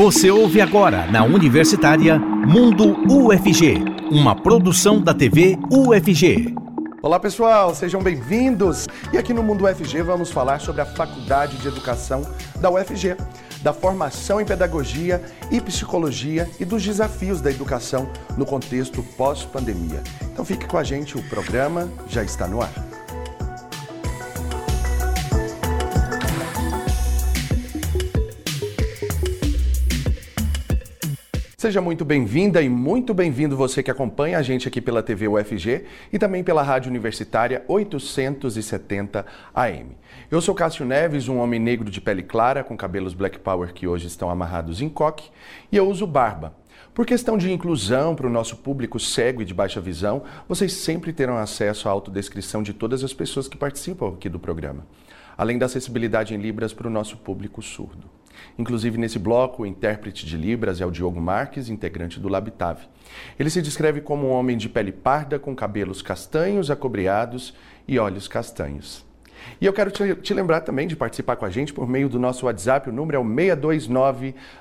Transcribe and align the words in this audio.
Você 0.00 0.30
ouve 0.30 0.62
agora 0.62 1.06
na 1.08 1.22
Universitária 1.24 2.18
Mundo 2.18 2.96
UFG, 3.06 3.84
uma 4.10 4.34
produção 4.34 4.98
da 4.98 5.12
TV 5.12 5.58
UFG. 5.70 6.54
Olá 7.02 7.20
pessoal, 7.20 7.74
sejam 7.74 8.02
bem-vindos! 8.02 8.86
E 9.12 9.18
aqui 9.18 9.34
no 9.34 9.42
Mundo 9.42 9.66
UFG 9.66 10.00
vamos 10.00 10.30
falar 10.30 10.58
sobre 10.58 10.80
a 10.80 10.86
Faculdade 10.86 11.58
de 11.58 11.68
Educação 11.68 12.22
da 12.62 12.70
UFG, 12.70 13.14
da 13.62 13.74
formação 13.74 14.40
em 14.40 14.46
pedagogia 14.46 15.22
e 15.50 15.60
psicologia 15.60 16.48
e 16.58 16.64
dos 16.64 16.82
desafios 16.82 17.42
da 17.42 17.50
educação 17.50 18.08
no 18.38 18.46
contexto 18.46 19.02
pós-pandemia. 19.18 20.02
Então 20.32 20.46
fique 20.46 20.66
com 20.66 20.78
a 20.78 20.82
gente, 20.82 21.18
o 21.18 21.22
programa 21.28 21.90
já 22.08 22.24
está 22.24 22.48
no 22.48 22.62
ar. 22.62 22.89
Seja 31.60 31.78
muito 31.78 32.06
bem-vinda 32.06 32.62
e 32.62 32.70
muito 32.70 33.12
bem-vindo 33.12 33.54
você 33.54 33.82
que 33.82 33.90
acompanha 33.90 34.38
a 34.38 34.42
gente 34.42 34.66
aqui 34.66 34.80
pela 34.80 35.02
TV 35.02 35.28
UFG 35.28 35.84
e 36.10 36.18
também 36.18 36.42
pela 36.42 36.62
Rádio 36.62 36.88
Universitária 36.88 37.62
870 37.68 39.26
AM. 39.54 39.90
Eu 40.30 40.40
sou 40.40 40.54
Cássio 40.54 40.86
Neves, 40.86 41.28
um 41.28 41.36
homem 41.36 41.60
negro 41.60 41.90
de 41.90 42.00
pele 42.00 42.22
clara, 42.22 42.64
com 42.64 42.74
cabelos 42.78 43.12
black 43.12 43.38
power 43.40 43.74
que 43.74 43.86
hoje 43.86 44.06
estão 44.06 44.30
amarrados 44.30 44.80
em 44.80 44.88
coque, 44.88 45.28
e 45.70 45.76
eu 45.76 45.86
uso 45.86 46.06
barba. 46.06 46.56
Por 46.94 47.04
questão 47.04 47.36
de 47.36 47.52
inclusão 47.52 48.14
para 48.16 48.26
o 48.26 48.30
nosso 48.30 48.56
público 48.56 48.98
cego 48.98 49.42
e 49.42 49.44
de 49.44 49.52
baixa 49.52 49.82
visão, 49.82 50.22
vocês 50.48 50.72
sempre 50.72 51.12
terão 51.12 51.36
acesso 51.36 51.90
à 51.90 51.92
autodescrição 51.92 52.62
de 52.62 52.72
todas 52.72 53.04
as 53.04 53.12
pessoas 53.12 53.46
que 53.46 53.58
participam 53.58 54.14
aqui 54.14 54.30
do 54.30 54.40
programa, 54.40 54.86
além 55.36 55.58
da 55.58 55.66
acessibilidade 55.66 56.34
em 56.34 56.38
Libras 56.38 56.72
para 56.72 56.88
o 56.88 56.90
nosso 56.90 57.18
público 57.18 57.60
surdo. 57.60 58.19
Inclusive, 58.58 58.98
nesse 58.98 59.18
bloco, 59.18 59.62
o 59.62 59.66
intérprete 59.66 60.26
de 60.26 60.36
Libras 60.36 60.80
é 60.80 60.86
o 60.86 60.90
Diogo 60.90 61.20
Marques, 61.20 61.68
integrante 61.68 62.20
do 62.20 62.28
Labitave. 62.28 62.86
Ele 63.38 63.50
se 63.50 63.62
descreve 63.62 64.00
como 64.00 64.28
um 64.28 64.32
homem 64.32 64.56
de 64.56 64.68
pele 64.68 64.92
parda, 64.92 65.38
com 65.38 65.54
cabelos 65.54 66.02
castanhos, 66.02 66.70
acobreados 66.70 67.54
e 67.86 67.98
olhos 67.98 68.28
castanhos. 68.28 69.04
E 69.60 69.66
eu 69.66 69.72
quero 69.72 69.90
te, 69.90 70.14
te, 70.16 70.34
lembrar 70.34 70.60
também 70.60 70.86
de 70.86 70.94
participar 70.94 71.36
com 71.36 71.44
a 71.44 71.50
gente 71.50 71.72
por 71.72 71.88
meio 71.88 72.08
do 72.08 72.18
nosso 72.18 72.46
WhatsApp, 72.46 72.88
o 72.88 72.92
número 72.92 73.16
é 73.16 73.20
o 73.20 73.24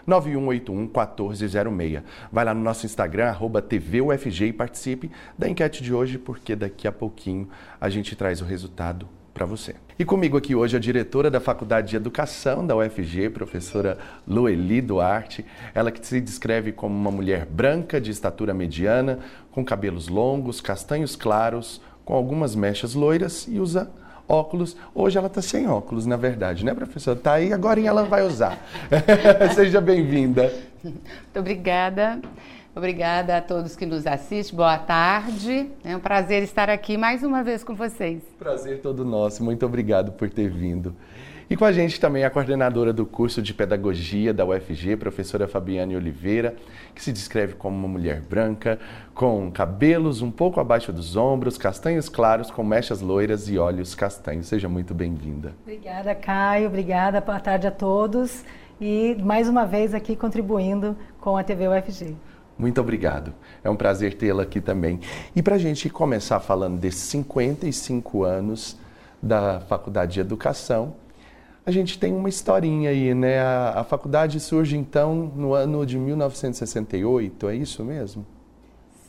629-9181-1406. 0.08 2.04
Vai 2.32 2.46
lá 2.46 2.54
no 2.54 2.62
nosso 2.62 2.86
Instagram, 2.86 3.28
arroba 3.28 3.62
TVUFG 3.62 4.46
e 4.46 4.54
participe 4.54 5.12
da 5.38 5.50
enquete 5.50 5.84
de 5.84 5.94
hoje, 5.94 6.18
porque 6.18 6.56
daqui 6.56 6.88
a 6.88 6.92
pouquinho 6.92 7.50
a 7.80 7.90
gente 7.90 8.16
traz 8.16 8.42
o 8.42 8.46
resultado 8.46 9.19
para 9.40 9.46
você. 9.46 9.74
E 9.98 10.04
comigo 10.04 10.36
aqui 10.36 10.54
hoje 10.54 10.76
a 10.76 10.80
diretora 10.82 11.32
da 11.32 11.40
Faculdade 11.40 11.92
de 11.92 11.96
Educação 11.96 12.68
da 12.68 12.76
UFG, 12.76 13.30
professora 13.30 13.98
Lueli 14.28 14.82
Duarte, 14.82 15.46
ela 15.74 15.92
que 15.92 16.06
se 16.06 16.20
descreve 16.20 16.74
como 16.74 16.94
uma 16.94 17.10
mulher 17.10 17.46
branca, 17.46 18.02
de 18.02 18.12
estatura 18.12 18.54
mediana, 18.54 19.20
com 19.50 19.64
cabelos 19.64 20.10
longos, 20.10 20.60
castanhos 20.60 21.16
claros, 21.16 21.82
com 22.04 22.14
algumas 22.14 22.54
mechas 22.54 22.94
loiras 22.94 23.48
e 23.48 23.62
usa 23.62 23.90
óculos. 24.28 24.76
Hoje 24.94 25.18
ela 25.18 25.28
está 25.28 25.42
sem 25.42 25.70
óculos, 25.70 26.06
na 26.06 26.18
verdade, 26.18 26.66
né, 26.66 26.74
professora? 26.74 27.18
Está 27.18 27.34
aí, 27.36 27.54
agora 27.54 27.80
ela 27.80 28.04
vai 28.04 28.28
usar. 28.28 28.62
Seja 29.56 29.80
bem-vinda. 29.80 30.54
Muito 30.84 31.40
obrigada. 31.40 32.20
Obrigada 32.80 33.36
a 33.36 33.42
todos 33.42 33.76
que 33.76 33.86
nos 33.86 34.08
assistem. 34.08 34.56
Boa 34.56 34.78
tarde. 34.78 35.70
É 35.84 35.98
um 35.98 36.00
prazer 36.00 36.44
estar 36.44 36.70
aqui 36.70 36.96
mais 36.96 37.24
uma 37.24 37.44
vez 37.44 37.62
com 37.62 37.76
vocês. 37.76 38.24
Prazer 38.40 38.80
todo 38.80 39.04
nosso. 39.04 39.44
Muito 39.44 39.66
obrigado 39.66 40.14
por 40.14 40.30
ter 40.30 40.50
vindo. 40.50 40.96
E 41.50 41.58
com 41.58 41.66
a 41.66 41.74
gente 41.74 42.00
também 42.00 42.24
a 42.24 42.30
coordenadora 42.30 42.94
do 42.94 43.06
curso 43.06 43.42
de 43.42 43.54
Pedagogia 43.54 44.34
da 44.34 44.46
UFG, 44.46 44.96
professora 44.96 45.46
Fabiane 45.46 45.98
Oliveira, 45.98 46.56
que 46.96 47.04
se 47.04 47.12
descreve 47.12 47.56
como 47.56 47.76
uma 47.76 47.88
mulher 47.88 48.22
branca, 48.22 48.80
com 49.14 49.52
cabelos 49.52 50.22
um 50.22 50.32
pouco 50.32 50.62
abaixo 50.62 50.94
dos 50.94 51.18
ombros, 51.18 51.58
castanhos 51.58 52.08
claros, 52.08 52.50
com 52.50 52.64
mechas 52.64 53.02
loiras 53.02 53.50
e 53.50 53.58
olhos 53.58 53.94
castanhos. 53.94 54.48
Seja 54.48 54.70
muito 54.70 54.94
bem-vinda. 54.94 55.54
Obrigada, 55.64 56.16
Caio. 56.16 56.68
Obrigada. 56.68 57.20
Boa 57.20 57.42
tarde 57.42 57.68
a 57.68 57.72
todos. 57.72 58.46
E 58.80 59.18
mais 59.22 59.50
uma 59.50 59.66
vez 59.66 59.94
aqui 59.94 60.16
contribuindo 60.16 60.96
com 61.20 61.36
a 61.36 61.44
TV 61.44 61.68
UFG. 61.68 62.16
Muito 62.60 62.82
obrigado. 62.82 63.34
É 63.64 63.70
um 63.70 63.76
prazer 63.78 64.16
tê-la 64.16 64.44
aqui 64.44 64.60
também. 64.60 65.00
E 65.34 65.42
para 65.42 65.56
a 65.56 65.58
gente 65.58 65.90
começar 65.90 66.42
falando 66.42 66.78
desses 66.78 67.04
55 67.04 68.26
anos 68.26 68.78
da 69.24 69.62
Faculdade 69.62 70.16
de 70.16 70.20
Educação, 70.20 70.94
a 71.66 71.72
gente 71.72 71.98
tem 71.98 72.12
uma 72.14 72.28
historinha 72.28 72.90
aí, 72.90 73.14
né? 73.14 73.40
A, 73.40 73.80
a 73.80 73.84
faculdade 73.86 74.40
surge 74.42 74.76
então 74.76 75.32
no 75.36 75.54
ano 75.54 75.86
de 75.86 75.98
1968, 75.98 77.48
é 77.48 77.56
isso 77.56 77.84
mesmo? 77.86 78.26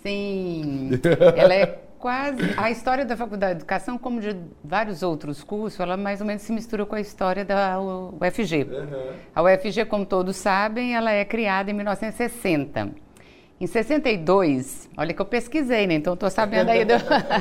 Sim. 0.00 0.90
Ela 1.36 1.54
é 1.54 1.66
quase. 1.98 2.54
A 2.56 2.70
história 2.70 3.04
da 3.04 3.16
Faculdade 3.16 3.54
de 3.54 3.58
Educação, 3.60 3.98
como 3.98 4.20
de 4.20 4.36
vários 4.62 5.02
outros 5.02 5.42
cursos, 5.42 5.80
ela 5.80 5.96
mais 5.96 6.20
ou 6.20 6.26
menos 6.26 6.42
se 6.42 6.52
mistura 6.52 6.86
com 6.86 6.94
a 6.94 7.00
história 7.00 7.44
da 7.44 7.80
UFG. 7.80 8.62
Uhum. 8.62 9.12
A 9.34 9.42
UFG, 9.42 9.84
como 9.86 10.06
todos 10.06 10.36
sabem, 10.36 10.94
ela 10.94 11.10
é 11.10 11.24
criada 11.24 11.70
em 11.70 11.74
1960. 11.74 13.09
Em 13.60 13.66
62, 13.66 14.88
olha 14.96 15.12
que 15.12 15.20
eu 15.20 15.26
pesquisei, 15.26 15.86
né? 15.86 15.92
Então 15.92 16.14
estou 16.14 16.30
sabendo 16.30 16.70
aí 16.70 16.82
do, 16.82 16.94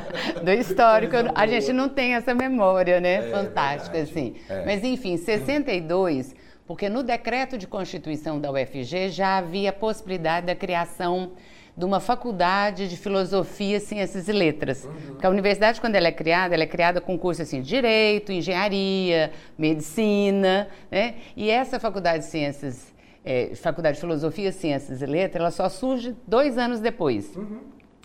do 0.43 0.51
histórico. 0.51 1.15
A 1.33 1.47
gente 1.47 1.71
não 1.71 1.87
tem 1.87 2.13
essa 2.13 2.33
memória, 2.33 2.99
né? 2.99 3.29
É, 3.29 3.31
Fantástica, 3.31 3.97
é 3.97 4.01
assim. 4.01 4.35
É. 4.49 4.65
Mas 4.65 4.83
enfim, 4.83 5.15
62, 5.15 6.35
porque 6.67 6.89
no 6.89 7.03
decreto 7.03 7.57
de 7.57 7.65
constituição 7.65 8.37
da 8.37 8.51
UFG 8.51 9.07
já 9.07 9.37
havia 9.37 9.69
a 9.69 9.73
possibilidade 9.73 10.45
da 10.45 10.55
criação 10.55 11.31
de 11.77 11.85
uma 11.85 12.01
faculdade 12.01 12.89
de 12.89 12.97
filosofia, 12.97 13.79
ciências 13.79 14.27
e 14.27 14.33
letras. 14.33 14.83
Uhum. 14.83 14.91
Porque 15.11 15.25
a 15.25 15.29
universidade, 15.29 15.79
quando 15.79 15.95
ela 15.95 16.09
é 16.09 16.11
criada, 16.11 16.53
ela 16.53 16.63
é 16.63 16.67
criada 16.67 16.99
com 16.99 17.17
curso 17.17 17.43
assim, 17.43 17.61
de 17.61 17.69
direito, 17.69 18.33
engenharia, 18.33 19.31
medicina, 19.57 20.67
né? 20.91 21.15
E 21.37 21.49
essa 21.49 21.79
faculdade 21.79 22.25
de 22.25 22.29
ciências 22.29 22.98
é, 23.29 23.53
Faculdade 23.53 23.95
de 23.95 24.01
Filosofia, 24.01 24.51
Ciências 24.51 25.03
e 25.03 25.05
Letras, 25.05 25.39
ela 25.39 25.51
só 25.51 25.69
surge 25.69 26.15
dois 26.25 26.57
anos 26.57 26.79
depois. 26.79 27.35
Uhum. 27.35 27.59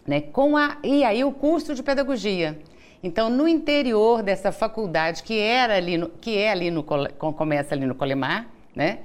Né, 0.06 0.20
com 0.20 0.54
a, 0.54 0.76
e 0.84 1.02
aí 1.02 1.24
o 1.24 1.32
curso 1.32 1.74
de 1.74 1.82
pedagogia. 1.82 2.58
Então, 3.02 3.30
no 3.30 3.48
interior 3.48 4.22
dessa 4.22 4.52
faculdade, 4.52 5.22
que, 5.22 5.38
era 5.38 5.76
ali 5.76 5.96
no, 5.96 6.10
que 6.10 6.36
é 6.36 6.50
ali 6.50 6.70
no, 6.70 6.84
começa 6.84 7.74
ali 7.74 7.86
no 7.86 7.94
Colemar, 7.94 8.46
né? 8.76 8.98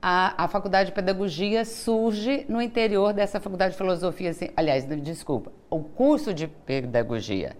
A, 0.00 0.44
a, 0.44 0.48
faculdade 0.48 0.90
de 0.90 0.94
pedagogia 0.94 1.64
surge 1.64 2.44
no 2.48 2.60
interior 2.60 3.14
dessa 3.14 3.40
faculdade 3.40 3.72
de 3.72 3.78
filosofia, 3.78 4.30
assim, 4.30 4.50
aliás, 4.56 4.84
desculpa, 5.00 5.52
o 5.70 5.80
curso 5.80 6.34
de 6.34 6.48
pedagogia. 6.48 7.56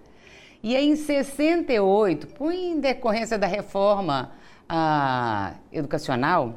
E 0.63 0.77
aí, 0.77 0.87
em 0.87 0.97
68, 0.97 2.27
por 2.29 2.53
em 2.53 2.79
decorrência 2.79 3.39
da 3.39 3.47
reforma 3.47 4.33
ah, 4.69 5.55
educacional, 5.73 6.57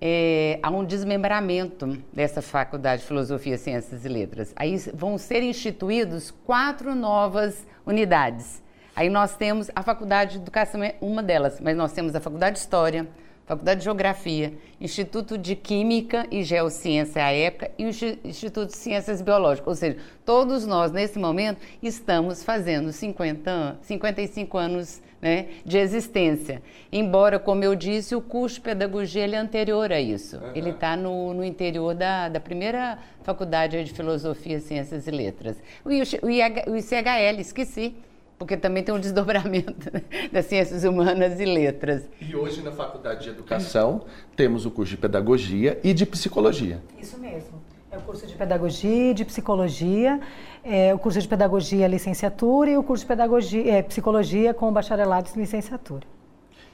é, 0.00 0.58
há 0.62 0.70
um 0.70 0.84
desmembramento 0.84 1.98
dessa 2.12 2.42
faculdade 2.42 3.02
de 3.02 3.08
Filosofia, 3.08 3.56
Ciências 3.56 4.04
e 4.04 4.08
Letras. 4.08 4.52
Aí 4.56 4.76
vão 4.94 5.16
ser 5.18 5.42
instituídos 5.42 6.30
quatro 6.44 6.94
novas 6.94 7.66
unidades. 7.86 8.62
Aí 8.94 9.10
nós 9.10 9.36
temos 9.36 9.70
a 9.74 9.82
Faculdade 9.82 10.32
de 10.32 10.38
Educação, 10.38 10.82
é 10.82 10.96
uma 11.00 11.22
delas, 11.22 11.60
mas 11.60 11.76
nós 11.76 11.92
temos 11.92 12.14
a 12.14 12.20
Faculdade 12.20 12.54
de 12.54 12.60
História, 12.60 13.06
Faculdade 13.46 13.78
de 13.80 13.84
Geografia, 13.84 14.54
Instituto 14.80 15.38
de 15.38 15.54
Química 15.54 16.26
e 16.30 16.42
Geociência 16.42 17.24
à 17.24 17.30
época 17.30 17.70
e 17.78 17.84
o 17.84 17.90
Instituto 18.24 18.70
de 18.70 18.76
Ciências 18.76 19.22
Biológicas. 19.22 19.68
Ou 19.68 19.74
seja, 19.74 19.98
todos 20.24 20.66
nós, 20.66 20.90
nesse 20.90 21.18
momento, 21.18 21.60
estamos 21.80 22.42
fazendo 22.42 22.90
50, 22.90 23.78
55 23.82 24.58
anos 24.58 25.00
né, 25.20 25.46
de 25.64 25.78
existência. 25.78 26.62
Embora, 26.92 27.38
como 27.38 27.64
eu 27.64 27.74
disse, 27.74 28.14
o 28.14 28.20
curso 28.20 28.56
de 28.56 28.60
pedagogia 28.62 29.24
ele 29.24 29.34
é 29.34 29.38
anterior 29.38 29.92
a 29.92 30.00
isso. 30.00 30.36
Uhum. 30.36 30.50
Ele 30.54 30.70
está 30.70 30.96
no, 30.96 31.34
no, 31.34 31.44
interior 31.44 31.94
da, 31.94 32.28
da 32.28 32.40
primeira 32.40 32.98
faculdade 33.22 33.82
de 33.82 33.92
Filosofia, 33.92 34.60
Ciências 34.60 35.06
e 35.06 35.10
Letras. 35.10 35.56
O, 35.84 35.88
o, 35.88 36.72
o 36.72 36.76
ICHL, 36.76 37.40
esqueci 37.40 37.94
porque 38.38 38.56
também 38.56 38.82
tem 38.82 38.94
um 38.94 39.00
desdobramento 39.00 39.90
das 40.30 40.46
ciências 40.46 40.84
humanas 40.84 41.40
e 41.40 41.44
letras. 41.44 42.02
E 42.20 42.34
hoje 42.36 42.62
na 42.62 42.72
Faculdade 42.72 43.24
de 43.24 43.30
Educação 43.30 44.04
temos 44.34 44.66
o 44.66 44.70
curso 44.70 44.90
de 44.90 44.96
Pedagogia 44.98 45.80
e 45.82 45.94
de 45.94 46.04
Psicologia. 46.04 46.82
Isso 47.00 47.18
mesmo. 47.18 47.60
É 47.90 47.96
o 47.96 48.00
curso 48.00 48.26
de 48.26 48.34
Pedagogia 48.34 49.10
e 49.10 49.14
de 49.14 49.24
Psicologia, 49.24 50.20
é 50.64 50.92
o 50.92 50.98
curso 50.98 51.20
de 51.20 51.28
Pedagogia 51.28 51.86
licenciatura 51.86 52.70
e 52.70 52.76
o 52.76 52.82
curso 52.82 53.04
de 53.04 53.08
Pedagogia, 53.08 53.72
é, 53.72 53.82
Psicologia 53.82 54.52
com 54.52 54.72
bacharelado 54.72 55.28
e 55.34 55.38
licenciatura. 55.38 56.06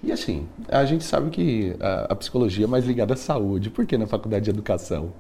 E 0.02 0.10
assim, 0.10 0.48
a 0.68 0.84
gente 0.84 1.04
sabe 1.04 1.30
que 1.30 1.76
a, 1.80 2.12
a 2.12 2.16
psicologia 2.16 2.64
é 2.64 2.68
mais 2.68 2.84
ligada 2.84 3.14
à 3.14 3.16
saúde. 3.16 3.70
Por 3.70 3.86
que 3.86 3.96
na 3.96 4.06
Faculdade 4.06 4.46
de 4.46 4.50
Educação? 4.50 5.12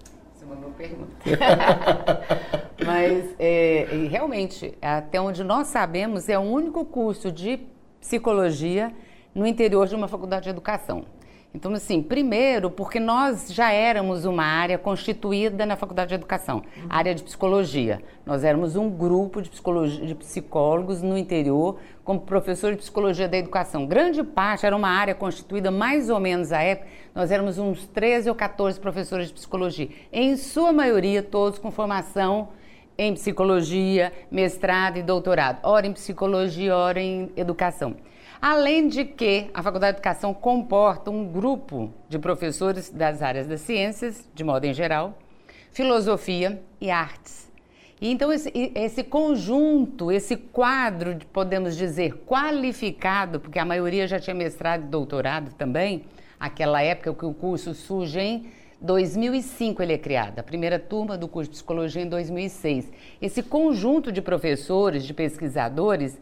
pergunta. 0.82 1.12
Mas, 2.84 3.34
é, 3.38 3.86
realmente, 4.10 4.74
até 4.82 5.20
onde 5.20 5.44
nós 5.44 5.68
sabemos, 5.68 6.28
é 6.28 6.38
o 6.38 6.42
único 6.42 6.84
curso 6.84 7.30
de 7.30 7.60
psicologia 8.00 8.92
no 9.34 9.46
interior 9.46 9.86
de 9.86 9.94
uma 9.94 10.08
faculdade 10.08 10.44
de 10.44 10.50
educação. 10.50 11.04
Então, 11.54 11.74
assim, 11.74 12.02
primeiro, 12.02 12.70
porque 12.70 12.98
nós 12.98 13.52
já 13.52 13.70
éramos 13.70 14.24
uma 14.24 14.42
área 14.42 14.78
constituída 14.78 15.66
na 15.66 15.76
Faculdade 15.76 16.08
de 16.08 16.14
Educação, 16.14 16.62
uhum. 16.76 16.86
área 16.88 17.14
de 17.14 17.22
psicologia. 17.22 18.00
Nós 18.24 18.42
éramos 18.42 18.74
um 18.74 18.88
grupo 18.88 19.42
de, 19.42 19.50
de 19.50 20.14
psicólogos 20.14 21.02
no 21.02 21.18
interior, 21.18 21.78
como 22.02 22.20
professor 22.20 22.72
de 22.72 22.78
psicologia 22.78 23.28
da 23.28 23.36
educação. 23.36 23.84
Grande 23.86 24.24
parte 24.24 24.64
era 24.64 24.74
uma 24.74 24.88
área 24.88 25.14
constituída 25.14 25.70
mais 25.70 26.08
ou 26.08 26.18
menos 26.18 26.52
à 26.52 26.62
época, 26.62 26.88
nós 27.14 27.30
éramos 27.30 27.58
uns 27.58 27.86
13 27.86 28.30
ou 28.30 28.34
14 28.34 28.80
professores 28.80 29.28
de 29.28 29.34
psicologia. 29.34 29.90
Em 30.10 30.36
sua 30.38 30.72
maioria, 30.72 31.22
todos 31.22 31.58
com 31.58 31.70
formação 31.70 32.48
em 32.96 33.12
psicologia, 33.12 34.10
mestrado 34.30 34.96
e 34.96 35.02
doutorado. 35.02 35.58
Ora 35.62 35.86
em 35.86 35.92
psicologia, 35.92 36.74
ora 36.74 37.00
em 37.00 37.30
educação. 37.36 37.94
Além 38.42 38.88
de 38.88 39.04
que 39.04 39.48
a 39.54 39.62
Faculdade 39.62 39.92
de 39.92 39.98
Educação 40.00 40.34
comporta 40.34 41.12
um 41.12 41.24
grupo 41.24 41.94
de 42.08 42.18
professores 42.18 42.90
das 42.90 43.22
áreas 43.22 43.46
das 43.46 43.60
ciências, 43.60 44.28
de 44.34 44.42
modo 44.42 44.64
em 44.64 44.74
geral, 44.74 45.16
filosofia 45.70 46.60
e 46.80 46.90
artes. 46.90 47.48
E 48.00 48.10
então 48.10 48.32
esse, 48.32 48.50
esse 48.74 49.04
conjunto, 49.04 50.10
esse 50.10 50.36
quadro, 50.36 51.16
podemos 51.32 51.76
dizer, 51.76 52.14
qualificado, 52.26 53.38
porque 53.38 53.60
a 53.60 53.64
maioria 53.64 54.08
já 54.08 54.18
tinha 54.18 54.34
mestrado 54.34 54.82
e 54.82 54.88
doutorado 54.88 55.54
também, 55.54 56.02
aquela 56.40 56.82
época 56.82 57.14
que 57.14 57.24
o 57.24 57.32
curso 57.32 57.72
surge 57.72 58.18
em 58.18 58.50
2005 58.80 59.80
ele 59.84 59.92
é 59.92 59.98
criado, 59.98 60.40
a 60.40 60.42
primeira 60.42 60.80
turma 60.80 61.16
do 61.16 61.28
curso 61.28 61.48
de 61.48 61.54
psicologia 61.54 62.02
em 62.02 62.08
2006. 62.08 62.90
Esse 63.20 63.40
conjunto 63.40 64.10
de 64.10 64.20
professores, 64.20 65.04
de 65.04 65.14
pesquisadores, 65.14 66.18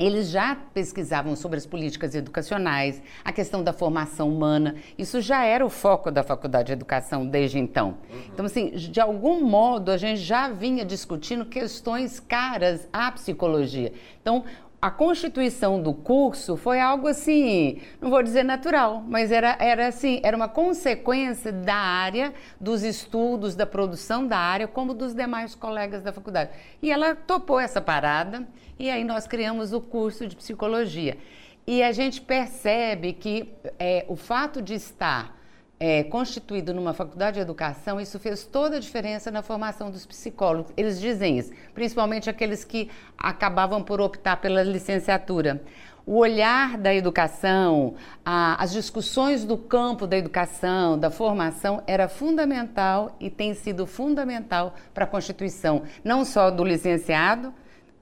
eles 0.00 0.30
já 0.30 0.56
pesquisavam 0.72 1.36
sobre 1.36 1.58
as 1.58 1.66
políticas 1.66 2.14
educacionais, 2.14 3.02
a 3.22 3.30
questão 3.30 3.62
da 3.62 3.70
formação 3.70 4.30
humana. 4.30 4.76
Isso 4.96 5.20
já 5.20 5.44
era 5.44 5.64
o 5.64 5.68
foco 5.68 6.10
da 6.10 6.22
Faculdade 6.22 6.68
de 6.68 6.72
Educação 6.72 7.26
desde 7.26 7.58
então. 7.58 7.98
Uhum. 8.10 8.20
Então, 8.32 8.46
assim, 8.46 8.70
de 8.70 8.98
algum 8.98 9.44
modo, 9.44 9.90
a 9.90 9.98
gente 9.98 10.22
já 10.22 10.48
vinha 10.48 10.86
discutindo 10.86 11.44
questões 11.44 12.18
caras 12.18 12.88
à 12.90 13.12
psicologia. 13.12 13.92
Então, 14.22 14.42
a 14.82 14.90
constituição 14.90 15.82
do 15.82 15.92
curso 15.92 16.56
foi 16.56 16.80
algo 16.80 17.06
assim, 17.06 17.82
não 18.00 18.08
vou 18.08 18.22
dizer 18.22 18.42
natural, 18.42 19.04
mas 19.06 19.30
era, 19.30 19.54
era 19.60 19.88
assim, 19.88 20.20
era 20.22 20.34
uma 20.34 20.48
consequência 20.48 21.52
da 21.52 21.74
área, 21.74 22.32
dos 22.58 22.82
estudos, 22.82 23.54
da 23.54 23.66
produção 23.66 24.26
da 24.26 24.38
área, 24.38 24.66
como 24.66 24.94
dos 24.94 25.14
demais 25.14 25.54
colegas 25.54 26.02
da 26.02 26.12
faculdade. 26.12 26.50
E 26.80 26.90
ela 26.90 27.14
topou 27.14 27.60
essa 27.60 27.80
parada 27.80 28.48
e 28.78 28.88
aí 28.88 29.04
nós 29.04 29.26
criamos 29.26 29.74
o 29.74 29.82
curso 29.82 30.26
de 30.26 30.34
psicologia. 30.34 31.18
E 31.66 31.82
a 31.82 31.92
gente 31.92 32.22
percebe 32.22 33.12
que 33.12 33.52
é, 33.78 34.06
o 34.08 34.16
fato 34.16 34.62
de 34.62 34.72
estar 34.72 35.39
é, 35.82 36.04
constituído 36.04 36.74
numa 36.74 36.92
faculdade 36.92 37.36
de 37.36 37.40
educação, 37.40 37.98
isso 37.98 38.18
fez 38.18 38.44
toda 38.44 38.76
a 38.76 38.80
diferença 38.80 39.30
na 39.30 39.42
formação 39.42 39.90
dos 39.90 40.04
psicólogos. 40.04 40.70
Eles 40.76 41.00
dizem 41.00 41.38
isso, 41.38 41.50
principalmente 41.74 42.28
aqueles 42.28 42.62
que 42.62 42.90
acabavam 43.16 43.82
por 43.82 43.98
optar 43.98 44.36
pela 44.36 44.62
licenciatura. 44.62 45.62
O 46.04 46.18
olhar 46.18 46.76
da 46.76 46.94
educação, 46.94 47.94
a, 48.24 48.62
as 48.62 48.72
discussões 48.72 49.44
do 49.44 49.56
campo 49.56 50.06
da 50.06 50.18
educação, 50.18 50.98
da 50.98 51.10
formação, 51.10 51.82
era 51.86 52.08
fundamental 52.08 53.16
e 53.18 53.30
tem 53.30 53.54
sido 53.54 53.86
fundamental 53.86 54.74
para 54.92 55.04
a 55.04 55.06
constituição, 55.06 55.84
não 56.04 56.26
só 56.26 56.50
do 56.50 56.62
licenciado, 56.62 57.54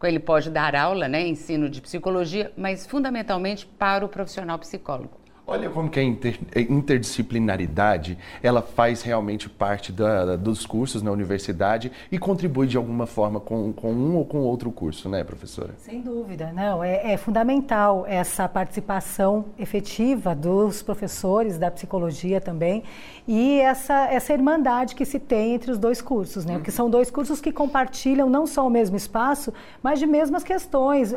ele 0.02 0.20
pode 0.20 0.50
dar 0.50 0.76
aula, 0.76 1.08
né, 1.08 1.26
ensino 1.26 1.68
de 1.68 1.80
psicologia, 1.80 2.52
mas 2.56 2.86
fundamentalmente 2.86 3.66
para 3.66 4.04
o 4.04 4.08
profissional 4.08 4.58
psicólogo. 4.58 5.17
Olha 5.50 5.70
como 5.70 5.88
que 5.88 5.98
a 5.98 6.02
inter, 6.02 6.38
interdisciplinaridade, 6.54 8.18
ela 8.42 8.60
faz 8.60 9.00
realmente 9.00 9.48
parte 9.48 9.90
da, 9.90 10.36
dos 10.36 10.66
cursos 10.66 11.00
na 11.02 11.10
universidade 11.10 11.90
e 12.12 12.18
contribui 12.18 12.66
de 12.66 12.76
alguma 12.76 13.06
forma 13.06 13.40
com, 13.40 13.72
com 13.72 13.90
um 13.90 14.16
ou 14.16 14.26
com 14.26 14.40
outro 14.40 14.70
curso, 14.70 15.08
né, 15.08 15.24
professora? 15.24 15.72
Sem 15.78 16.02
dúvida, 16.02 16.52
não. 16.54 16.84
É, 16.84 17.14
é 17.14 17.16
fundamental 17.16 18.04
essa 18.06 18.46
participação 18.46 19.46
efetiva 19.58 20.34
dos 20.34 20.82
professores 20.82 21.56
da 21.56 21.70
psicologia 21.70 22.42
também 22.42 22.84
e 23.26 23.58
essa, 23.58 24.04
essa 24.04 24.34
irmandade 24.34 24.94
que 24.94 25.06
se 25.06 25.18
tem 25.18 25.54
entre 25.54 25.70
os 25.70 25.78
dois 25.78 26.02
cursos, 26.02 26.44
né? 26.44 26.56
Porque 26.56 26.70
são 26.70 26.90
dois 26.90 27.10
cursos 27.10 27.40
que 27.40 27.52
compartilham 27.52 28.28
não 28.28 28.46
só 28.46 28.66
o 28.66 28.70
mesmo 28.70 28.98
espaço, 28.98 29.50
mas 29.82 29.98
de 29.98 30.06
mesmas 30.06 30.44
questões, 30.44 31.14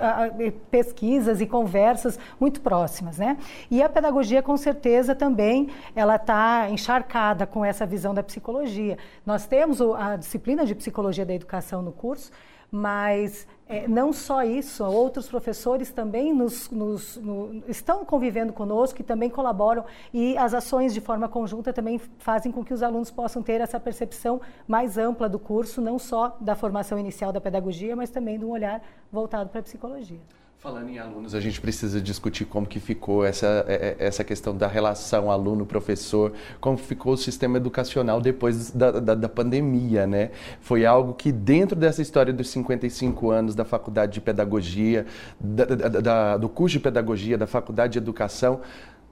pesquisas 0.69 1.41
e 1.41 1.45
conversas 1.45 2.17
muito 2.39 2.61
próximas, 2.61 3.17
né? 3.17 3.35
E 3.69 3.83
a 3.83 3.89
pedagogia 3.89 4.20
pedagogia, 4.21 4.41
com 4.43 4.55
certeza, 4.55 5.15
também 5.15 5.69
ela 5.95 6.15
está 6.15 6.69
encharcada 6.69 7.47
com 7.47 7.65
essa 7.65 7.85
visão 7.85 8.13
da 8.13 8.21
psicologia. 8.21 8.97
Nós 9.25 9.47
temos 9.47 9.81
a 9.81 10.15
disciplina 10.15 10.65
de 10.65 10.75
psicologia 10.75 11.25
da 11.25 11.33
educação 11.33 11.81
no 11.81 11.91
curso, 11.91 12.31
mas 12.71 13.47
é, 13.67 13.87
não 13.87 14.13
só 14.13 14.43
isso, 14.43 14.85
outros 14.85 15.27
professores 15.27 15.91
também 15.91 16.33
nos, 16.33 16.69
nos, 16.69 17.17
no, 17.17 17.63
estão 17.67 18.05
convivendo 18.05 18.53
conosco 18.53 19.01
e 19.01 19.03
também 19.03 19.29
colaboram 19.29 19.83
e 20.13 20.37
as 20.37 20.53
ações 20.53 20.93
de 20.93 21.01
forma 21.01 21.27
conjunta 21.27 21.73
também 21.73 21.99
fazem 22.19 22.51
com 22.51 22.63
que 22.63 22.73
os 22.73 22.81
alunos 22.81 23.11
possam 23.11 23.43
ter 23.43 23.59
essa 23.59 23.79
percepção 23.79 24.39
mais 24.67 24.97
ampla 24.97 25.27
do 25.27 25.39
curso, 25.39 25.81
não 25.81 25.99
só 25.99 26.37
da 26.39 26.55
formação 26.55 26.97
inicial 26.97 27.33
da 27.33 27.41
pedagogia, 27.41 27.95
mas 27.95 28.09
também 28.09 28.37
de 28.39 28.45
um 28.45 28.51
olhar 28.51 28.81
voltado 29.11 29.49
para 29.49 29.59
a 29.59 29.63
psicologia. 29.63 30.21
Falando 30.61 30.89
em 30.89 30.99
alunos, 30.99 31.33
a 31.33 31.39
gente 31.39 31.59
precisa 31.59 31.99
discutir 31.99 32.45
como 32.45 32.67
que 32.67 32.79
ficou 32.79 33.25
essa, 33.25 33.65
é, 33.67 33.95
é, 33.99 34.05
essa 34.05 34.23
questão 34.23 34.55
da 34.55 34.67
relação 34.67 35.31
aluno-professor, 35.31 36.33
como 36.59 36.77
ficou 36.77 37.13
o 37.13 37.17
sistema 37.17 37.57
educacional 37.57 38.21
depois 38.21 38.69
da, 38.69 38.91
da, 38.91 39.15
da, 39.15 39.27
pandemia, 39.27 40.05
né? 40.05 40.29
Foi 40.59 40.85
algo 40.85 41.15
que 41.15 41.31
dentro 41.31 41.75
dessa 41.75 41.99
história 42.03 42.31
dos 42.31 42.47
55 42.49 43.31
anos 43.31 43.55
da 43.55 43.65
Faculdade 43.65 44.13
de 44.13 44.21
Pedagogia, 44.21 45.07
da, 45.39 46.37
do 46.37 46.47
curso 46.47 46.73
de 46.73 46.79
Pedagogia, 46.79 47.39
da 47.39 47.47
Faculdade 47.47 47.93
de 47.93 47.97
Educação, 47.97 48.61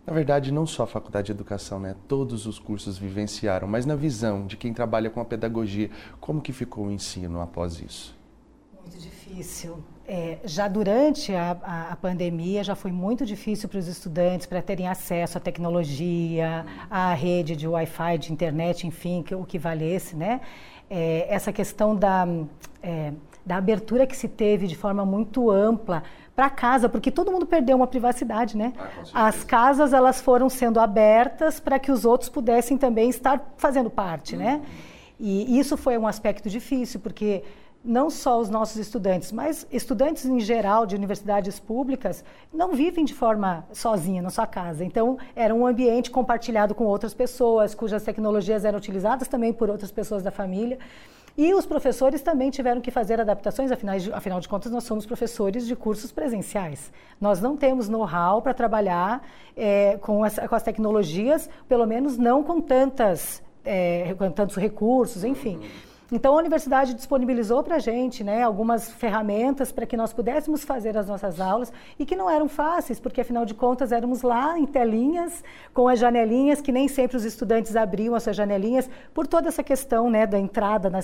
na 0.05 0.13
verdade, 0.13 0.51
não 0.53 0.67
só 0.67 0.83
a 0.83 0.87
Faculdade 0.87 1.25
de 1.25 1.31
Educação, 1.31 1.79
né? 1.79 1.95
Todos 2.07 2.45
os 2.45 2.59
cursos 2.59 2.99
vivenciaram, 2.99 3.67
mas 3.67 3.87
na 3.87 3.95
visão 3.95 4.45
de 4.45 4.55
quem 4.55 4.71
trabalha 4.71 5.09
com 5.09 5.19
a 5.19 5.25
pedagogia, 5.25 5.89
como 6.19 6.41
que 6.41 6.53
ficou 6.53 6.85
o 6.85 6.91
ensino 6.91 7.41
após 7.41 7.81
isso? 7.81 8.15
Muito 8.83 8.99
difícil 8.99 9.83
é, 10.11 10.39
já 10.43 10.67
durante 10.67 11.35
a, 11.35 11.55
a, 11.61 11.91
a, 11.91 11.95
pandemia 11.95 12.63
já 12.63 12.73
foi 12.73 12.91
muito 12.91 13.23
difícil 13.27 13.69
para 13.69 13.77
os 13.77 13.87
estudantes 13.87 14.47
para 14.47 14.59
terem 14.59 14.87
acesso 14.87 15.37
à 15.37 15.41
tecnologia, 15.41 16.65
à 16.89 17.13
rede 17.13 17.55
de 17.55 17.67
Wi-Fi, 17.67 18.17
de 18.17 18.33
internet, 18.33 18.87
enfim, 18.87 19.21
que, 19.21 19.35
o 19.35 19.45
que 19.45 19.59
valesse, 19.59 20.15
né? 20.15 20.41
É, 20.89 21.27
essa 21.29 21.53
questão 21.53 21.95
da, 21.95 22.27
é, 22.81 23.13
da 23.45 23.57
abertura 23.57 24.07
que 24.07 24.17
se 24.17 24.27
teve 24.27 24.65
de 24.65 24.75
forma 24.75 25.05
muito 25.05 25.51
ampla 25.51 26.01
para 26.35 26.49
casa, 26.49 26.89
porque 26.89 27.11
todo 27.11 27.31
mundo 27.31 27.45
perdeu 27.45 27.77
uma 27.77 27.85
privacidade, 27.85 28.57
né? 28.57 28.73
Ah, 29.13 29.27
As 29.27 29.43
casas 29.43 29.93
elas 29.93 30.19
foram 30.19 30.49
sendo 30.49 30.79
abertas 30.79 31.59
para 31.59 31.77
que 31.77 31.91
os 31.91 32.03
outros 32.03 32.31
pudessem 32.31 32.79
também 32.79 33.11
estar 33.11 33.53
fazendo 33.57 33.91
parte, 33.91 34.35
né? 34.35 34.53
uhum. 34.53 34.59
né? 34.59 34.65
E 35.19 35.59
isso 35.59 35.77
foi 35.77 35.97
um 35.99 36.07
aspecto 36.07 36.49
difícil, 36.49 36.99
porque 36.99 37.43
não 37.83 38.09
só 38.09 38.39
os 38.39 38.49
nossos 38.49 38.75
estudantes, 38.75 39.31
mas 39.31 39.65
estudantes 39.71 40.25
em 40.25 40.39
geral 40.39 40.85
de 40.85 40.95
universidades 40.95 41.59
públicas 41.59 42.23
não 42.53 42.73
vivem 42.73 43.05
de 43.05 43.13
forma 43.13 43.65
sozinha 43.71 44.21
na 44.21 44.29
sua 44.29 44.45
casa. 44.45 44.83
Então, 44.83 45.17
era 45.35 45.55
um 45.55 45.65
ambiente 45.65 46.11
compartilhado 46.11 46.75
com 46.75 46.85
outras 46.85 47.13
pessoas, 47.13 47.73
cujas 47.73 48.03
tecnologias 48.03 48.65
eram 48.65 48.77
utilizadas 48.77 49.27
também 49.27 49.53
por 49.53 49.69
outras 49.69 49.91
pessoas 49.91 50.21
da 50.23 50.31
família. 50.31 50.77
E 51.37 51.53
os 51.53 51.65
professores 51.65 52.21
também 52.21 52.49
tiveram 52.49 52.81
que 52.81 52.91
fazer 52.91 53.21
adaptações, 53.21 53.71
afinal 53.71 53.97
de, 53.97 54.11
afinal 54.11 54.41
de 54.41 54.49
contas, 54.49 54.71
nós 54.73 54.83
somos 54.83 55.05
professores 55.05 55.65
de 55.65 55.73
cursos 55.73 56.11
presenciais. 56.11 56.91
Nós 57.19 57.39
não 57.39 57.55
temos 57.55 57.87
know-how 57.87 58.41
para 58.41 58.53
trabalhar 58.53 59.25
é, 59.55 59.97
com, 60.01 60.21
as, 60.21 60.37
com, 60.37 60.53
as, 60.53 60.63
tecnologias, 60.63 61.49
pelo 61.65 61.85
menos 61.85 62.17
não 62.17 62.43
com, 62.43 62.59
tantas, 62.59 63.41
é, 63.63 64.13
com 64.17 64.29
tantos 64.31 64.57
recursos, 64.57 65.23
enfim. 65.23 65.61
Então, 66.11 66.33
a 66.33 66.37
universidade 66.37 66.95
disponibilizou 66.95 67.61
para 67.61 67.75
a 67.75 67.79
gente 67.79 68.23
né, 68.23 68.41
algumas 68.41 68.91
ferramentas 68.91 69.71
para 69.71 69.85
que 69.85 69.95
nós 69.95 70.11
pudéssemos 70.11 70.63
fazer 70.63 70.97
as 70.97 71.07
nossas 71.07 71.39
aulas 71.39 71.71
e 71.99 72.05
que 72.05 72.15
não 72.15 72.27
eram 72.27 72.49
fáceis, 72.49 72.99
porque 72.99 73.21
afinal 73.21 73.45
de 73.45 73.53
contas 73.53 73.91
éramos 73.91 74.23
lá 74.23 74.57
em 74.57 74.65
telinhas, 74.65 75.43
com 75.71 75.87
as 75.87 75.99
janelinhas, 75.99 76.61
que 76.61 76.71
nem 76.71 76.87
sempre 76.87 77.15
os 77.15 77.25
estudantes 77.25 77.75
abriam 77.75 78.15
as 78.15 78.23
suas 78.23 78.35
janelinhas, 78.35 78.89
por 79.13 79.27
toda 79.27 79.49
essa 79.49 79.61
questão 79.61 80.09
né, 80.09 80.25
da 80.25 80.39
entrada 80.39 80.89
na, 80.89 80.99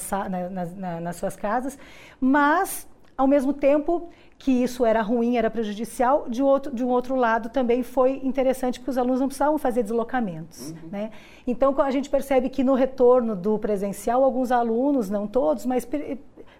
na, 0.50 1.02
nas 1.02 1.16
suas 1.18 1.36
casas, 1.36 1.78
mas, 2.20 2.88
ao 3.16 3.28
mesmo 3.28 3.54
tempo, 3.54 4.10
que 4.38 4.52
isso 4.52 4.86
era 4.86 5.02
ruim, 5.02 5.38
era 5.38 5.50
prejudicial, 5.50 6.26
de, 6.28 6.44
outro, 6.44 6.74
de 6.74 6.84
um 6.84 6.90
outro 6.90 7.16
lado 7.16 7.50
também 7.50 7.84
foi 7.84 8.20
interessante 8.24 8.80
porque 8.80 8.92
os 8.92 8.98
alunos 8.98 9.20
não 9.20 9.28
precisavam 9.28 9.58
fazer 9.58 9.82
deslocamentos. 9.82 10.72
Uhum. 10.72 10.90
Né? 10.92 11.12
Então 11.48 11.74
a 11.82 11.92
gente 11.92 12.10
percebe 12.10 12.50
que 12.50 12.64
no 12.64 12.74
retorno 12.74 13.36
do 13.36 13.58
presencial, 13.58 14.24
alguns 14.24 14.52
alunos, 14.52 15.10
não 15.10 15.26
todos, 15.26 15.66
mas 15.66 15.88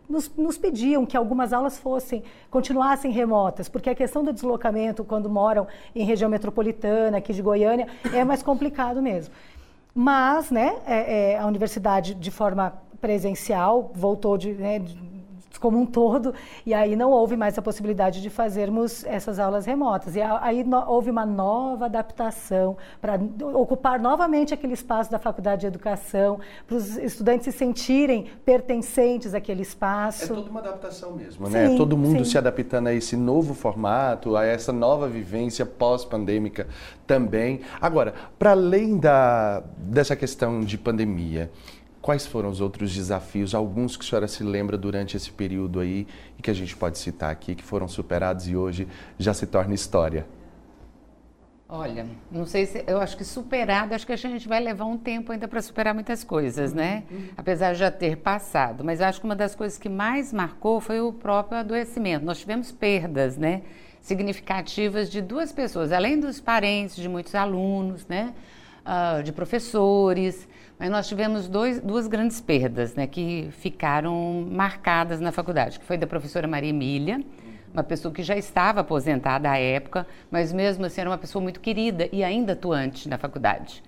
nos, 0.10 0.32
nos, 0.36 0.58
pediam 0.58 1.06
que 1.06 1.18
algumas 1.18 1.52
aulas 1.52 1.78
fossem, 1.78 2.24
continuassem 2.50 3.12
remotas, 3.12 3.68
porque 3.68 3.90
a 3.90 3.96
questão 3.96 4.24
do 4.24 4.32
deslocamento, 4.32 5.04
quando 5.04 5.30
moram 5.30 5.68
em 5.94 6.06
região 6.06 6.30
metropolitana, 6.30 7.18
aqui 7.18 7.34
de 7.34 7.42
Goiânia, 7.42 7.88
é 8.14 8.24
mais 8.24 8.42
complicado 8.42 9.02
mesmo. 9.02 9.34
Mas, 9.94 10.52
né, 10.52 10.78
é, 10.86 11.34
é, 11.34 11.40
a 11.40 11.46
universidade, 11.46 12.14
de 12.14 12.32
forma 12.32 12.74
presencial, 13.00 13.92
voltou 13.94 14.38
de, 14.38 14.54
né, 14.54 14.80
de 14.80 15.15
como 15.58 15.80
um 15.80 15.86
todo, 15.86 16.34
e 16.66 16.74
aí 16.74 16.96
não 16.96 17.12
houve 17.12 17.36
mais 17.36 17.58
a 17.58 17.62
possibilidade 17.62 18.22
de 18.22 18.30
fazermos 18.30 19.04
essas 19.06 19.40
aulas 19.40 19.66
remotas. 19.66 20.16
E 20.16 20.22
aí 20.22 20.64
no, 20.64 20.78
houve 20.88 21.10
uma 21.10 21.26
nova 21.26 21.86
adaptação 21.86 22.78
para 23.02 23.20
ocupar 23.54 24.00
novamente 24.00 24.54
aquele 24.54 24.74
espaço 24.74 25.12
da 25.12 25.20
Faculdade 25.20 25.62
de 25.62 25.68
Educação, 25.68 26.40
para 26.68 26.78
os 26.78 26.98
estudantes 26.98 27.46
se 27.46 27.52
sentirem 27.52 28.28
pertencentes 28.44 29.34
àquele 29.34 29.62
espaço. 29.62 30.26
É 30.26 30.28
toda 30.28 30.50
uma 30.50 30.60
adaptação 30.60 31.14
mesmo, 31.14 31.50
né? 31.50 31.70
Sim, 31.70 31.78
Todo 31.78 31.98
mundo 31.98 32.24
sim. 32.26 32.32
se 32.32 32.38
adaptando 32.38 32.88
a 32.88 32.94
esse 32.94 33.16
novo 33.16 33.54
formato, 33.54 34.36
a 34.36 34.46
essa 34.46 34.72
nova 34.72 35.08
vivência 35.08 35.66
pós-pandêmica 35.66 36.68
também. 37.06 37.62
Agora, 37.80 38.14
para 38.38 38.52
além 38.52 38.98
da, 38.98 39.64
dessa 39.78 40.16
questão 40.16 40.62
de 40.62 40.78
pandemia, 40.78 41.52
Quais 42.06 42.24
foram 42.24 42.50
os 42.50 42.62
outros 42.62 42.94
desafios, 42.94 43.56
alguns 43.56 43.98
que 43.98 44.06
a 44.06 44.08
senhora 44.08 44.28
se 44.28 44.44
lembra 44.44 44.78
durante 44.78 45.18
esse 45.18 45.32
período 45.32 45.80
aí 45.80 46.06
e 46.38 46.42
que 46.44 46.52
a 46.52 46.54
gente 46.54 46.78
pode 46.78 47.00
citar 47.00 47.32
aqui, 47.32 47.56
que 47.56 47.64
foram 47.64 47.88
superados 47.88 48.48
e 48.48 48.56
hoje 48.56 48.88
já 49.18 49.34
se 49.34 49.48
torna 49.48 49.74
história? 49.74 50.28
Olha, 51.68 52.06
não 52.32 52.46
sei 52.46 52.68
se 52.68 52.84
eu 52.86 53.00
acho 53.02 53.18
que 53.18 53.24
superado, 53.24 53.96
acho 53.96 54.06
que 54.06 54.14
a 54.14 54.16
gente 54.16 54.48
vai 54.48 54.60
levar 54.60 54.86
um 54.86 55.00
tempo 55.00 55.32
ainda 55.32 55.48
para 55.48 55.60
superar 55.64 55.96
muitas 55.96 56.24
coisas, 56.24 56.76
né? 56.76 57.06
Uhum. 57.10 57.30
Apesar 57.36 57.74
de 57.74 57.80
já 57.80 57.90
ter 57.90 58.18
passado. 58.18 58.84
Mas 58.84 59.02
acho 59.02 59.20
que 59.20 59.26
uma 59.26 59.36
das 59.36 59.56
coisas 59.56 59.80
que 59.80 59.90
mais 59.90 60.32
marcou 60.32 60.80
foi 60.80 61.02
o 61.02 61.12
próprio 61.12 61.58
adoecimento. 61.58 62.24
Nós 62.24 62.38
tivemos 62.40 62.72
perdas, 62.72 63.36
né? 63.36 63.64
Significativas 64.00 65.10
de 65.10 65.22
duas 65.22 65.52
pessoas, 65.52 65.92
além 65.92 66.20
dos 66.20 66.40
parentes 66.40 66.98
de 66.98 67.10
muitos 67.10 67.34
alunos, 67.34 68.06
né? 68.06 68.32
Uh, 68.86 69.24
de 69.24 69.32
professores. 69.32 70.48
Mas 70.78 70.90
nós 70.90 71.08
tivemos 71.08 71.48
dois, 71.48 71.80
duas 71.80 72.08
grandes 72.08 72.42
perdas 72.42 72.96
né, 72.96 73.08
que 73.08 73.48
ficaram 73.52 74.46
marcadas 74.52 75.22
na 75.22 75.32
faculdade, 75.32 75.80
que 75.80 75.86
foi 75.86 75.98
da 75.98 76.06
professora 76.06 76.48
Maria 76.48 76.70
Emília, 76.70 77.22
uma 77.74 77.84
pessoa 77.84 78.14
que 78.14 78.24
já 78.24 78.38
estava 78.38 78.82
aposentada 78.82 79.50
à 79.50 79.58
época, 79.58 80.08
mas 80.32 80.52
mesmo 80.52 80.86
assim 80.86 81.02
era 81.02 81.10
uma 81.10 81.18
pessoa 81.18 81.42
muito 81.42 81.60
querida 81.60 82.10
e 82.12 82.24
ainda 82.24 82.54
atuante 82.54 83.08
na 83.08 83.18
faculdade. 83.18 83.84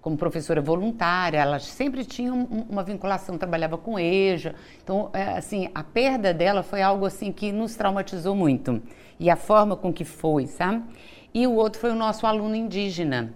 Como 0.00 0.16
professora 0.16 0.62
voluntária, 0.62 1.38
ela 1.38 1.58
sempre 1.58 2.04
tinha 2.04 2.32
um, 2.32 2.66
uma 2.70 2.82
vinculação, 2.82 3.36
trabalhava 3.36 3.76
com 3.76 3.98
EJA. 3.98 4.54
Então, 4.82 5.10
é, 5.12 5.36
assim, 5.36 5.68
a 5.74 5.82
perda 5.82 6.32
dela 6.32 6.62
foi 6.62 6.80
algo 6.80 7.04
assim 7.04 7.30
que 7.30 7.52
nos 7.52 7.74
traumatizou 7.76 8.34
muito. 8.34 8.80
E 9.18 9.28
a 9.28 9.36
forma 9.36 9.76
com 9.76 9.92
que 9.92 10.04
foi, 10.04 10.46
sabe? 10.46 10.82
E 11.32 11.46
o 11.46 11.52
outro 11.52 11.80
foi 11.80 11.90
o 11.90 11.94
nosso 11.94 12.26
aluno 12.26 12.54
indígena, 12.54 13.32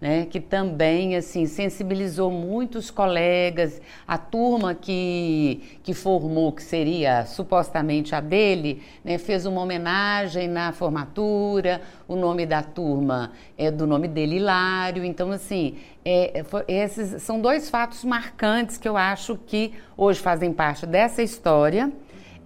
né, 0.00 0.26
que 0.26 0.38
também 0.38 1.16
assim 1.16 1.46
sensibilizou 1.46 2.30
muitos 2.30 2.90
colegas, 2.90 3.80
a 4.06 4.18
turma 4.18 4.74
que, 4.74 5.78
que 5.82 5.94
formou, 5.94 6.52
que 6.52 6.62
seria 6.62 7.24
supostamente 7.24 8.14
a 8.14 8.20
dele, 8.20 8.82
né, 9.02 9.16
fez 9.18 9.46
uma 9.46 9.62
homenagem 9.62 10.48
na 10.48 10.72
formatura, 10.72 11.80
o 12.06 12.16
nome 12.16 12.44
da 12.44 12.62
turma 12.62 13.32
é 13.56 13.70
do 13.70 13.86
nome 13.86 14.08
dele, 14.08 14.36
Hilário, 14.36 15.04
então 15.04 15.30
assim, 15.30 15.76
é, 16.04 16.44
foi, 16.44 16.64
esses 16.68 17.22
são 17.22 17.40
dois 17.40 17.70
fatos 17.70 18.04
marcantes 18.04 18.76
que 18.76 18.88
eu 18.88 18.96
acho 18.96 19.38
que 19.46 19.72
hoje 19.96 20.20
fazem 20.20 20.52
parte 20.52 20.84
dessa 20.84 21.22
história, 21.22 21.90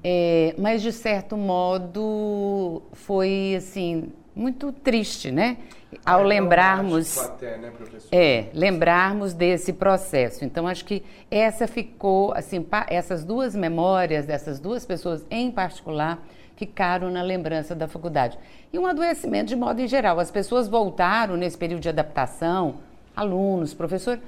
é, 0.02 0.54
mas 0.58 0.82
de 0.82 0.92
certo 0.92 1.36
modo 1.36 2.82
foi 2.92 3.54
assim 3.56 4.12
muito 4.34 4.70
triste, 4.70 5.32
né? 5.32 5.56
Ao 6.04 6.20
é, 6.20 6.24
lembrarmos, 6.24 7.18
até, 7.18 7.56
né, 7.58 7.72
é, 8.12 8.46
lembrarmos 8.54 9.34
desse 9.34 9.72
processo. 9.72 10.44
Então 10.44 10.68
acho 10.68 10.84
que 10.84 11.02
essa 11.30 11.66
ficou, 11.66 12.32
assim, 12.34 12.64
essas 12.88 13.24
duas 13.24 13.56
memórias 13.56 14.26
dessas 14.26 14.60
duas 14.60 14.86
pessoas 14.86 15.26
em 15.30 15.50
particular 15.50 16.22
ficaram 16.54 17.10
na 17.10 17.22
lembrança 17.22 17.74
da 17.74 17.88
faculdade. 17.88 18.38
E 18.72 18.78
um 18.78 18.86
adoecimento 18.86 19.46
de 19.46 19.56
modo 19.56 19.80
em 19.80 19.88
geral. 19.88 20.20
As 20.20 20.30
pessoas 20.30 20.68
voltaram 20.68 21.36
nesse 21.36 21.56
período 21.56 21.80
de 21.80 21.88
adaptação, 21.88 22.76
alunos, 23.16 23.74
professor, 23.74 24.20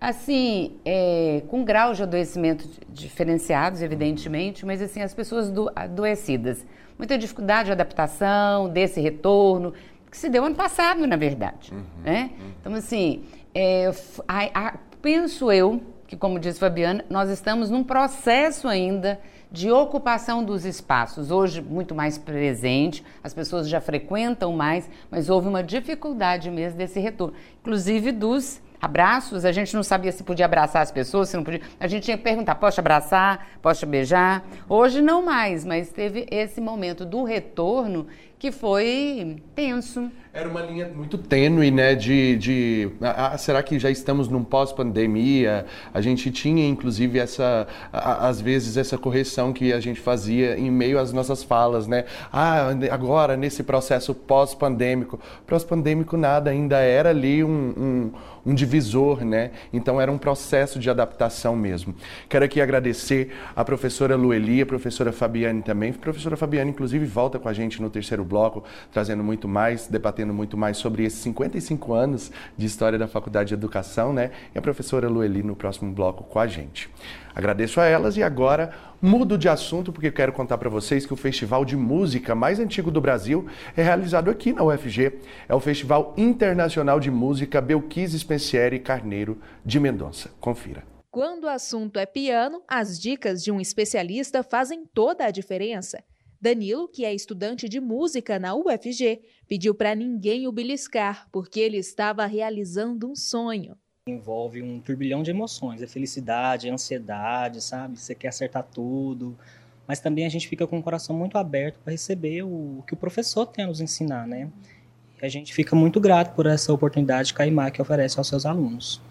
assim, 0.00 0.78
é, 0.84 1.42
com 1.48 1.64
graus 1.64 1.96
de 1.96 2.02
adoecimento 2.02 2.68
diferenciados, 2.88 3.82
evidentemente, 3.82 4.64
mas 4.64 4.80
assim, 4.82 5.00
as 5.00 5.14
pessoas 5.14 5.50
do, 5.50 5.70
adoecidas 5.74 6.64
muita 6.98 7.18
dificuldade 7.18 7.66
de 7.66 7.72
adaptação, 7.72 8.68
desse 8.68 9.00
retorno, 9.00 9.72
que 10.10 10.16
se 10.16 10.28
deu 10.28 10.44
ano 10.44 10.54
passado, 10.54 11.06
na 11.06 11.16
verdade. 11.16 11.72
Uhum, 11.72 11.84
né? 12.02 12.30
Uhum. 12.38 12.50
Então, 12.60 12.74
assim, 12.74 13.24
é, 13.54 13.90
a, 14.26 14.68
a, 14.68 14.74
penso 15.02 15.52
eu 15.52 15.82
que, 16.06 16.16
como 16.16 16.38
disse 16.38 16.58
Fabiana, 16.58 17.04
nós 17.10 17.28
estamos 17.28 17.68
num 17.68 17.84
processo 17.84 18.68
ainda 18.68 19.20
de 19.50 19.70
ocupação 19.70 20.44
dos 20.44 20.64
espaços. 20.64 21.30
Hoje, 21.30 21.60
muito 21.60 21.94
mais 21.94 22.16
presente, 22.16 23.04
as 23.22 23.34
pessoas 23.34 23.68
já 23.68 23.80
frequentam 23.80 24.52
mais, 24.52 24.88
mas 25.10 25.28
houve 25.28 25.48
uma 25.48 25.62
dificuldade 25.62 26.50
mesmo 26.50 26.78
desse 26.78 27.00
retorno, 27.00 27.34
inclusive 27.60 28.12
dos 28.12 28.60
abraços, 28.80 29.44
a 29.44 29.52
gente 29.52 29.74
não 29.74 29.82
sabia 29.82 30.12
se 30.12 30.22
podia 30.22 30.44
abraçar 30.44 30.82
as 30.82 30.90
pessoas, 30.90 31.28
se 31.28 31.36
não 31.36 31.44
podia. 31.44 31.60
A 31.78 31.86
gente 31.86 32.04
tinha 32.04 32.16
que 32.16 32.22
perguntar: 32.22 32.54
posso 32.56 32.80
abraçar? 32.80 33.48
Posso 33.62 33.86
beijar? 33.86 34.44
Hoje 34.68 35.00
não 35.00 35.22
mais, 35.22 35.64
mas 35.64 35.90
teve 35.90 36.26
esse 36.30 36.60
momento 36.60 37.04
do 37.04 37.24
retorno 37.24 38.06
que 38.38 38.52
foi 38.52 39.42
tenso. 39.54 40.10
Era 40.32 40.48
uma 40.48 40.60
linha 40.60 40.86
muito 40.94 41.16
tênue, 41.16 41.70
né? 41.70 41.94
De, 41.94 42.36
de 42.36 42.90
ah, 43.00 43.38
será 43.38 43.62
que 43.62 43.78
já 43.78 43.90
estamos 43.90 44.28
num 44.28 44.44
pós-pandemia? 44.44 45.64
A 45.94 46.02
gente 46.02 46.30
tinha, 46.30 46.68
inclusive, 46.68 47.18
essa, 47.18 47.66
às 47.90 48.38
vezes, 48.38 48.76
essa 48.76 48.98
correção 48.98 49.54
que 49.54 49.72
a 49.72 49.80
gente 49.80 49.98
fazia 49.98 50.58
em 50.58 50.70
meio 50.70 50.98
às 50.98 51.12
nossas 51.12 51.42
falas, 51.42 51.86
né? 51.86 52.04
Ah, 52.30 52.68
agora, 52.90 53.36
nesse 53.36 53.62
processo 53.62 54.14
pós-pandêmico. 54.14 55.18
Pós-pandêmico 55.46 56.18
nada, 56.18 56.50
ainda 56.50 56.76
era 56.80 57.08
ali 57.08 57.42
um, 57.42 57.48
um, 57.50 58.12
um 58.46 58.54
divisor, 58.54 59.24
né? 59.24 59.50
Então 59.72 60.00
era 60.00 60.10
um 60.10 60.16
processo 60.16 60.78
de 60.78 60.88
adaptação 60.88 61.56
mesmo. 61.56 61.94
Quero 62.28 62.44
aqui 62.44 62.60
agradecer 62.60 63.32
a 63.56 63.64
professora 63.64 64.14
Lueli, 64.14 64.62
a 64.62 64.66
professora 64.66 65.12
Fabiane 65.12 65.62
também. 65.62 65.90
A 65.90 65.94
professora 65.94 66.36
Fabiane, 66.36 66.70
inclusive, 66.70 67.04
volta 67.04 67.40
com 67.40 67.48
a 67.48 67.52
gente 67.52 67.82
no 67.82 67.90
terceiro 67.90 68.24
bloco, 68.24 68.62
trazendo 68.92 69.24
muito 69.24 69.48
mais, 69.48 69.88
debatendo 69.88 70.32
muito 70.32 70.56
mais 70.56 70.76
sobre 70.76 71.04
esses 71.04 71.18
55 71.18 71.92
anos 71.92 72.30
de 72.56 72.66
história 72.66 72.98
da 72.98 73.08
Faculdade 73.08 73.48
de 73.48 73.54
Educação, 73.54 74.12
né? 74.12 74.30
E 74.54 74.58
a 74.58 74.62
professora 74.62 75.08
Lueli 75.08 75.42
no 75.42 75.56
próximo 75.56 75.92
bloco 75.92 76.22
com 76.22 76.38
a 76.38 76.46
gente. 76.46 76.88
Agradeço 77.36 77.82
a 77.82 77.84
elas 77.84 78.16
e 78.16 78.22
agora 78.22 78.72
mudo 79.00 79.36
de 79.36 79.46
assunto 79.46 79.92
porque 79.92 80.10
quero 80.10 80.32
contar 80.32 80.56
para 80.56 80.70
vocês 80.70 81.04
que 81.04 81.12
o 81.12 81.16
festival 81.16 81.66
de 81.66 81.76
música 81.76 82.34
mais 82.34 82.58
antigo 82.58 82.90
do 82.90 82.98
Brasil 82.98 83.46
é 83.76 83.82
realizado 83.82 84.30
aqui 84.30 84.54
na 84.54 84.64
UFG. 84.64 85.20
É 85.46 85.54
o 85.54 85.60
Festival 85.60 86.14
Internacional 86.16 86.98
de 86.98 87.10
Música 87.10 87.60
Belquise 87.60 88.18
Spencieri 88.18 88.80
Carneiro 88.80 89.38
de 89.62 89.78
Mendonça. 89.78 90.30
Confira. 90.40 90.82
Quando 91.10 91.44
o 91.44 91.48
assunto 91.48 91.98
é 91.98 92.06
piano, 92.06 92.62
as 92.66 92.98
dicas 92.98 93.44
de 93.44 93.52
um 93.52 93.60
especialista 93.60 94.42
fazem 94.42 94.86
toda 94.86 95.26
a 95.26 95.30
diferença. 95.30 96.02
Danilo, 96.40 96.88
que 96.88 97.04
é 97.04 97.12
estudante 97.14 97.68
de 97.68 97.80
música 97.80 98.38
na 98.38 98.54
UFG, 98.54 99.20
pediu 99.46 99.74
para 99.74 99.94
ninguém 99.94 100.48
o 100.48 100.52
beliscar, 100.52 101.28
porque 101.30 101.60
ele 101.60 101.76
estava 101.76 102.24
realizando 102.24 103.10
um 103.10 103.14
sonho. 103.14 103.76
Envolve 104.08 104.62
um 104.62 104.78
turbilhão 104.78 105.20
de 105.20 105.32
emoções, 105.32 105.82
é 105.82 105.86
felicidade, 105.88 106.68
é 106.68 106.70
ansiedade, 106.70 107.60
sabe? 107.60 107.98
Você 107.98 108.14
quer 108.14 108.28
acertar 108.28 108.62
tudo, 108.62 109.36
mas 109.84 109.98
também 109.98 110.24
a 110.24 110.28
gente 110.28 110.46
fica 110.46 110.64
com 110.64 110.78
o 110.78 110.82
coração 110.82 111.16
muito 111.16 111.36
aberto 111.36 111.80
para 111.80 111.90
receber 111.90 112.44
o 112.44 112.84
que 112.86 112.94
o 112.94 112.96
professor 112.96 113.46
tem 113.46 113.64
a 113.64 113.68
nos 113.68 113.80
ensinar, 113.80 114.24
né? 114.24 114.48
E 115.20 115.26
a 115.26 115.28
gente 115.28 115.52
fica 115.52 115.74
muito 115.74 115.98
grato 115.98 116.36
por 116.36 116.46
essa 116.46 116.72
oportunidade 116.72 117.34
que 117.34 117.42
a 117.42 117.48
IMAC 117.48 117.82
oferece 117.82 118.16
aos 118.16 118.28
seus 118.28 118.46
alunos. 118.46 119.02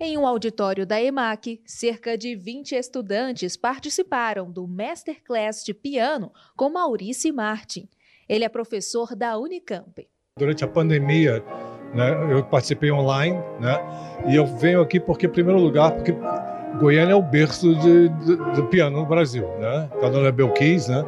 Em 0.00 0.18
um 0.18 0.26
auditório 0.26 0.84
da 0.84 1.00
EMAC, 1.00 1.60
cerca 1.64 2.18
de 2.18 2.34
20 2.34 2.74
estudantes 2.74 3.56
participaram 3.56 4.50
do 4.50 4.66
Masterclass 4.66 5.62
de 5.64 5.72
piano 5.72 6.32
com 6.56 6.70
Maurício 6.70 7.32
Martin. 7.32 7.88
Ele 8.28 8.44
é 8.44 8.48
professor 8.48 9.14
da 9.14 9.38
Unicamp. 9.38 10.08
Durante 10.36 10.64
a 10.64 10.68
pandemia, 10.68 11.40
né, 11.94 12.32
eu 12.32 12.42
participei 12.44 12.90
online, 12.90 13.38
né, 13.58 13.80
e 14.28 14.36
eu 14.36 14.46
venho 14.46 14.80
aqui 14.80 15.00
porque, 15.00 15.26
em 15.26 15.30
primeiro 15.30 15.60
lugar, 15.60 15.92
porque 15.92 16.14
Goiânia 16.78 17.12
é 17.12 17.16
o 17.16 17.22
berço 17.22 17.74
de, 17.74 18.08
de, 18.08 18.36
do 18.36 18.66
piano 18.66 18.98
no 18.98 19.06
Brasil, 19.06 19.46
né? 19.58 19.90
A 20.02 20.08
dona 20.08 20.30
Belquis, 20.30 20.88
né? 20.88 21.04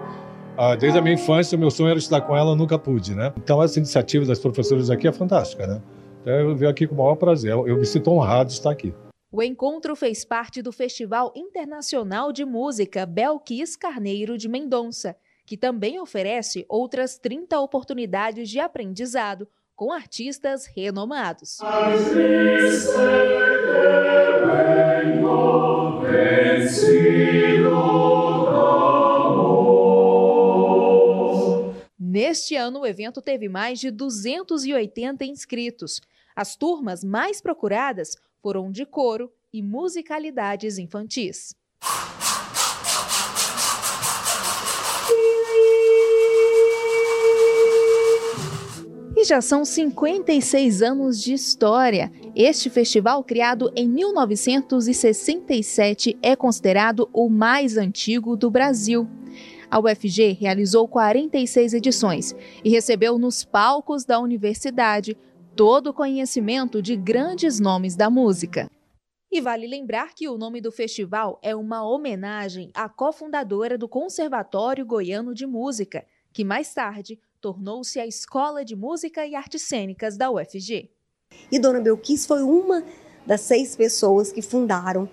Ah, 0.56 0.74
desde 0.74 0.98
a 0.98 1.02
minha 1.02 1.14
infância, 1.14 1.56
meu 1.56 1.70
sonho 1.70 1.90
era 1.90 1.98
estudar 1.98 2.22
com 2.22 2.36
ela, 2.36 2.54
nunca 2.54 2.78
pude, 2.78 3.14
né? 3.14 3.32
Então, 3.36 3.62
essa 3.62 3.78
iniciativa 3.78 4.26
das 4.26 4.38
professoras 4.38 4.90
aqui 4.90 5.06
é 5.06 5.12
fantástica, 5.12 5.66
né? 5.66 5.80
Então, 6.20 6.32
eu 6.32 6.56
venho 6.56 6.70
aqui 6.70 6.86
com 6.86 6.94
o 6.94 6.98
maior 6.98 7.14
prazer. 7.16 7.52
Eu 7.52 7.76
me 7.76 7.86
sinto 7.86 8.10
honrado 8.10 8.48
de 8.48 8.54
estar 8.54 8.70
aqui. 8.70 8.94
O 9.30 9.42
encontro 9.42 9.96
fez 9.96 10.24
parte 10.24 10.60
do 10.60 10.70
Festival 10.72 11.32
Internacional 11.34 12.32
de 12.32 12.44
Música 12.44 13.06
Belquis 13.06 13.76
Carneiro 13.76 14.36
de 14.36 14.48
Mendonça, 14.48 15.16
que 15.46 15.56
também 15.56 15.98
oferece 15.98 16.66
outras 16.68 17.16
30 17.16 17.58
oportunidades 17.58 18.50
de 18.50 18.60
aprendizado 18.60 19.48
com 19.82 19.90
artistas 19.90 20.66
renomados. 20.66 21.58
Neste 31.98 32.54
ano, 32.54 32.82
o 32.82 32.86
evento 32.86 33.20
teve 33.20 33.48
mais 33.48 33.80
de 33.80 33.90
280 33.90 35.24
inscritos. 35.24 36.00
As 36.36 36.54
turmas 36.54 37.02
mais 37.02 37.40
procuradas 37.40 38.16
foram 38.40 38.70
de 38.70 38.86
coro 38.86 39.32
e 39.52 39.60
musicalidades 39.60 40.78
infantis. 40.78 41.56
E 49.22 49.24
já 49.24 49.40
são 49.40 49.64
56 49.64 50.82
anos 50.82 51.22
de 51.22 51.32
história. 51.32 52.12
Este 52.34 52.68
festival, 52.68 53.22
criado 53.22 53.72
em 53.76 53.88
1967, 53.88 56.18
é 56.20 56.34
considerado 56.34 57.08
o 57.12 57.30
mais 57.30 57.76
antigo 57.76 58.36
do 58.36 58.50
Brasil. 58.50 59.08
A 59.70 59.78
UFG 59.78 60.32
realizou 60.32 60.88
46 60.88 61.72
edições 61.72 62.34
e 62.64 62.70
recebeu 62.70 63.16
nos 63.16 63.44
palcos 63.44 64.04
da 64.04 64.18
universidade 64.18 65.16
todo 65.54 65.90
o 65.90 65.94
conhecimento 65.94 66.82
de 66.82 66.96
grandes 66.96 67.60
nomes 67.60 67.94
da 67.94 68.10
música. 68.10 68.68
E 69.30 69.40
vale 69.40 69.68
lembrar 69.68 70.16
que 70.16 70.28
o 70.28 70.36
nome 70.36 70.60
do 70.60 70.72
festival 70.72 71.38
é 71.44 71.54
uma 71.54 71.88
homenagem 71.88 72.72
à 72.74 72.88
cofundadora 72.88 73.78
do 73.78 73.88
Conservatório 73.88 74.84
Goiano 74.84 75.32
de 75.32 75.46
Música, 75.46 76.04
que 76.32 76.42
mais 76.42 76.74
tarde 76.74 77.20
tornou-se 77.42 77.98
a 77.98 78.06
Escola 78.06 78.64
de 78.64 78.76
Música 78.76 79.26
e 79.26 79.34
Artes 79.34 79.62
Cênicas 79.62 80.16
da 80.16 80.30
UFG. 80.30 80.88
E 81.50 81.58
Dona 81.58 81.80
Belquis 81.80 82.24
foi 82.24 82.40
uma 82.40 82.84
das 83.26 83.40
seis 83.40 83.74
pessoas 83.74 84.30
que 84.30 84.40
fundaram 84.40 85.08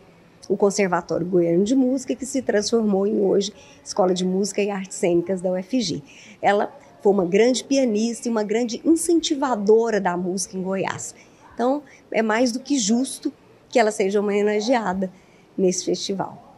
o 0.48 0.56
Conservatório 0.56 1.26
Goiano 1.26 1.64
de 1.64 1.76
Música, 1.76 2.16
que 2.16 2.26
se 2.28 2.44
transformou 2.44 3.08
em 3.08 3.20
hoje 3.20 3.52
Escola 3.84 4.14
de 4.14 4.24
Música 4.24 4.62
e 4.62 4.70
Artes 4.70 4.98
Cênicas 4.98 5.42
da 5.42 5.52
UFG. 5.52 6.04
Ela 6.40 6.72
foi 7.02 7.12
uma 7.12 7.26
grande 7.26 7.64
pianista 7.64 8.28
e 8.28 8.32
uma 8.32 8.44
grande 8.44 8.80
incentivadora 8.86 10.00
da 10.00 10.16
música 10.16 10.56
em 10.56 10.62
Goiás. 10.62 11.16
Então, 11.56 11.82
é 12.12 12.22
mais 12.22 12.52
do 12.52 12.60
que 12.60 12.78
justo 12.78 13.34
que 13.70 13.80
ela 13.80 13.92
seja 13.92 14.20
homenageada 14.20 15.12
nesse 15.58 15.84
festival. 15.84 16.49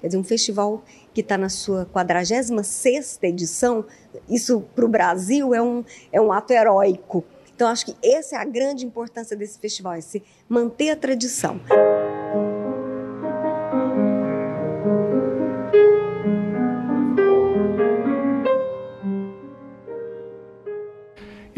Quer 0.00 0.08
dizer, 0.08 0.18
um 0.18 0.24
festival 0.24 0.82
que 1.14 1.20
está 1.20 1.38
na 1.38 1.48
sua 1.48 1.86
46ª 1.86 3.18
edição, 3.22 3.84
isso 4.28 4.62
para 4.74 4.84
o 4.84 4.88
Brasil 4.88 5.54
é 5.54 5.62
um, 5.62 5.84
é 6.12 6.20
um 6.20 6.32
ato 6.32 6.52
heróico. 6.52 7.24
Então, 7.54 7.68
acho 7.68 7.86
que 7.86 7.96
essa 8.02 8.36
é 8.36 8.38
a 8.38 8.44
grande 8.44 8.84
importância 8.84 9.34
desse 9.34 9.58
festival, 9.58 9.94
é 9.94 10.00
se 10.02 10.22
manter 10.48 10.90
a 10.90 10.96
tradição. 10.96 11.58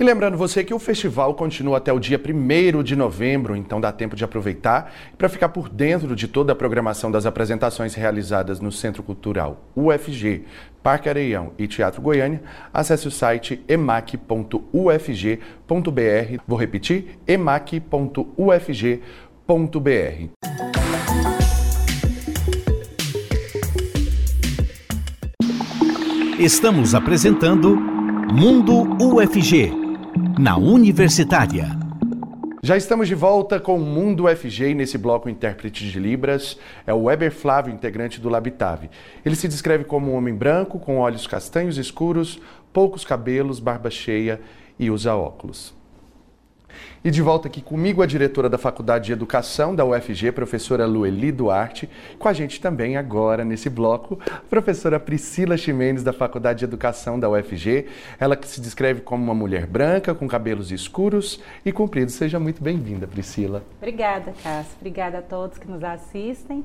Lembrando 0.08 0.38
você 0.38 0.64
que 0.64 0.72
o 0.72 0.78
festival 0.78 1.34
continua 1.34 1.76
até 1.76 1.92
o 1.92 1.98
dia 1.98 2.18
1 2.18 2.82
de 2.82 2.96
novembro, 2.96 3.54
então 3.54 3.78
dá 3.78 3.92
tempo 3.92 4.16
de 4.16 4.24
aproveitar. 4.24 4.90
Para 5.18 5.28
ficar 5.28 5.50
por 5.50 5.68
dentro 5.68 6.16
de 6.16 6.26
toda 6.26 6.52
a 6.52 6.56
programação 6.56 7.10
das 7.10 7.26
apresentações 7.26 7.94
realizadas 7.94 8.58
no 8.58 8.72
Centro 8.72 9.02
Cultural 9.02 9.62
UFG, 9.76 10.44
Parque 10.82 11.10
Areião 11.10 11.52
e 11.58 11.68
Teatro 11.68 12.00
Goiânia, 12.00 12.40
acesse 12.72 13.06
o 13.06 13.10
site 13.10 13.62
emac.ufg.br. 13.68 14.62
Vou 16.46 16.58
repetir: 16.58 17.18
emac.ufg.br. 17.26 18.28
Estamos 26.38 26.94
apresentando 26.94 27.76
Mundo 28.32 28.96
UFG 29.02 29.87
na 30.38 30.56
Universitária. 30.56 31.76
Já 32.62 32.76
estamos 32.76 33.08
de 33.08 33.14
volta 33.14 33.58
com 33.58 33.76
o 33.76 33.80
Mundo 33.80 34.24
FG 34.28 34.72
nesse 34.72 34.96
bloco 34.96 35.28
intérprete 35.28 35.90
de 35.90 35.98
Libras. 35.98 36.56
É 36.86 36.94
o 36.94 37.04
Weber 37.04 37.32
Flávio, 37.32 37.74
integrante 37.74 38.20
do 38.20 38.28
Labitave. 38.28 38.88
Ele 39.24 39.34
se 39.34 39.48
descreve 39.48 39.82
como 39.82 40.12
um 40.12 40.14
homem 40.14 40.34
branco, 40.34 40.78
com 40.78 40.98
olhos 40.98 41.26
castanhos 41.26 41.76
escuros, 41.76 42.40
poucos 42.72 43.04
cabelos, 43.04 43.58
barba 43.58 43.90
cheia 43.90 44.40
e 44.78 44.90
usa 44.90 45.14
óculos. 45.14 45.77
E 47.04 47.12
de 47.12 47.22
volta 47.22 47.46
aqui 47.46 47.62
comigo 47.62 48.02
a 48.02 48.06
diretora 48.06 48.48
da 48.48 48.58
Faculdade 48.58 49.06
de 49.06 49.12
Educação 49.12 49.72
da 49.72 49.84
UFG, 49.84 50.32
professora 50.32 50.84
Lueli 50.84 51.30
Duarte. 51.30 51.88
Com 52.18 52.26
a 52.26 52.32
gente 52.32 52.60
também 52.60 52.96
agora 52.96 53.44
nesse 53.44 53.70
bloco, 53.70 54.18
a 54.28 54.40
professora 54.50 54.98
Priscila 54.98 55.56
Ximenes 55.56 56.02
da 56.02 56.12
Faculdade 56.12 56.58
de 56.58 56.64
Educação 56.64 57.18
da 57.18 57.30
UFG. 57.30 57.86
Ela 58.18 58.34
que 58.34 58.48
se 58.48 58.60
descreve 58.60 59.00
como 59.00 59.22
uma 59.22 59.34
mulher 59.34 59.64
branca, 59.64 60.12
com 60.12 60.26
cabelos 60.26 60.72
escuros 60.72 61.40
e 61.64 61.70
compridos. 61.70 62.14
Seja 62.14 62.40
muito 62.40 62.64
bem-vinda, 62.64 63.06
Priscila. 63.06 63.62
Obrigada, 63.76 64.34
Cássio. 64.42 64.72
Obrigada 64.80 65.18
a 65.18 65.22
todos 65.22 65.56
que 65.56 65.70
nos 65.70 65.84
assistem. 65.84 66.64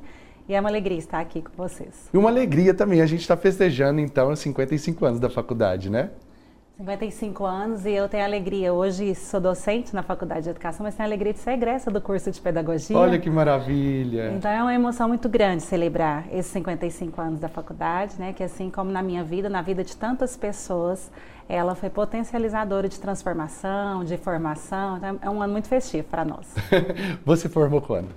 E 0.50 0.56
é 0.56 0.60
uma 0.60 0.70
alegria 0.70 0.98
estar 0.98 1.20
aqui 1.20 1.44
com 1.44 1.52
vocês. 1.56 2.10
E 2.12 2.18
uma 2.18 2.30
alegria 2.30 2.74
também, 2.74 3.02
a 3.02 3.06
gente 3.06 3.22
está 3.22 3.38
festejando 3.38 4.00
então 4.02 4.32
os 4.32 4.40
55 4.40 5.06
anos 5.06 5.20
da 5.20 5.30
faculdade, 5.30 5.92
né? 5.92 6.10
55 6.84 7.46
anos 7.46 7.86
e 7.86 7.92
eu 7.92 8.10
tenho 8.10 8.26
alegria, 8.26 8.74
hoje 8.74 9.16
sou 9.16 9.40
docente 9.40 9.96
na 9.96 10.04
Faculdade 10.04 10.44
de 10.44 10.50
Educação, 10.50 10.84
mas 10.84 10.94
tenho 10.94 11.06
a 11.06 11.08
alegria 11.08 11.32
de 11.32 11.40
ser 11.40 11.52
egressa 11.52 11.90
do 11.90 12.02
curso 12.02 12.30
de 12.30 12.42
Pedagogia. 12.42 12.98
Olha 12.98 13.18
que 13.18 13.30
maravilha! 13.30 14.34
Então 14.34 14.52
é 14.52 14.62
uma 14.62 14.74
emoção 14.74 15.08
muito 15.08 15.30
grande 15.30 15.64
celebrar 15.64 16.26
esses 16.30 16.52
55 16.52 17.22
anos 17.22 17.40
da 17.40 17.48
faculdade, 17.48 18.16
né? 18.20 18.34
Que 18.34 18.44
assim 18.44 18.70
como 18.70 18.92
na 18.92 19.02
minha 19.02 19.24
vida, 19.24 19.48
na 19.48 19.62
vida 19.62 19.82
de 19.82 19.96
tantas 19.96 20.36
pessoas, 20.36 21.10
ela 21.48 21.74
foi 21.74 21.90
potencializadora 21.90 22.90
de 22.90 23.00
transformação, 23.00 24.04
de 24.04 24.18
formação, 24.18 24.98
então 24.98 25.20
é 25.22 25.30
um 25.30 25.42
ano 25.42 25.54
muito 25.54 25.70
festivo 25.70 26.06
para 26.10 26.26
nós. 26.26 26.54
Você 27.24 27.48
formou 27.48 27.80
quando? 27.80 28.10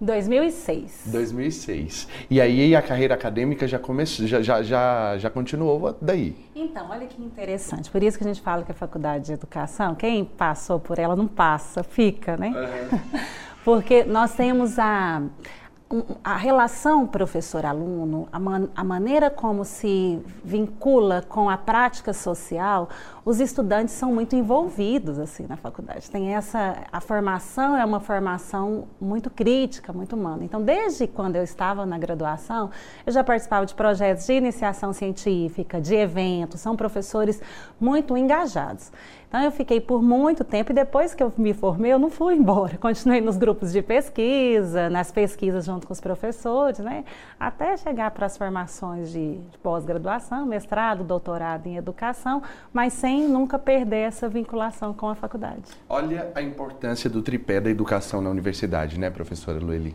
2006. 0.00 1.02
2006. 1.06 2.08
E 2.30 2.40
aí 2.40 2.76
a 2.76 2.82
carreira 2.82 3.14
acadêmica 3.14 3.66
já 3.66 3.78
começou, 3.78 4.26
já, 4.26 4.40
já, 4.40 4.62
já, 4.62 5.18
já 5.18 5.30
continuou 5.30 5.96
daí. 6.00 6.36
Então, 6.54 6.88
olha 6.90 7.06
que 7.06 7.20
interessante. 7.22 7.90
Por 7.90 8.02
isso 8.02 8.16
que 8.16 8.24
a 8.24 8.26
gente 8.26 8.40
fala 8.40 8.62
que 8.62 8.70
a 8.70 8.74
faculdade 8.74 9.26
de 9.26 9.32
educação, 9.32 9.94
quem 9.94 10.24
passou 10.24 10.78
por 10.78 10.98
ela 10.98 11.16
não 11.16 11.26
passa, 11.26 11.82
fica, 11.82 12.36
né? 12.36 12.48
Uhum. 12.48 13.20
Porque 13.64 14.04
nós 14.04 14.34
temos 14.34 14.78
a 14.78 15.22
a 16.22 16.36
relação 16.36 17.06
professor-aluno, 17.06 18.28
a, 18.30 18.38
man, 18.38 18.68
a, 18.76 18.84
maneira 18.84 19.30
como 19.30 19.64
se 19.64 20.20
vincula 20.44 21.24
com 21.26 21.48
a 21.48 21.56
prática 21.56 22.12
social, 22.12 22.90
os 23.28 23.40
estudantes 23.40 23.92
são 23.92 24.10
muito 24.10 24.34
envolvidos 24.34 25.18
assim 25.18 25.46
na 25.46 25.58
faculdade. 25.58 26.10
Tem 26.10 26.34
essa 26.34 26.78
a 26.90 26.98
formação 26.98 27.76
é 27.76 27.84
uma 27.84 28.00
formação 28.00 28.88
muito 28.98 29.28
crítica, 29.28 29.92
muito 29.92 30.16
humana. 30.16 30.44
Então, 30.44 30.62
desde 30.62 31.06
quando 31.06 31.36
eu 31.36 31.44
estava 31.44 31.84
na 31.84 31.98
graduação, 31.98 32.70
eu 33.04 33.12
já 33.12 33.22
participava 33.22 33.66
de 33.66 33.74
projetos 33.74 34.24
de 34.24 34.32
iniciação 34.32 34.94
científica, 34.94 35.78
de 35.78 35.94
eventos. 35.94 36.62
São 36.62 36.74
professores 36.74 37.38
muito 37.78 38.16
engajados. 38.16 38.90
Então 39.28 39.42
eu 39.42 39.52
fiquei 39.52 39.78
por 39.78 40.02
muito 40.02 40.42
tempo 40.42 40.72
e 40.72 40.74
depois 40.74 41.14
que 41.14 41.22
eu 41.22 41.30
me 41.36 41.52
formei, 41.52 41.92
eu 41.92 41.98
não 41.98 42.08
fui 42.08 42.34
embora. 42.34 42.78
Continuei 42.80 43.20
nos 43.20 43.36
grupos 43.36 43.72
de 43.72 43.82
pesquisa, 43.82 44.88
nas 44.88 45.12
pesquisas 45.12 45.66
junto 45.66 45.86
com 45.86 45.92
os 45.92 46.00
professores, 46.00 46.78
né? 46.78 47.04
Até 47.38 47.76
chegar 47.76 48.10
para 48.12 48.24
as 48.24 48.38
formações 48.38 49.12
de, 49.12 49.38
pós-graduação, 49.62 50.46
mestrado, 50.46 51.04
doutorado 51.04 51.66
em 51.66 51.76
educação, 51.76 52.42
mas 52.72 52.94
sem 52.94 53.17
nunca 53.26 53.58
perder 53.58 54.08
essa 54.08 54.28
vinculação 54.28 54.92
com 54.92 55.08
a 55.08 55.14
faculdade. 55.14 55.62
Olha 55.88 56.30
a 56.34 56.42
importância 56.42 57.08
do 57.08 57.22
tripé 57.22 57.60
da 57.60 57.70
educação 57.70 58.20
na 58.20 58.30
universidade, 58.30 58.98
né, 58.98 59.10
professora 59.10 59.58
Lueli? 59.58 59.94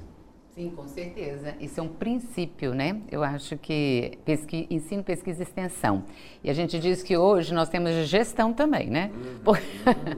Sim, 0.56 0.70
com 0.76 0.88
certeza. 0.88 1.56
Isso 1.60 1.80
é 1.80 1.84
um 1.84 1.88
princípio, 1.88 2.76
né? 2.76 2.98
Eu 3.12 3.24
acho 3.24 3.58
que 3.58 4.20
pesqui, 4.24 4.68
ensino, 4.70 5.04
pesquisa 5.04 5.42
e 5.42 5.44
extensão. 5.44 6.04
E 6.44 6.50
a 6.50 6.54
gente 6.54 6.78
diz 6.78 7.02
que 7.02 7.18
hoje 7.18 7.52
nós 7.56 7.70
temos 7.70 7.92
gestão 8.08 8.54
também, 8.54 8.88
né? 8.88 9.10
Uhum. 9.16 9.40
Porque, 9.44 9.66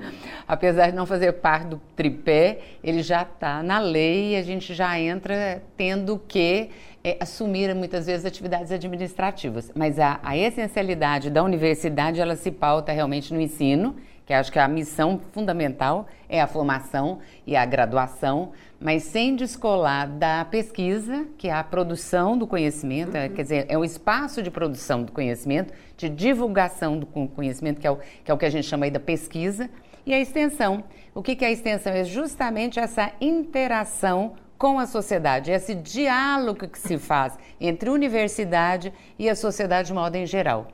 apesar 0.45 0.89
de 0.89 0.95
não 0.95 1.05
fazer 1.05 1.31
parte 1.33 1.67
do 1.67 1.81
tripé, 1.95 2.59
ele 2.83 3.01
já 3.01 3.21
está 3.21 3.63
na 3.63 3.79
lei 3.79 4.33
e 4.33 4.35
a 4.35 4.41
gente 4.41 4.73
já 4.73 4.99
entra 4.99 5.63
tendo 5.77 6.19
que 6.27 6.69
é, 7.01 7.15
assumir 7.21 7.73
muitas 7.73 8.05
vezes 8.05 8.25
atividades 8.25 8.73
administrativas. 8.73 9.71
Mas 9.73 9.97
a, 9.99 10.19
a 10.21 10.35
essencialidade 10.35 11.29
da 11.29 11.43
universidade, 11.43 12.19
ela 12.19 12.35
se 12.35 12.51
pauta 12.51 12.91
realmente 12.91 13.33
no 13.33 13.39
ensino 13.39 13.95
que 14.25 14.33
acho 14.33 14.51
que 14.51 14.57
a 14.57 14.67
missão 14.67 15.19
fundamental 15.31 16.07
é 16.27 16.41
a 16.41 16.47
formação 16.47 17.19
e 17.45 17.55
a 17.55 17.65
graduação, 17.65 18.51
mas 18.79 19.03
sem 19.03 19.35
descolar 19.35 20.07
da 20.07 20.43
pesquisa, 20.45 21.27
que 21.37 21.47
é 21.47 21.53
a 21.53 21.63
produção 21.63 22.37
do 22.37 22.47
conhecimento, 22.47 23.15
é, 23.15 23.29
quer 23.29 23.43
dizer, 23.43 23.65
é 23.69 23.77
o 23.77 23.85
espaço 23.85 24.41
de 24.41 24.49
produção 24.49 25.03
do 25.03 25.11
conhecimento, 25.11 25.73
de 25.95 26.09
divulgação 26.09 26.97
do 26.97 27.05
conhecimento, 27.05 27.79
que 27.79 27.87
é 27.87 27.91
o 27.91 27.97
que, 27.97 28.31
é 28.31 28.33
o 28.33 28.37
que 28.37 28.45
a 28.45 28.49
gente 28.49 28.67
chama 28.67 28.85
aí 28.85 28.91
da 28.91 28.99
pesquisa, 28.99 29.69
e 30.05 30.13
a 30.13 30.19
extensão. 30.19 30.83
O 31.13 31.23
que, 31.23 31.35
que 31.35 31.45
é 31.45 31.47
a 31.47 31.51
extensão? 31.51 31.93
É 31.93 32.03
justamente 32.03 32.79
essa 32.79 33.11
interação 33.21 34.33
com 34.57 34.79
a 34.79 34.85
sociedade, 34.85 35.51
esse 35.51 35.75
diálogo 35.75 36.67
que 36.67 36.79
se 36.79 36.97
faz 36.97 37.37
entre 37.59 37.89
universidade 37.89 38.93
e 39.17 39.29
a 39.29 39.35
sociedade 39.35 39.89
de 39.89 39.93
modo 39.93 40.15
em 40.15 40.25
geral. 40.25 40.67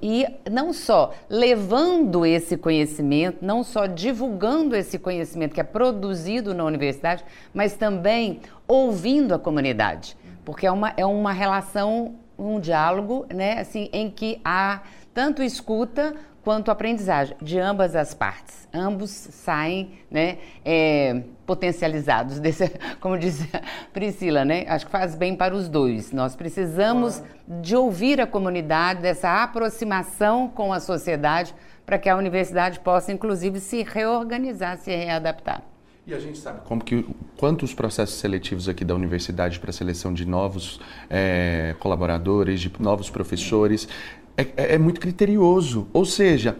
E 0.00 0.26
não 0.50 0.72
só 0.72 1.12
levando 1.28 2.24
esse 2.24 2.56
conhecimento, 2.56 3.44
não 3.44 3.62
só 3.64 3.86
divulgando 3.86 4.76
esse 4.76 4.98
conhecimento 4.98 5.54
que 5.54 5.60
é 5.60 5.64
produzido 5.64 6.54
na 6.54 6.64
universidade, 6.64 7.24
mas 7.52 7.74
também 7.74 8.40
ouvindo 8.68 9.34
a 9.34 9.38
comunidade, 9.38 10.16
porque 10.44 10.66
é 10.66 10.70
uma, 10.70 10.94
é 10.96 11.04
uma 11.04 11.32
relação, 11.32 12.14
um 12.38 12.60
diálogo, 12.60 13.26
né, 13.34 13.60
assim, 13.60 13.90
em 13.92 14.10
que 14.10 14.40
há 14.44 14.82
tanto 15.12 15.42
escuta 15.42 16.14
quanto 16.44 16.70
aprendizagem 16.70 17.34
de 17.40 17.58
ambas 17.58 17.96
as 17.96 18.12
partes. 18.12 18.68
Ambos 18.72 19.10
saem 19.10 19.92
né, 20.10 20.38
é, 20.64 21.22
potencializados, 21.46 22.38
desse, 22.38 22.70
como 23.00 23.18
disse 23.18 23.48
Priscila, 23.92 24.44
né? 24.44 24.66
acho 24.68 24.84
que 24.84 24.92
faz 24.92 25.14
bem 25.14 25.34
para 25.34 25.54
os 25.54 25.68
dois. 25.68 26.12
Nós 26.12 26.36
precisamos 26.36 27.22
de 27.48 27.74
ouvir 27.74 28.20
a 28.20 28.26
comunidade, 28.26 29.00
dessa 29.00 29.42
aproximação 29.42 30.46
com 30.48 30.72
a 30.72 30.80
sociedade, 30.80 31.54
para 31.86 31.98
que 31.98 32.08
a 32.08 32.16
universidade 32.16 32.78
possa, 32.80 33.12
inclusive, 33.12 33.58
se 33.60 33.82
reorganizar, 33.82 34.76
se 34.78 34.94
readaptar. 34.94 35.62
E 36.06 36.12
a 36.12 36.18
gente 36.18 36.38
sabe 36.38 36.60
como 36.66 36.84
que 36.84 37.06
quantos 37.38 37.72
processos 37.72 38.16
seletivos 38.16 38.68
aqui 38.68 38.84
da 38.84 38.94
universidade 38.94 39.58
para 39.58 39.72
seleção 39.72 40.12
de 40.12 40.26
novos 40.26 40.78
é, 41.08 41.74
colaboradores, 41.78 42.60
de 42.60 42.70
novos 42.78 43.08
professores, 43.08 43.88
é, 44.36 44.42
é, 44.56 44.74
é 44.74 44.78
muito 44.78 45.00
criterioso. 45.00 45.88
Ou 45.92 46.04
seja, 46.04 46.56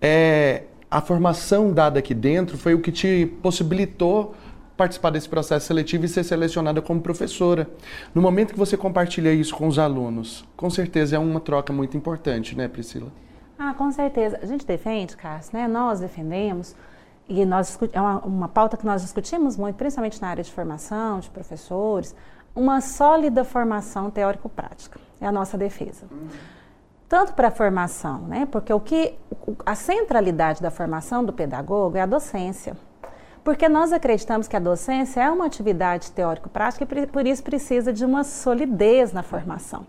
é, 0.00 0.64
a 0.90 1.00
formação 1.00 1.72
dada 1.72 1.98
aqui 1.98 2.14
dentro 2.14 2.56
foi 2.56 2.74
o 2.74 2.80
que 2.80 2.92
te 2.92 3.26
possibilitou 3.42 4.34
participar 4.76 5.10
desse 5.10 5.28
processo 5.28 5.66
seletivo 5.66 6.04
e 6.04 6.08
ser 6.08 6.22
selecionada 6.22 6.82
como 6.82 7.00
professora. 7.00 7.68
No 8.14 8.20
momento 8.20 8.52
que 8.52 8.58
você 8.58 8.76
compartilha 8.76 9.32
isso 9.32 9.54
com 9.56 9.66
os 9.66 9.78
alunos, 9.78 10.44
com 10.56 10.68
certeza 10.68 11.16
é 11.16 11.18
uma 11.18 11.40
troca 11.40 11.72
muito 11.72 11.96
importante, 11.96 12.54
né, 12.54 12.68
Priscila? 12.68 13.10
Ah, 13.58 13.72
com 13.72 13.90
certeza. 13.90 14.38
A 14.42 14.46
gente 14.46 14.66
defende, 14.66 15.16
Cássio, 15.16 15.56
né? 15.56 15.66
Nós 15.66 16.00
defendemos 16.00 16.76
e 17.26 17.44
nós 17.46 17.78
é 17.92 18.00
uma, 18.00 18.20
uma 18.20 18.48
pauta 18.48 18.76
que 18.76 18.84
nós 18.84 19.00
discutimos 19.00 19.56
muito, 19.56 19.76
principalmente 19.76 20.20
na 20.20 20.28
área 20.28 20.44
de 20.44 20.52
formação, 20.52 21.20
de 21.20 21.30
professores, 21.30 22.14
uma 22.54 22.82
sólida 22.82 23.44
formação 23.44 24.10
teórico-prática. 24.10 25.00
É 25.20 25.26
a 25.26 25.32
nossa 25.32 25.56
defesa. 25.56 26.06
Uhum 26.10 26.55
tanto 27.08 27.34
para 27.34 27.48
a 27.48 27.50
formação, 27.50 28.20
né? 28.22 28.46
Porque 28.50 28.72
o 28.72 28.80
que 28.80 29.14
a 29.64 29.74
centralidade 29.74 30.60
da 30.60 30.70
formação 30.70 31.24
do 31.24 31.32
pedagogo 31.32 31.96
é 31.96 32.00
a 32.00 32.06
docência. 32.06 32.76
Porque 33.44 33.68
nós 33.68 33.92
acreditamos 33.92 34.48
que 34.48 34.56
a 34.56 34.60
docência 34.60 35.20
é 35.20 35.30
uma 35.30 35.46
atividade 35.46 36.10
teórico-prática 36.10 36.84
e 36.84 37.06
por 37.06 37.26
isso 37.26 37.44
precisa 37.44 37.92
de 37.92 38.04
uma 38.04 38.24
solidez 38.24 39.12
na 39.12 39.22
formação. 39.22 39.86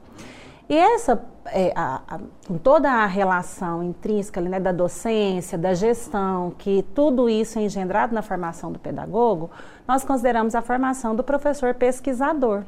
E 0.69 0.77
essa, 0.77 1.23
é, 1.45 1.71
a, 1.75 2.01
a, 2.07 2.19
com 2.45 2.57
toda 2.57 2.91
a 2.91 3.05
relação 3.05 3.81
intrínseca 3.81 4.41
né, 4.41 4.59
da 4.59 4.71
docência, 4.71 5.57
da 5.57 5.73
gestão, 5.73 6.51
que 6.57 6.83
tudo 6.93 7.29
isso 7.29 7.57
é 7.57 7.63
engendrado 7.63 8.13
na 8.13 8.21
formação 8.21 8.71
do 8.71 8.77
pedagogo, 8.77 9.49
nós 9.87 10.03
consideramos 10.03 10.53
a 10.53 10.61
formação 10.61 11.15
do 11.15 11.23
professor 11.23 11.73
pesquisador. 11.73 12.63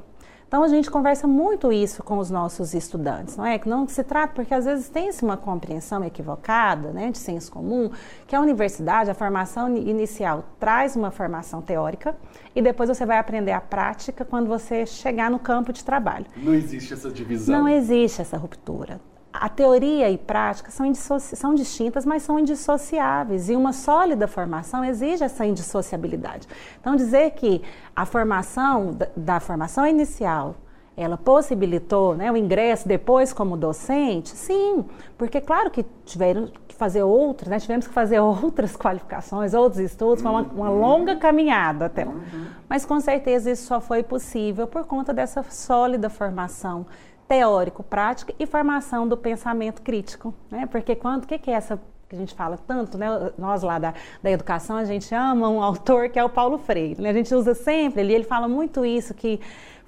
Então 0.50 0.64
a 0.64 0.68
gente 0.68 0.90
conversa 0.90 1.28
muito 1.28 1.72
isso 1.72 2.02
com 2.02 2.18
os 2.18 2.32
nossos 2.32 2.74
estudantes, 2.74 3.38
não 3.38 3.46
é? 3.46 3.60
Que 3.60 3.70
não 3.70 3.88
se 3.88 4.04
trata, 4.04 4.34
porque 4.34 4.52
às 4.52 4.66
vezes 4.66 4.90
tem-se 4.90 5.24
uma 5.24 5.38
compreensão 5.38 6.04
equivocada, 6.04 6.92
né, 6.92 7.12
de 7.12 7.20
senso 7.20 7.52
comum, 7.52 7.92
que 8.26 8.36
a 8.36 8.42
universidade, 8.42 9.12
a 9.12 9.14
formação 9.14 9.78
inicial 9.78 10.44
traz 10.60 10.96
uma 10.96 11.12
formação 11.12 11.62
teórica 11.62 12.18
e 12.56 12.64
depois 12.64 12.90
você 12.90 13.06
vai 13.06 13.20
aprender 13.20 13.52
a 13.52 13.62
prática 13.62 14.26
quando 14.26 14.48
você 14.48 14.88
chegar 14.88 15.30
no 15.30 15.38
campo 15.38 15.72
de 15.72 15.84
trabalho. 15.84 16.26
Não 16.36 16.56
existe 16.56 16.96
essa 16.96 17.12
divisão. 17.12 17.60
Não 17.60 17.68
existe 17.70 18.20
essa 18.20 18.36
ruptura 18.36 19.00
a 19.32 19.48
teoria 19.48 20.10
e 20.10 20.18
prática 20.18 20.72
são, 20.72 20.92
são, 20.94 21.54
distintas, 21.54 22.06
mas 22.06 22.24
são 22.24 22.39
indissociáveis. 22.39 23.50
E 23.50 23.56
uma 23.56 23.74
sólida 23.74 24.28
formação 24.28 24.84
exige 24.84 25.24
essa 25.24 25.46
indissociabilidade. 25.46 26.48
Então, 26.80 26.96
dizer 26.96 27.32
que 27.32 27.62
a 27.96 28.06
formação, 28.06 28.92
da, 28.92 29.08
da 29.15 29.39
formação 29.39 29.86
inicial, 29.86 30.56
ela 30.98 31.18
possibilitou 31.18 32.13
né, 32.13 32.30
o 32.30 32.36
ingresso 32.36 32.86
depois 32.86 33.32
como 33.32 33.56
docente, 33.56 34.30
sim, 34.30 34.84
porque 35.18 35.39
claro 35.39 35.72
que 35.72 35.86
tiveram 36.04 36.52
que 36.68 36.76
fazer 36.76 37.04
outras, 37.04 37.48
né, 37.50 37.58
tivemos 37.58 37.88
que 37.88 37.94
fazer 37.94 38.20
outras 38.20 38.76
qualificações, 38.76 39.54
outros 39.54 39.80
estudos, 39.80 40.22
foi 40.22 40.30
uma, 40.30 40.42
uma 40.42 40.70
longa 40.70 41.15
caminhada 41.15 41.86
até. 41.86 42.04
Uhum. 42.04 42.48
Mas 42.68 42.86
com 42.86 43.00
certeza 43.00 43.50
isso 43.50 43.65
só 43.65 43.80
foi 43.80 44.04
possível 44.04 44.68
por 44.68 44.84
conta 44.84 45.13
dessa 45.13 45.42
sólida 45.44 46.10
formação 46.10 46.86
teórico, 47.30 47.84
prática 47.84 48.34
e 48.39 48.48
formação 48.48 49.08
do 49.08 49.15
pensamento 49.15 49.84
crítico, 49.84 50.34
né? 50.50 50.65
Porque 50.65 50.96
quando, 50.96 51.26
o 51.26 51.28
que, 51.28 51.38
que 51.38 51.52
é 51.52 51.54
essa 51.54 51.80
que 52.10 52.15
a 52.15 52.18
gente 52.18 52.34
fala 52.34 52.58
tanto, 52.58 52.98
né? 52.98 53.08
Nós 53.38 53.62
lá 53.62 53.78
da, 53.78 53.94
da 54.22 54.32
educação, 54.32 54.76
a 54.76 54.84
gente 54.84 55.13
ama 55.13 55.48
um 55.48 55.62
autor 55.62 56.10
que 56.10 56.18
é 56.18 56.24
o 56.24 56.30
Paulo 56.30 56.58
Freire. 56.58 57.00
Né? 57.00 57.12
A 57.12 57.13
gente 57.13 57.34
usa 57.36 57.54
sempre, 57.54 58.02
ele, 58.02 58.13
ele 58.13 58.24
fala 58.24 58.48
muito 58.48 58.84
isso, 58.84 59.13
que 59.13 59.39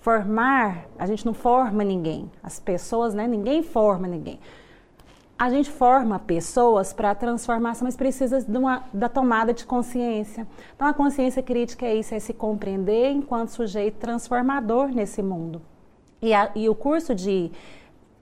formar, 0.02 0.86
a 1.00 1.08
gente 1.08 1.26
não 1.26 1.34
forma 1.34 1.84
ninguém. 1.84 2.32
As 2.44 2.60
pessoas, 2.60 3.16
né? 3.16 3.28
Ninguém 3.28 3.64
forma 3.64 4.08
ninguém. 4.08 4.40
A 5.38 5.50
gente 5.50 5.72
forma 5.72 6.20
pessoas 6.20 6.94
para 6.94 7.10
a 7.10 7.16
transformação, 7.16 7.86
mas 7.86 7.98
precisa 7.98 8.40
de 8.40 8.56
uma, 8.56 8.84
da 8.94 9.10
tomada 9.10 9.52
de 9.52 9.66
consciência. 9.66 10.48
Então, 10.76 10.88
a 10.88 10.94
consciência 10.94 11.42
crítica 11.42 11.88
é 11.88 11.96
isso, 11.96 12.14
é 12.14 12.20
se 12.20 12.32
compreender 12.36 13.10
enquanto 13.10 13.50
sujeito 13.50 13.96
transformador 13.96 14.90
nesse 14.90 15.24
mundo. 15.24 15.60
E, 16.22 16.34
a, 16.34 16.52
e 16.56 16.70
o 16.70 16.76
curso 16.76 17.16
de 17.16 17.52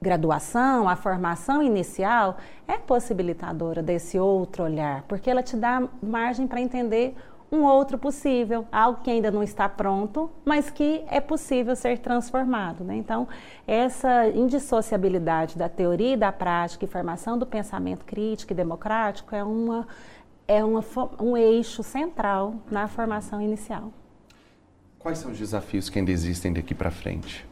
graduação, 0.01 0.87
a 0.87 0.95
formação 0.95 1.61
inicial 1.61 2.37
é 2.67 2.77
possibilitadora 2.77 3.83
desse 3.83 4.17
outro 4.17 4.63
olhar, 4.63 5.03
porque 5.03 5.29
ela 5.29 5.43
te 5.43 5.57
dá 5.57 5.87
margem 6.01 6.47
para 6.47 6.61
entender 6.61 7.15
um 7.51 7.63
outro 7.63 7.97
possível, 7.97 8.65
algo 8.71 9.01
que 9.01 9.09
ainda 9.09 9.31
não 9.31 9.41
está 9.41 9.67
pronto, 9.67 10.29
mas 10.45 10.69
que 10.69 11.03
é 11.07 11.19
possível 11.19 11.75
ser 11.75 11.97
transformado. 11.97 12.83
Né? 12.83 12.95
Então, 12.95 13.27
essa 13.67 14.27
indissociabilidade 14.27 15.57
da 15.57 15.67
teoria 15.67 16.13
e 16.13 16.17
da 16.17 16.31
prática 16.31 16.85
e 16.85 16.87
formação 16.87 17.37
do 17.37 17.45
pensamento 17.45 18.05
crítico 18.05 18.53
e 18.53 18.55
democrático 18.55 19.35
é, 19.35 19.43
uma, 19.43 19.87
é 20.47 20.63
uma, 20.63 20.83
um 21.19 21.35
eixo 21.35 21.81
central 21.81 22.53
na 22.69 22.87
formação 22.87 23.41
inicial. 23.41 23.91
Quais 24.99 25.17
são 25.17 25.31
os 25.31 25.37
desafios 25.37 25.89
que 25.89 25.97
ainda 25.97 26.11
existem 26.11 26.53
daqui 26.53 26.75
para 26.75 26.91
frente? 26.91 27.48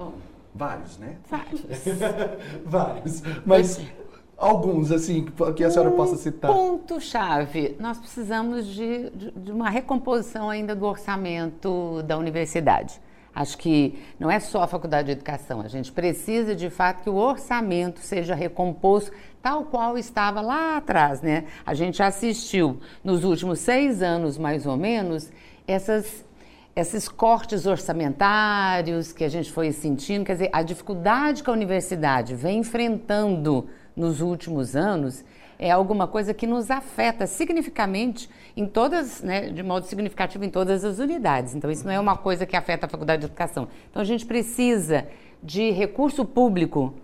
Bom, 0.00 0.14
vários, 0.54 0.96
né? 0.96 1.16
Vários. 1.28 1.60
vários. 2.64 3.22
Mas 3.44 3.82
alguns, 4.34 4.90
assim, 4.90 5.26
que 5.54 5.62
a 5.62 5.70
senhora 5.70 5.90
um 5.90 5.96
possa 5.96 6.16
citar. 6.16 6.50
Ponto-chave: 6.50 7.76
nós 7.78 7.98
precisamos 7.98 8.66
de, 8.66 9.10
de 9.10 9.52
uma 9.52 9.68
recomposição 9.68 10.48
ainda 10.48 10.74
do 10.74 10.86
orçamento 10.86 12.02
da 12.04 12.16
universidade. 12.16 12.98
Acho 13.34 13.58
que 13.58 14.02
não 14.18 14.30
é 14.30 14.40
só 14.40 14.62
a 14.62 14.66
faculdade 14.66 15.06
de 15.06 15.12
educação, 15.12 15.60
a 15.60 15.68
gente 15.68 15.92
precisa 15.92 16.56
de 16.56 16.70
fato 16.70 17.02
que 17.02 17.10
o 17.10 17.14
orçamento 17.14 18.00
seja 18.00 18.34
recomposto 18.34 19.12
tal 19.42 19.64
qual 19.64 19.98
estava 19.98 20.40
lá 20.40 20.78
atrás, 20.78 21.20
né? 21.20 21.44
A 21.64 21.74
gente 21.74 22.02
assistiu 22.02 22.80
nos 23.04 23.22
últimos 23.22 23.58
seis 23.60 24.02
anos, 24.02 24.38
mais 24.38 24.66
ou 24.66 24.78
menos, 24.78 25.30
essas 25.66 26.24
esses 26.80 27.08
cortes 27.08 27.66
orçamentários 27.66 29.12
que 29.12 29.22
a 29.22 29.28
gente 29.28 29.52
foi 29.52 29.70
sentindo, 29.70 30.24
quer 30.24 30.32
dizer, 30.32 30.50
a 30.52 30.62
dificuldade 30.62 31.42
que 31.42 31.50
a 31.50 31.52
universidade 31.52 32.34
vem 32.34 32.58
enfrentando 32.60 33.68
nos 33.94 34.20
últimos 34.20 34.74
anos 34.74 35.24
é 35.58 35.70
alguma 35.70 36.08
coisa 36.08 36.32
que 36.32 36.46
nos 36.46 36.70
afeta 36.70 37.26
significativamente 37.26 38.30
em 38.56 38.66
todas, 38.66 39.22
né, 39.22 39.50
de 39.50 39.62
modo 39.62 39.84
significativo 39.84 40.42
em 40.42 40.48
todas 40.48 40.82
as 40.84 40.98
unidades. 40.98 41.54
Então, 41.54 41.70
isso 41.70 41.84
não 41.84 41.92
é 41.92 42.00
uma 42.00 42.16
coisa 42.16 42.46
que 42.46 42.56
afeta 42.56 42.86
a 42.86 42.88
faculdade 42.88 43.20
de 43.20 43.26
educação. 43.26 43.68
Então, 43.90 44.00
a 44.00 44.04
gente 44.04 44.24
precisa 44.24 45.06
de 45.42 45.70
recurso 45.70 46.24
público 46.24 46.94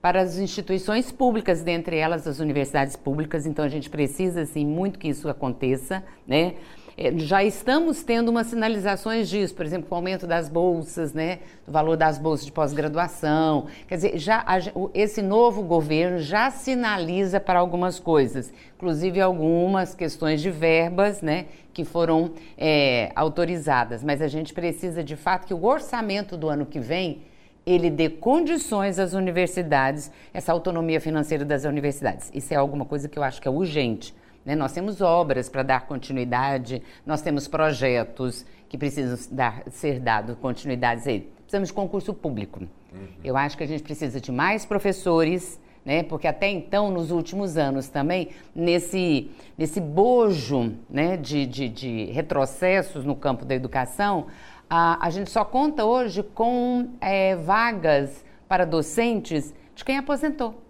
para 0.00 0.20
as 0.20 0.38
instituições 0.38 1.10
públicas, 1.10 1.62
dentre 1.62 1.96
elas 1.96 2.26
as 2.28 2.38
universidades 2.38 2.94
públicas. 2.94 3.46
Então, 3.46 3.64
a 3.64 3.68
gente 3.68 3.90
precisa, 3.90 4.42
assim, 4.42 4.64
muito 4.64 4.96
que 4.96 5.08
isso 5.08 5.28
aconteça, 5.28 6.04
né? 6.24 6.54
É, 6.96 7.16
já 7.18 7.42
estamos 7.42 8.02
tendo 8.02 8.28
umas 8.28 8.46
sinalizações 8.46 9.28
disso, 9.28 9.54
por 9.54 9.66
exemplo, 9.66 9.88
com 9.88 9.94
o 9.94 9.98
aumento 9.98 10.26
das 10.26 10.48
bolsas, 10.48 11.12
né, 11.12 11.40
do 11.66 11.72
valor 11.72 11.96
das 11.96 12.18
bolsas 12.18 12.46
de 12.46 12.52
pós-graduação. 12.52 13.66
Quer 13.88 13.96
dizer, 13.96 14.18
já 14.18 14.44
esse 14.92 15.20
novo 15.20 15.62
governo 15.62 16.18
já 16.18 16.50
sinaliza 16.50 17.40
para 17.40 17.58
algumas 17.58 17.98
coisas, 17.98 18.52
inclusive 18.76 19.20
algumas 19.20 19.94
questões 19.94 20.40
de 20.40 20.50
verbas, 20.50 21.20
né, 21.20 21.46
que 21.72 21.84
foram 21.84 22.32
é, 22.56 23.10
autorizadas. 23.16 24.04
Mas 24.04 24.22
a 24.22 24.28
gente 24.28 24.54
precisa, 24.54 25.02
de 25.02 25.16
fato, 25.16 25.46
que 25.46 25.54
o 25.54 25.64
orçamento 25.64 26.36
do 26.36 26.48
ano 26.48 26.64
que 26.64 26.78
vem 26.78 27.22
ele 27.66 27.88
dê 27.88 28.10
condições 28.10 28.98
às 28.98 29.14
universidades, 29.14 30.10
essa 30.32 30.52
autonomia 30.52 31.00
financeira 31.00 31.44
das 31.44 31.64
universidades. 31.64 32.30
Isso 32.34 32.52
é 32.52 32.56
alguma 32.56 32.84
coisa 32.84 33.08
que 33.08 33.18
eu 33.18 33.22
acho 33.22 33.40
que 33.40 33.48
é 33.48 33.50
urgente. 33.50 34.14
Né? 34.44 34.54
Nós 34.54 34.72
temos 34.72 35.00
obras 35.00 35.48
para 35.48 35.62
dar 35.62 35.86
continuidade, 35.86 36.82
nós 37.06 37.22
temos 37.22 37.48
projetos 37.48 38.44
que 38.68 38.76
precisam 38.76 39.18
dar, 39.30 39.62
ser 39.70 40.00
dados 40.00 40.36
continuidades 40.38 41.06
aí. 41.06 41.28
Precisamos 41.42 41.68
de 41.68 41.74
concurso 41.74 42.12
público. 42.12 42.60
Uhum. 42.60 43.08
Eu 43.22 43.36
acho 43.36 43.56
que 43.56 43.64
a 43.64 43.66
gente 43.66 43.82
precisa 43.82 44.20
de 44.20 44.32
mais 44.32 44.64
professores, 44.64 45.60
né? 45.84 46.02
Porque 46.02 46.26
até 46.26 46.48
então, 46.48 46.90
nos 46.90 47.10
últimos 47.10 47.56
anos 47.56 47.88
também, 47.88 48.30
nesse, 48.54 49.30
nesse 49.56 49.80
bojo 49.80 50.74
né, 50.88 51.16
de, 51.16 51.46
de, 51.46 51.68
de 51.68 52.04
retrocessos 52.06 53.04
no 53.04 53.14
campo 53.14 53.44
da 53.44 53.54
educação, 53.54 54.26
a, 54.68 55.04
a 55.06 55.10
gente 55.10 55.30
só 55.30 55.44
conta 55.44 55.84
hoje 55.84 56.22
com 56.22 56.88
é, 57.00 57.36
vagas 57.36 58.24
para 58.48 58.64
docentes 58.64 59.54
de 59.74 59.84
quem 59.84 59.98
aposentou. 59.98 60.60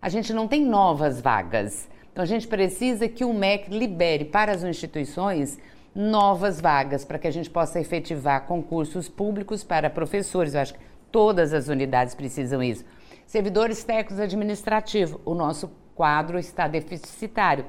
A 0.00 0.08
gente 0.08 0.32
não 0.32 0.48
tem 0.48 0.64
novas 0.64 1.20
vagas. 1.20 1.88
Então 2.12 2.22
a 2.22 2.26
gente 2.26 2.46
precisa 2.46 3.08
que 3.08 3.24
o 3.24 3.32
MEC 3.32 3.70
libere 3.70 4.24
para 4.26 4.52
as 4.52 4.62
instituições 4.62 5.58
novas 5.94 6.60
vagas 6.60 7.04
para 7.04 7.18
que 7.18 7.26
a 7.26 7.30
gente 7.30 7.50
possa 7.50 7.80
efetivar 7.80 8.46
concursos 8.46 9.08
públicos 9.08 9.64
para 9.64 9.90
professores. 9.90 10.54
Eu 10.54 10.60
acho 10.60 10.74
que 10.74 10.80
todas 11.10 11.52
as 11.52 11.68
unidades 11.68 12.14
precisam 12.14 12.62
isso. 12.62 12.84
Servidores 13.26 13.82
técnicos 13.82 14.20
administrativos, 14.20 15.20
o 15.24 15.34
nosso 15.34 15.70
quadro 15.94 16.38
está 16.38 16.68
deficitário. 16.68 17.66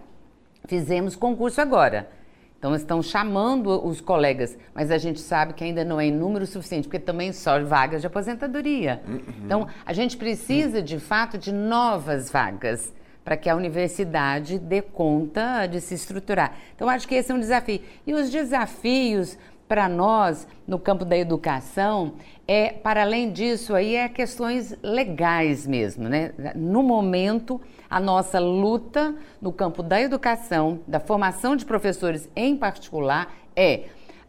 Fizemos 0.65 1.15
concurso 1.15 1.61
agora. 1.61 2.09
Então, 2.57 2.73
estão 2.73 3.01
chamando 3.01 3.85
os 3.85 3.99
colegas, 3.99 4.57
mas 4.73 4.89
a 4.89 4.97
gente 4.97 5.19
sabe 5.19 5.53
que 5.53 5.65
ainda 5.65 5.83
não 5.83 5.99
é 5.99 6.05
em 6.05 6.11
número 6.11 6.47
suficiente, 6.47 6.87
porque 6.87 6.99
também 6.99 7.33
só 7.33 7.61
vagas 7.61 7.99
de 7.99 8.07
aposentadoria. 8.07 9.01
Uhum. 9.05 9.21
Então, 9.43 9.67
a 9.85 9.91
gente 9.91 10.15
precisa, 10.15 10.81
de 10.81 10.97
fato, 10.97 11.37
de 11.37 11.51
novas 11.51 12.31
vagas 12.31 12.93
para 13.23 13.37
que 13.37 13.49
a 13.49 13.55
universidade 13.55 14.59
dê 14.59 14.81
conta 14.81 15.65
de 15.65 15.79
se 15.79 15.93
estruturar. 15.93 16.55
Então, 16.75 16.89
acho 16.89 17.07
que 17.07 17.15
esse 17.15 17.31
é 17.31 17.35
um 17.35 17.39
desafio. 17.39 17.81
E 18.05 18.13
os 18.13 18.29
desafios 18.29 19.37
para 19.67 19.87
nós 19.87 20.47
no 20.67 20.77
campo 20.77 21.05
da 21.05 21.17
educação 21.17 22.13
é, 22.47 22.69
para 22.69 23.01
além 23.01 23.31
disso, 23.31 23.73
aí 23.73 23.95
é 23.95 24.09
questões 24.09 24.77
legais 24.83 25.65
mesmo, 25.65 26.09
né? 26.09 26.33
No 26.55 26.83
momento, 26.83 27.59
a 27.89 27.99
nossa 27.99 28.39
luta 28.39 29.15
no 29.41 29.51
campo 29.51 29.81
da 29.81 30.01
educação, 30.01 30.81
da 30.85 30.99
formação 30.99 31.55
de 31.55 31.65
professores 31.65 32.29
em 32.35 32.57
particular, 32.57 33.33
é 33.55 33.85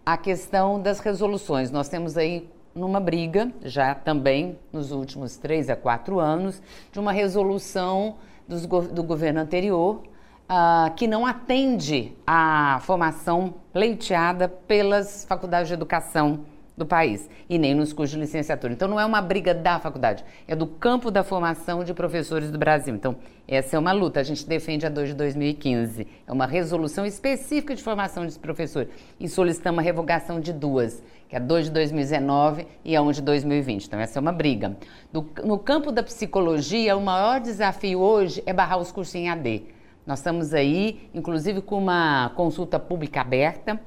a 0.07 0.17
questão 0.17 0.81
das 0.81 1.01
resoluções. 1.01 1.71
Nós 1.71 1.89
temos 1.89 2.17
aí 2.17 2.49
numa 2.75 3.01
briga, 3.01 3.51
já 3.63 3.95
também 3.95 4.59
nos 4.73 4.93
últimos 4.93 5.37
três 5.37 5.69
a 5.69 5.77
quatro 5.77 6.19
anos, 6.21 6.63
de 6.93 6.99
uma 6.99 7.13
resolução 7.13 8.17
dos, 8.47 8.67
do 8.67 9.03
governo 9.03 9.41
anterior, 9.41 10.03
uh, 10.49 10.95
que 10.95 11.07
não 11.07 11.27
atende 11.27 12.13
à 12.27 12.79
formação 12.83 13.55
pleiteada 13.73 14.49
pelas 14.49 15.25
faculdades 15.25 15.69
de 15.69 15.75
educação 15.75 16.41
do 16.77 16.85
país 16.85 17.29
e 17.49 17.59
nem 17.59 17.75
nos 17.75 17.93
cursos 17.93 18.15
de 18.15 18.21
licenciatura. 18.21 18.73
Então 18.73 18.89
não 18.89 18.99
é 18.99 19.05
uma 19.05 19.23
briga 19.23 19.55
da 19.55 19.79
faculdade, 19.79 20.25
é 20.47 20.57
do 20.57 20.67
campo 20.67 21.11
da 21.11 21.23
formação 21.23 21.85
de 21.85 21.95
professores 21.95 22.51
do 22.51 22.59
Brasil. 22.59 22.95
Então 22.95 23.17
essa 23.47 23.77
é 23.77 23.79
uma 23.79 23.93
luta, 23.93 24.21
a 24.21 24.23
gente 24.23 24.47
defende 24.47 24.87
a 24.87 24.89
2 24.89 25.11
de 25.11 25.15
2015. 25.15 26.07
É 26.27 26.33
uma 26.33 26.47
resolução 26.47 27.07
específica 27.07 27.75
de 27.75 27.83
formação 27.83 28.27
de 28.27 28.39
professores 28.39 28.89
e 29.21 29.29
solicitamos 29.29 29.81
a 29.81 29.83
revogação 29.83 30.41
de 30.41 30.53
duas, 30.53 31.03
que 31.29 31.37
é 31.37 31.39
a 31.39 31.43
2 31.43 31.67
de 31.67 31.71
2019 31.73 32.67
e 32.85 32.97
a 32.97 33.03
1 33.03 33.13
de 33.13 33.23
2020. 33.23 33.87
Então 33.87 34.01
essa 34.01 34.19
é 34.19 34.21
uma 34.21 34.33
briga. 34.33 34.77
No, 35.13 35.29
no 35.45 35.59
campo 35.59 35.93
da 35.93 36.03
psicologia, 36.03 36.97
o 36.97 37.01
maior 37.01 37.41
desafio 37.41 38.01
hoje 38.01 38.43
é 38.47 38.53
barrar 38.53 38.79
os 38.79 38.91
cursos 38.91 39.15
em 39.15 39.29
AD. 39.29 39.65
Nós 40.07 40.19
estamos 40.19 40.53
aí, 40.53 41.09
inclusive, 41.15 41.63
com 41.63 41.79
uma 41.79 42.31
consulta 42.35 42.79
pública 42.79 43.23
aberta 43.23 43.81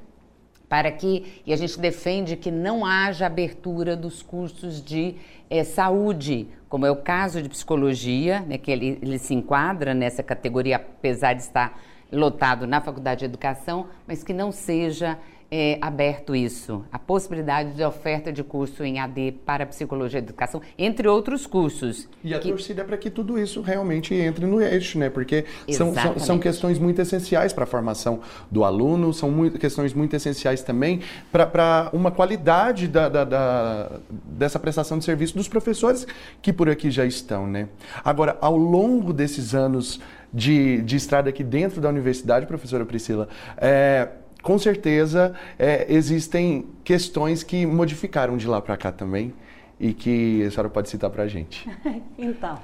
para 0.70 0.92
que, 0.92 1.42
e 1.46 1.54
a 1.54 1.56
gente 1.56 1.80
defende 1.80 2.36
que 2.36 2.52
não 2.52 2.86
haja 2.86 3.26
abertura 3.26 3.96
dos 3.96 4.22
cursos 4.22 4.84
de 4.84 5.16
é, 5.50 5.64
saúde, 5.64 6.48
como 6.68 6.86
é 6.86 6.92
o 6.92 6.98
caso 6.98 7.42
de 7.42 7.48
psicologia, 7.48 8.42
né, 8.42 8.58
que 8.58 8.70
ele, 8.70 9.00
ele 9.02 9.18
se 9.18 9.34
enquadra 9.34 9.94
nessa 9.94 10.22
categoria, 10.22 10.76
apesar 10.76 11.34
de 11.34 11.42
estar 11.42 11.80
lotado 12.12 12.68
na 12.68 12.82
Faculdade 12.82 13.20
de 13.20 13.26
Educação, 13.26 13.88
mas 14.06 14.24
que 14.24 14.34
não 14.34 14.52
seja 14.52 15.18
é, 15.50 15.78
aberto 15.82 16.36
isso, 16.36 16.84
a 16.92 17.00
possibilidade 17.00 17.72
de 17.72 17.84
oferta 17.84 18.32
de 18.32 18.44
curso 18.44 18.84
em 18.84 19.00
AD 19.00 19.40
para 19.46 19.66
psicologia 19.66 20.20
e 20.20 20.24
educação, 20.24 20.62
entre 20.78 21.08
outros 21.08 21.48
cursos. 21.48 22.08
E 22.24 22.34
a 22.34 22.40
que... 22.40 22.50
torcida 22.50 22.82
é 22.82 22.86
para 22.86 22.98
que 22.98 23.10
tudo 23.10 23.40
isso 23.40 23.62
realmente 23.62 24.14
entre 24.14 24.46
no 24.46 24.62
eixo, 24.62 25.00
né? 25.00 25.10
Porque 25.10 25.46
são, 25.72 25.94
são, 25.94 26.20
são, 26.20 26.40
questões 26.40 26.78
muito 26.78 27.02
essenciais 27.02 27.54
para 27.54 27.64
a 27.64 27.68
formação 27.68 28.20
do 28.52 28.64
aluno, 28.66 29.14
são 29.14 29.32
muito, 29.32 29.58
questões 29.58 29.94
muito 29.94 30.16
essenciais 30.16 30.62
também 30.62 31.02
para 31.32 31.90
uma 31.94 32.12
qualidade 32.12 32.88
da, 32.88 33.08
da, 33.08 33.24
da, 33.24 34.00
dessa 34.10 34.60
prestação 34.60 34.98
de 34.98 35.06
serviço 35.06 35.36
dos 35.36 35.48
professores 35.48 36.06
que 36.42 36.52
por 36.52 36.70
aqui 36.70 36.92
já 36.92 37.06
estão, 37.06 37.48
né? 37.48 37.70
Agora, 38.04 38.38
ao 38.42 38.58
longo 38.58 39.14
desses 39.14 39.56
anos 39.56 40.00
de, 40.34 40.82
de 40.82 40.98
estrada 40.98 41.30
aqui 41.30 41.44
dentro 41.44 41.80
da 41.80 41.88
universidade, 41.88 42.46
professora 42.46 42.86
Priscila, 42.86 43.30
é, 43.58 44.10
com 44.42 44.58
certeza 44.58 45.34
é, 45.58 45.86
existem 45.90 46.68
questões 46.84 47.44
que 47.44 47.66
modificaram 47.66 48.38
de 48.38 48.48
lá 48.48 48.62
para 48.62 48.78
cá 48.78 48.92
também 48.92 49.34
e 49.80 49.94
que 49.94 50.44
a 50.44 50.52
senhora 50.52 50.70
pode 50.70 50.90
citar 50.90 51.10
para 51.10 51.24
a 51.24 51.28
gente. 51.28 51.70
então, 52.18 52.58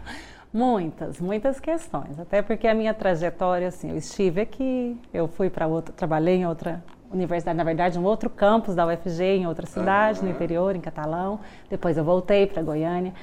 muitas, 0.54 1.20
muitas 1.20 1.60
questões. 1.60 2.20
Até 2.20 2.42
porque 2.42 2.68
a 2.68 2.74
minha 2.74 2.94
trajetória, 2.94 3.68
assim, 3.68 3.90
eu 3.90 3.98
estive 3.98 4.42
aqui, 4.42 4.98
eu 5.14 5.28
fui 5.28 5.50
para 5.50 5.68
outra, 5.68 5.94
trabalhei 5.94 6.38
em 6.38 6.46
outra 6.46 6.84
universidade, 7.12 7.56
na 7.56 7.64
verdade, 7.64 8.00
um 8.00 8.04
outro 8.04 8.30
campus 8.30 8.76
da 8.76 8.88
UFG, 8.88 9.24
em 9.24 9.48
outra 9.48 9.68
cidade, 9.68 10.24
no 10.24 10.30
interior, 10.30 10.76
em 10.76 10.82
Catalão. 10.82 11.40
Depois 11.70 11.98
eu 11.98 12.04
voltei 12.04 12.48
para 12.48 12.62
Goiânia. 12.62 13.14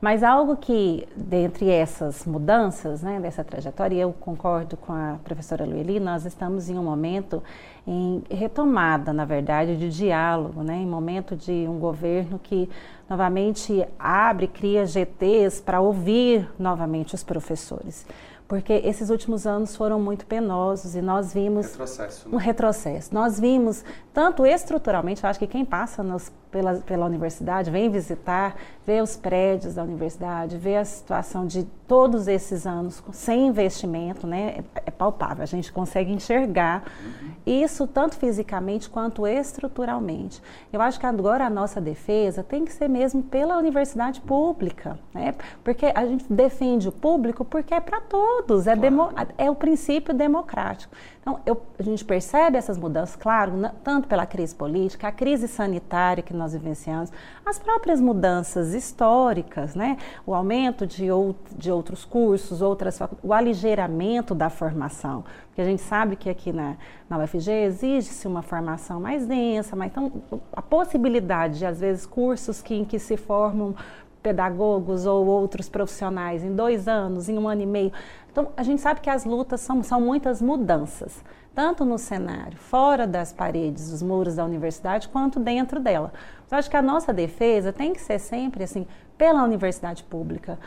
Mas 0.00 0.22
algo 0.22 0.56
que, 0.56 1.06
dentre 1.14 1.68
essas 1.68 2.24
mudanças, 2.24 3.02
né, 3.02 3.20
dessa 3.20 3.44
trajetória, 3.44 3.96
eu 3.96 4.12
concordo 4.14 4.76
com 4.76 4.92
a 4.94 5.18
professora 5.22 5.66
Lueli, 5.66 6.00
nós 6.00 6.24
estamos 6.24 6.70
em 6.70 6.78
um 6.78 6.82
momento 6.82 7.42
em 7.86 8.22
retomada, 8.30 9.12
na 9.12 9.24
verdade, 9.24 9.76
de 9.76 9.88
diálogo, 9.90 10.62
né, 10.62 10.76
em 10.76 10.86
momento 10.86 11.34
de 11.34 11.66
um 11.68 11.78
governo 11.78 12.38
que 12.38 12.68
novamente 13.08 13.84
abre, 13.98 14.46
cria 14.46 14.86
GTs 14.86 15.60
para 15.62 15.80
ouvir 15.80 16.48
novamente 16.58 17.14
os 17.14 17.24
professores 17.24 18.06
porque 18.50 18.72
esses 18.84 19.10
últimos 19.10 19.46
anos 19.46 19.76
foram 19.76 20.00
muito 20.00 20.26
penosos 20.26 20.96
e 20.96 21.00
nós 21.00 21.32
vimos 21.32 21.66
retrocesso, 21.66 22.28
né? 22.28 22.34
um 22.34 22.36
retrocesso. 22.36 23.14
Nós 23.14 23.38
vimos 23.38 23.84
tanto 24.12 24.44
estruturalmente, 24.44 25.22
eu 25.22 25.30
acho 25.30 25.38
que 25.38 25.46
quem 25.46 25.64
passa 25.64 26.02
nos, 26.02 26.32
pela, 26.50 26.74
pela 26.74 27.06
universidade 27.06 27.70
vem 27.70 27.88
visitar, 27.88 28.56
vê 28.84 29.00
os 29.00 29.16
prédios 29.16 29.74
da 29.74 29.84
universidade, 29.84 30.56
vê 30.58 30.76
a 30.76 30.84
situação 30.84 31.46
de 31.46 31.62
todos 31.86 32.26
esses 32.26 32.66
anos 32.66 33.00
sem 33.12 33.46
investimento, 33.46 34.26
né? 34.26 34.64
É, 34.74 34.82
é 34.86 34.90
palpável, 34.90 35.44
a 35.44 35.46
gente 35.46 35.72
consegue 35.72 36.12
enxergar 36.12 36.82
uhum. 37.04 37.30
isso 37.46 37.86
tanto 37.86 38.16
fisicamente 38.16 38.90
quanto 38.90 39.28
estruturalmente. 39.28 40.42
Eu 40.72 40.82
acho 40.82 40.98
que 40.98 41.06
agora 41.06 41.46
a 41.46 41.50
nossa 41.50 41.80
defesa 41.80 42.42
tem 42.42 42.64
que 42.64 42.72
ser 42.72 42.88
mesmo 42.88 43.22
pela 43.22 43.56
universidade 43.56 44.20
pública, 44.20 44.98
né? 45.14 45.36
Porque 45.62 45.92
a 45.94 46.04
gente 46.04 46.24
defende 46.28 46.88
o 46.88 46.92
público 46.92 47.44
porque 47.44 47.74
é 47.74 47.80
para 47.80 48.00
todos 48.00 48.39
todos, 48.42 48.66
é, 48.66 48.76
demo, 48.76 49.10
é 49.36 49.50
o 49.50 49.54
princípio 49.54 50.14
democrático. 50.14 50.94
Então, 51.20 51.38
eu, 51.44 51.60
a 51.78 51.82
gente 51.82 52.04
percebe 52.04 52.56
essas 52.56 52.78
mudanças, 52.78 53.14
claro, 53.14 53.52
tanto 53.84 54.08
pela 54.08 54.24
crise 54.24 54.54
política, 54.54 55.08
a 55.08 55.12
crise 55.12 55.46
sanitária 55.46 56.22
que 56.22 56.32
nós 56.32 56.52
vivenciamos, 56.52 57.12
as 57.44 57.58
próprias 57.58 58.00
mudanças 58.00 58.72
históricas, 58.72 59.74
né? 59.74 59.98
o 60.26 60.34
aumento 60.34 60.86
de, 60.86 61.10
ou, 61.10 61.36
de 61.56 61.70
outros 61.70 62.04
cursos, 62.04 62.62
outras, 62.62 62.98
o 63.22 63.34
aligeiramento 63.34 64.34
da 64.34 64.48
formação. 64.48 65.24
Porque 65.48 65.60
a 65.60 65.64
gente 65.64 65.82
sabe 65.82 66.16
que 66.16 66.30
aqui 66.30 66.52
na, 66.52 66.76
na 67.08 67.18
UFG 67.18 67.50
exige-se 67.50 68.26
uma 68.26 68.40
formação 68.40 69.00
mais 69.00 69.26
densa, 69.26 69.76
mas 69.76 69.90
então 69.90 70.10
a 70.52 70.62
possibilidade 70.62 71.58
de, 71.58 71.66
às 71.66 71.80
vezes, 71.80 72.06
cursos 72.06 72.62
que, 72.62 72.74
em 72.74 72.84
que 72.84 72.98
se 72.98 73.16
formam 73.16 73.74
pedagogos 74.22 75.06
ou 75.06 75.26
outros 75.26 75.68
profissionais 75.68 76.44
em 76.44 76.54
dois 76.54 76.86
anos, 76.86 77.28
em 77.28 77.38
um 77.38 77.48
ano 77.48 77.62
e 77.62 77.66
meio. 77.66 77.92
Então, 78.30 78.52
a 78.56 78.62
gente 78.62 78.80
sabe 78.80 79.00
que 79.00 79.10
as 79.10 79.24
lutas 79.24 79.60
são, 79.60 79.82
são 79.82 80.00
muitas 80.00 80.40
mudanças. 80.40 81.22
tanto 81.52 81.84
no 81.84 81.98
cenário, 81.98 82.56
fora 82.56 83.06
das 83.06 83.32
paredes, 83.32 83.90
dos 83.90 84.02
muros 84.02 84.36
da 84.36 84.44
universidade, 84.44 85.08
quanto 85.08 85.40
dentro 85.40 85.80
dela. 85.80 86.12
Eu 86.50 86.56
acho 86.56 86.70
que 86.70 86.76
a 86.76 86.82
nossa 86.82 87.12
defesa 87.12 87.72
tem 87.72 87.92
que 87.92 88.00
ser 88.00 88.20
sempre 88.20 88.62
assim, 88.62 88.86
pela 89.18 89.42
universidade 89.42 90.04
pública, 90.04 90.58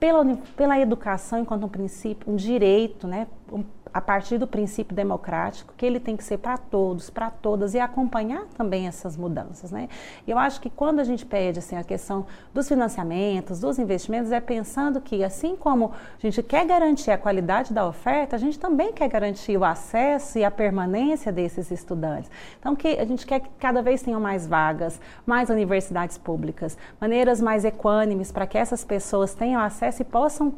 pela, 0.00 0.24
pela 0.56 0.78
educação 0.80 1.38
enquanto 1.38 1.64
um 1.64 1.68
princípio, 1.68 2.30
um 2.30 2.34
direito, 2.34 3.06
né, 3.06 3.28
um, 3.52 3.64
a 3.92 4.00
partir 4.00 4.38
do 4.38 4.46
princípio 4.46 4.94
democrático, 4.94 5.74
que 5.76 5.84
ele 5.84 6.00
tem 6.00 6.16
que 6.16 6.24
ser 6.24 6.38
para 6.38 6.56
todos, 6.56 7.10
para 7.10 7.30
todas, 7.30 7.74
e 7.74 7.78
acompanhar 7.78 8.44
também 8.56 8.86
essas 8.86 9.16
mudanças. 9.16 9.70
Né? 9.70 9.88
Eu 10.26 10.38
acho 10.38 10.60
que 10.60 10.70
quando 10.70 11.00
a 11.00 11.04
gente 11.04 11.26
pede 11.26 11.58
assim, 11.58 11.76
a 11.76 11.84
questão 11.84 12.24
dos 12.54 12.68
financiamentos, 12.68 13.60
dos 13.60 13.78
investimentos, 13.78 14.32
é 14.32 14.40
pensando 14.40 15.00
que, 15.00 15.22
assim 15.22 15.56
como 15.56 15.92
a 15.92 16.20
gente 16.20 16.42
quer 16.42 16.66
garantir 16.66 17.10
a 17.10 17.18
qualidade 17.18 17.72
da 17.72 17.86
oferta, 17.86 18.36
a 18.36 18.38
gente 18.38 18.58
também 18.58 18.92
quer 18.92 19.08
garantir 19.08 19.56
o 19.56 19.64
acesso 19.64 20.38
e 20.38 20.44
a 20.44 20.50
permanência 20.50 21.30
desses 21.30 21.70
estudantes. 21.70 22.30
Então, 22.58 22.74
que 22.74 22.88
a 22.98 23.04
gente 23.04 23.26
quer 23.26 23.40
que 23.40 23.50
cada 23.58 23.82
vez 23.82 24.02
tenham 24.02 24.20
mais 24.20 24.46
vagas, 24.46 25.00
mais 25.26 25.50
universidades 25.50 26.16
públicas, 26.16 26.78
maneiras 27.00 27.40
mais 27.40 27.64
equânimes 27.64 28.32
para 28.32 28.46
que 28.46 28.56
essas 28.56 28.84
pessoas 28.84 29.34
tenham 29.34 29.60
acesso 29.60 30.02
e 30.02 30.04
possam 30.04 30.54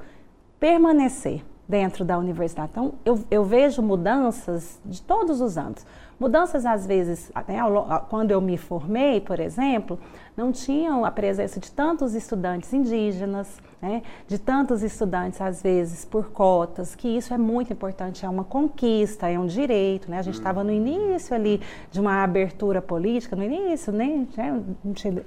permanecer 0.60 1.42
dentro 1.68 2.04
da 2.04 2.18
universidade. 2.18 2.70
Então, 2.72 2.94
eu, 3.04 3.18
eu 3.30 3.44
vejo 3.44 3.82
mudanças 3.82 4.80
de 4.84 5.00
todos 5.02 5.40
os 5.40 5.56
âmbitos. 5.56 5.86
Mudanças, 6.18 6.64
às 6.64 6.86
vezes, 6.86 7.32
né, 7.48 7.58
quando 8.08 8.30
eu 8.30 8.40
me 8.40 8.56
formei, 8.56 9.20
por 9.20 9.40
exemplo, 9.40 9.98
não 10.36 10.52
tinham 10.52 11.04
a 11.04 11.10
presença 11.10 11.58
de 11.58 11.70
tantos 11.70 12.14
estudantes 12.14 12.72
indígenas, 12.72 13.60
né, 13.84 14.02
de 14.26 14.38
tantos 14.38 14.82
estudantes, 14.82 15.38
às 15.42 15.62
vezes, 15.62 16.06
por 16.06 16.30
cotas, 16.30 16.94
que 16.94 17.06
isso 17.06 17.34
é 17.34 17.38
muito 17.38 17.70
importante, 17.70 18.24
é 18.24 18.28
uma 18.28 18.42
conquista, 18.42 19.28
é 19.28 19.38
um 19.38 19.44
direito. 19.44 20.10
Né? 20.10 20.18
A 20.18 20.22
gente 20.22 20.36
estava 20.36 20.64
no 20.64 20.72
início 20.72 21.36
ali 21.36 21.60
de 21.92 22.00
uma 22.00 22.24
abertura 22.24 22.80
política, 22.80 23.36
no 23.36 23.44
início, 23.44 23.92
nem 23.92 24.26
né, 24.36 24.62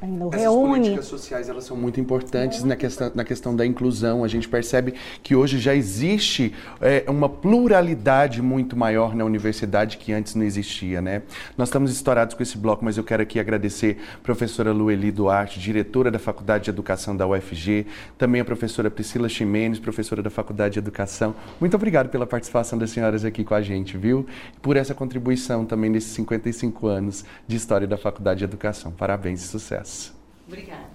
ainda 0.01 0.25
Essas 0.25 0.41
reúne. 0.41 0.73
políticas 0.73 1.05
sociais 1.05 1.49
elas 1.49 1.65
são 1.65 1.77
muito 1.77 1.99
importantes 1.99 2.59
muito. 2.59 2.69
Na, 2.69 2.75
questão, 2.75 3.11
na 3.13 3.23
questão 3.23 3.55
da 3.55 3.63
inclusão. 3.63 4.23
A 4.23 4.27
gente 4.27 4.49
percebe 4.49 4.95
que 5.21 5.35
hoje 5.35 5.59
já 5.59 5.75
existe 5.75 6.51
é, 6.81 7.05
uma 7.07 7.29
pluralidade 7.29 8.41
muito 8.41 8.75
maior 8.75 9.15
na 9.15 9.23
universidade 9.23 9.97
que 9.97 10.11
antes 10.11 10.33
não 10.33 10.43
existia. 10.43 10.99
Né? 10.99 11.21
Nós 11.55 11.69
estamos 11.69 11.91
estourados 11.91 12.33
com 12.33 12.41
esse 12.41 12.57
bloco, 12.57 12.83
mas 12.83 12.97
eu 12.97 13.03
quero 13.03 13.21
aqui 13.21 13.39
agradecer 13.39 13.99
a 14.15 14.23
professora 14.23 14.71
Lueli 14.71 15.11
Duarte, 15.11 15.59
diretora 15.59 16.09
da 16.09 16.17
Faculdade 16.17 16.63
de 16.63 16.69
Educação 16.71 17.15
da 17.15 17.27
UFG, 17.27 17.85
também 18.17 18.41
a 18.41 18.46
professora 18.47 18.89
Priscila 18.89 19.27
Ximenes, 19.27 19.77
professora 19.77 20.23
da 20.23 20.29
Faculdade 20.29 20.73
de 20.73 20.79
Educação. 20.79 21.35
Muito 21.59 21.75
obrigado 21.75 22.07
pela 22.07 22.25
participação 22.25 22.79
das 22.79 22.91
senhoras 22.91 23.25
aqui 23.25 23.43
com 23.43 23.53
a 23.53 23.61
gente, 23.61 23.97
viu? 23.97 24.25
Por 24.61 24.77
essa 24.77 24.95
contribuição 24.95 25.65
também 25.65 25.89
nesses 25.89 26.11
55 26.11 26.87
anos 26.87 27.25
de 27.45 27.57
história 27.57 27.85
da 27.85 27.97
Faculdade 27.97 28.39
de 28.39 28.45
Educação. 28.45 28.89
Parabéns 28.89 29.43
e 29.43 29.47
sucesso. 29.47 30.15
Obrigada. 30.47 30.87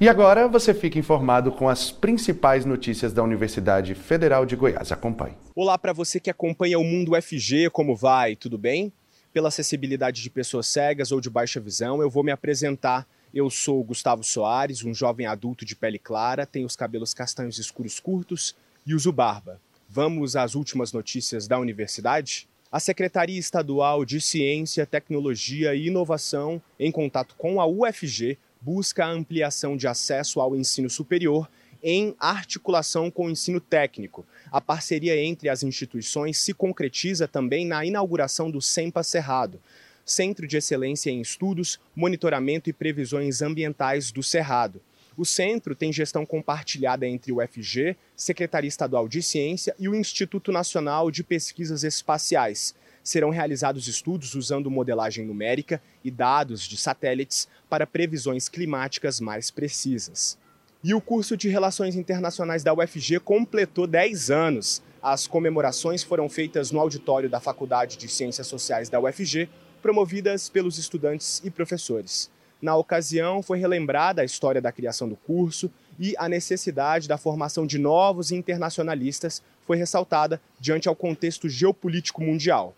E 0.00 0.08
agora 0.08 0.46
você 0.46 0.72
fica 0.72 1.00
informado 1.00 1.50
com 1.50 1.68
as 1.68 1.90
principais 1.90 2.64
notícias 2.64 3.12
da 3.12 3.24
Universidade 3.24 3.96
Federal 3.96 4.46
de 4.46 4.54
Goiás. 4.54 4.92
Acompanhe. 4.92 5.34
Olá 5.56 5.76
para 5.76 5.92
você 5.92 6.20
que 6.20 6.30
acompanha 6.30 6.78
o 6.78 6.84
Mundo 6.84 7.20
FG, 7.20 7.70
como 7.70 7.96
vai? 7.96 8.36
Tudo 8.36 8.56
bem? 8.56 8.92
Pela 9.32 9.48
acessibilidade 9.48 10.22
de 10.22 10.30
pessoas 10.30 10.68
cegas 10.68 11.10
ou 11.10 11.20
de 11.20 11.28
baixa 11.28 11.58
visão, 11.58 12.00
eu 12.00 12.08
vou 12.08 12.22
me 12.22 12.30
apresentar 12.30 13.04
eu 13.34 13.48
sou 13.48 13.82
Gustavo 13.82 14.22
Soares, 14.22 14.84
um 14.84 14.92
jovem 14.92 15.26
adulto 15.26 15.64
de 15.64 15.74
pele 15.74 15.98
clara, 15.98 16.44
tenho 16.44 16.66
os 16.66 16.76
cabelos 16.76 17.14
castanhos 17.14 17.58
escuros 17.58 17.98
curtos 17.98 18.54
e 18.86 18.94
uso 18.94 19.10
barba. 19.10 19.60
Vamos 19.88 20.36
às 20.36 20.54
últimas 20.54 20.92
notícias 20.92 21.48
da 21.48 21.58
universidade? 21.58 22.48
A 22.70 22.80
Secretaria 22.80 23.38
Estadual 23.38 24.04
de 24.04 24.20
Ciência, 24.20 24.86
Tecnologia 24.86 25.74
e 25.74 25.88
Inovação, 25.88 26.60
em 26.78 26.90
contato 26.90 27.34
com 27.36 27.60
a 27.60 27.66
UFG, 27.66 28.38
busca 28.60 29.04
a 29.04 29.10
ampliação 29.10 29.76
de 29.76 29.86
acesso 29.86 30.40
ao 30.40 30.56
ensino 30.56 30.88
superior 30.88 31.48
em 31.82 32.14
articulação 32.18 33.10
com 33.10 33.26
o 33.26 33.30
ensino 33.30 33.60
técnico. 33.60 34.24
A 34.50 34.60
parceria 34.60 35.16
entre 35.16 35.48
as 35.48 35.62
instituições 35.62 36.38
se 36.38 36.54
concretiza 36.54 37.26
também 37.26 37.66
na 37.66 37.84
inauguração 37.84 38.50
do 38.50 38.62
SEMPA 38.62 39.02
Cerrado, 39.02 39.60
Centro 40.04 40.46
de 40.46 40.56
Excelência 40.56 41.10
em 41.10 41.20
Estudos, 41.20 41.78
Monitoramento 41.94 42.68
e 42.68 42.72
Previsões 42.72 43.42
Ambientais 43.42 44.10
do 44.10 44.22
Cerrado. 44.22 44.80
O 45.16 45.24
centro 45.24 45.74
tem 45.74 45.92
gestão 45.92 46.24
compartilhada 46.24 47.06
entre 47.06 47.32
o 47.32 47.46
FG, 47.46 47.96
Secretaria 48.16 48.68
Estadual 48.68 49.06
de 49.06 49.22
Ciência 49.22 49.74
e 49.78 49.88
o 49.88 49.94
Instituto 49.94 50.50
Nacional 50.50 51.10
de 51.10 51.22
Pesquisas 51.22 51.84
Espaciais. 51.84 52.74
Serão 53.04 53.30
realizados 53.30 53.88
estudos 53.88 54.34
usando 54.34 54.70
modelagem 54.70 55.26
numérica 55.26 55.82
e 56.02 56.10
dados 56.10 56.62
de 56.62 56.76
satélites 56.76 57.48
para 57.68 57.86
previsões 57.86 58.48
climáticas 58.48 59.20
mais 59.20 59.50
precisas. 59.50 60.38
E 60.84 60.94
o 60.94 61.00
curso 61.00 61.36
de 61.36 61.48
Relações 61.48 61.94
Internacionais 61.94 62.64
da 62.64 62.72
UFG 62.72 63.20
completou 63.20 63.86
10 63.86 64.30
anos. 64.30 64.82
As 65.02 65.26
comemorações 65.26 66.02
foram 66.02 66.28
feitas 66.28 66.70
no 66.70 66.80
auditório 66.80 67.28
da 67.28 67.38
Faculdade 67.38 67.96
de 67.96 68.08
Ciências 68.08 68.46
Sociais 68.46 68.88
da 68.88 69.00
UFG, 69.00 69.48
promovidas 69.82 70.48
pelos 70.48 70.78
estudantes 70.78 71.42
e 71.44 71.50
professores. 71.50 72.30
Na 72.62 72.76
ocasião, 72.76 73.42
foi 73.42 73.58
relembrada 73.58 74.22
a 74.22 74.24
história 74.24 74.60
da 74.60 74.70
criação 74.70 75.08
do 75.08 75.16
curso 75.16 75.68
e 75.98 76.14
a 76.16 76.28
necessidade 76.28 77.08
da 77.08 77.18
formação 77.18 77.66
de 77.66 77.76
novos 77.76 78.30
internacionalistas 78.30 79.42
foi 79.66 79.76
ressaltada 79.76 80.40
diante 80.60 80.88
ao 80.88 80.94
contexto 80.94 81.48
geopolítico 81.48 82.22
mundial. 82.22 82.74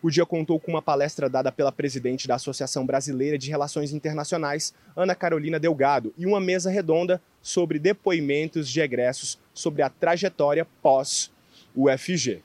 O 0.00 0.10
dia 0.10 0.24
contou 0.24 0.60
com 0.60 0.70
uma 0.70 0.82
palestra 0.82 1.28
dada 1.28 1.50
pela 1.50 1.72
presidente 1.72 2.28
da 2.28 2.36
Associação 2.36 2.86
Brasileira 2.86 3.36
de 3.36 3.50
Relações 3.50 3.92
Internacionais, 3.92 4.72
Ana 4.94 5.14
Carolina 5.14 5.58
Delgado, 5.58 6.14
e 6.16 6.26
uma 6.26 6.40
mesa 6.40 6.70
redonda 6.70 7.20
sobre 7.42 7.78
depoimentos 7.78 8.68
de 8.68 8.80
egressos 8.80 9.38
sobre 9.52 9.82
a 9.82 9.88
trajetória 9.88 10.66
pós-UFG 10.80 12.42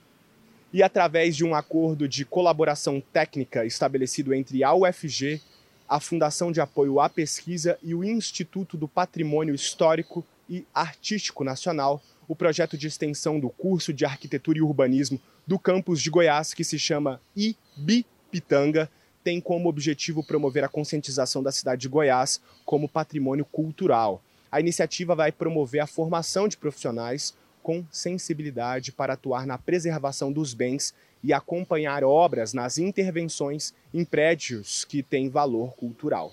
e 0.71 0.83
através 0.83 1.35
de 1.35 1.43
um 1.43 1.55
acordo 1.55 2.07
de 2.07 2.23
colaboração 2.23 3.01
técnica 3.11 3.65
estabelecido 3.65 4.33
entre 4.33 4.63
a 4.63 4.73
UFG, 4.73 5.41
a 5.87 5.99
Fundação 5.99 6.51
de 6.51 6.61
Apoio 6.61 6.99
à 6.99 7.09
Pesquisa 7.09 7.77
e 7.81 7.95
o 7.95 8.03
Instituto 8.03 8.77
do 8.77 8.87
Patrimônio 8.87 9.55
Histórico 9.55 10.25
e 10.47 10.65
Artístico 10.73 11.43
Nacional, 11.43 12.01
o 12.27 12.35
projeto 12.35 12.77
de 12.77 12.85
extensão 12.85 13.39
do 13.39 13.49
curso 13.49 13.91
de 13.91 14.05
Arquitetura 14.05 14.59
e 14.59 14.61
Urbanismo 14.61 15.19
do 15.47 15.57
campus 15.57 15.99
de 15.99 16.11
Goiás, 16.11 16.53
que 16.53 16.63
se 16.63 16.77
chama 16.77 17.19
IBIPitanga, 17.35 18.87
tem 19.23 19.41
como 19.41 19.67
objetivo 19.67 20.23
promover 20.23 20.63
a 20.63 20.69
conscientização 20.69 21.41
da 21.41 21.51
cidade 21.51 21.81
de 21.81 21.89
Goiás 21.89 22.39
como 22.63 22.87
patrimônio 22.87 23.45
cultural. 23.45 24.21
A 24.51 24.59
iniciativa 24.59 25.15
vai 25.15 25.31
promover 25.31 25.81
a 25.81 25.87
formação 25.87 26.47
de 26.47 26.55
profissionais 26.55 27.33
com 27.61 27.85
sensibilidade 27.91 28.91
para 28.91 29.13
atuar 29.13 29.45
na 29.45 29.57
preservação 29.57 30.31
dos 30.31 30.53
bens 30.53 30.93
e 31.23 31.33
acompanhar 31.33 32.03
obras 32.03 32.53
nas 32.53 32.77
intervenções 32.77 33.73
em 33.93 34.05
prédios 34.05 34.85
que 34.85 35.03
têm 35.03 35.29
valor 35.29 35.73
cultural. 35.75 36.31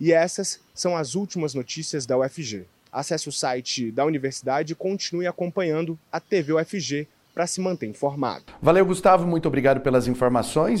E 0.00 0.12
essas 0.12 0.60
são 0.74 0.96
as 0.96 1.14
últimas 1.14 1.54
notícias 1.54 2.04
da 2.04 2.18
UFG. 2.18 2.64
Acesse 2.92 3.28
o 3.28 3.32
site 3.32 3.90
da 3.90 4.04
universidade 4.04 4.72
e 4.72 4.76
continue 4.76 5.26
acompanhando 5.26 5.98
a 6.10 6.20
TV 6.20 6.52
UFG 6.52 7.08
para 7.32 7.46
se 7.46 7.60
manter 7.60 7.86
informado. 7.86 8.44
Valeu, 8.62 8.86
Gustavo. 8.86 9.26
Muito 9.26 9.46
obrigado 9.46 9.80
pelas 9.80 10.06
informações. 10.06 10.80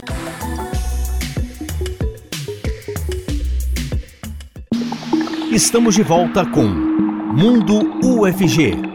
Estamos 5.50 5.94
de 5.94 6.02
volta 6.02 6.44
com 6.44 6.64
Mundo 6.64 8.00
UFG 8.04 8.93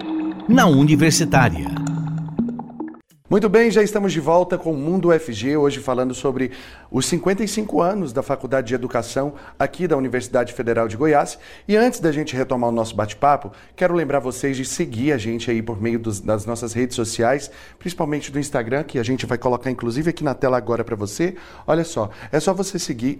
na 0.50 0.66
Universitária. 0.66 1.79
Muito 3.30 3.48
bem, 3.48 3.70
já 3.70 3.84
estamos 3.84 4.12
de 4.12 4.20
volta 4.20 4.58
com 4.58 4.74
o 4.74 4.76
Mundo 4.76 5.10
UFG, 5.10 5.56
hoje 5.56 5.80
falando 5.80 6.16
sobre 6.16 6.50
os 6.90 7.06
55 7.06 7.80
anos 7.80 8.12
da 8.12 8.24
Faculdade 8.24 8.70
de 8.70 8.74
Educação 8.74 9.36
aqui 9.60 9.88
da 9.88 9.96
Universidade 9.96 10.52
Federal 10.52 10.88
de 10.88 10.98
Goiás. 10.98 11.38
E 11.68 11.76
antes 11.76 12.00
da 12.00 12.12
gente 12.12 12.36
retomar 12.36 12.72
o 12.72 12.74
nosso 12.74 12.96
bate-papo, 12.96 13.52
quero 13.76 13.94
lembrar 13.94 14.18
vocês 14.18 14.58
de 14.58 14.66
seguir 14.66 15.12
a 15.12 15.18
gente 15.20 15.52
aí 15.52 15.62
por 15.62 15.80
meio 15.80 16.00
dos, 16.00 16.20
das 16.20 16.48
nossas 16.48 16.74
redes 16.74 16.96
sociais, 16.96 17.52
principalmente 17.78 18.32
do 18.32 18.40
Instagram, 18.40 18.84
que 18.84 18.98
a 18.98 19.04
gente 19.04 19.28
vai 19.28 19.38
colocar 19.38 19.70
inclusive 19.70 20.10
aqui 20.10 20.24
na 20.24 20.34
tela 20.34 20.58
agora 20.58 20.84
para 20.84 20.96
você. 20.96 21.36
Olha 21.68 21.84
só, 21.84 22.10
é 22.32 22.40
só 22.40 22.52
você 22.52 22.80
seguir 22.80 23.20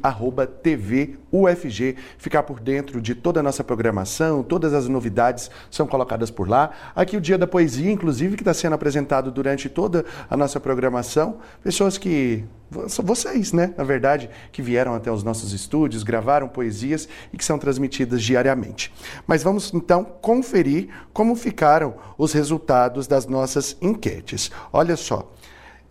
TVUFG, 0.64 1.96
ficar 2.18 2.42
por 2.42 2.60
dentro 2.60 3.00
de 3.00 3.14
toda 3.14 3.42
a 3.42 3.44
nossa 3.44 3.64
programação, 3.64 4.42
todas 4.42 4.74
as 4.74 4.88
novidades 4.88 5.52
são 5.70 5.86
colocadas 5.86 6.32
por 6.32 6.50
lá. 6.50 6.72
Aqui 6.96 7.16
o 7.16 7.22
Dia 7.22 7.38
da 7.38 7.46
Poesia, 7.46 7.92
inclusive, 7.92 8.36
que 8.36 8.42
está 8.42 8.56
sendo 8.56 8.74
apresentado 8.74 9.32
durante 9.32 9.70
toda 9.70 9.99
toda 10.00 10.06
a 10.30 10.38
nossa 10.38 10.60
programação, 10.60 11.38
pessoas 11.64 11.98
que 11.98 12.44
vocês, 13.04 13.52
né, 13.52 13.74
na 13.76 13.84
verdade, 13.84 14.30
que 14.52 14.62
vieram 14.62 14.94
até 14.94 15.12
os 15.12 15.24
nossos 15.24 15.54
estúdios, 15.54 16.04
gravaram 16.04 16.48
poesias 16.48 17.10
e 17.34 17.38
que 17.38 17.44
são 17.44 17.58
transmitidas 17.58 18.22
diariamente. 18.22 18.94
Mas 19.26 19.42
vamos 19.42 19.74
então 19.74 20.04
conferir 20.04 20.90
como 21.12 21.36
ficaram 21.36 21.96
os 22.18 22.32
resultados 22.32 23.08
das 23.08 23.26
nossas 23.26 23.76
enquetes. 23.82 24.52
Olha 24.72 24.96
só, 24.96 25.32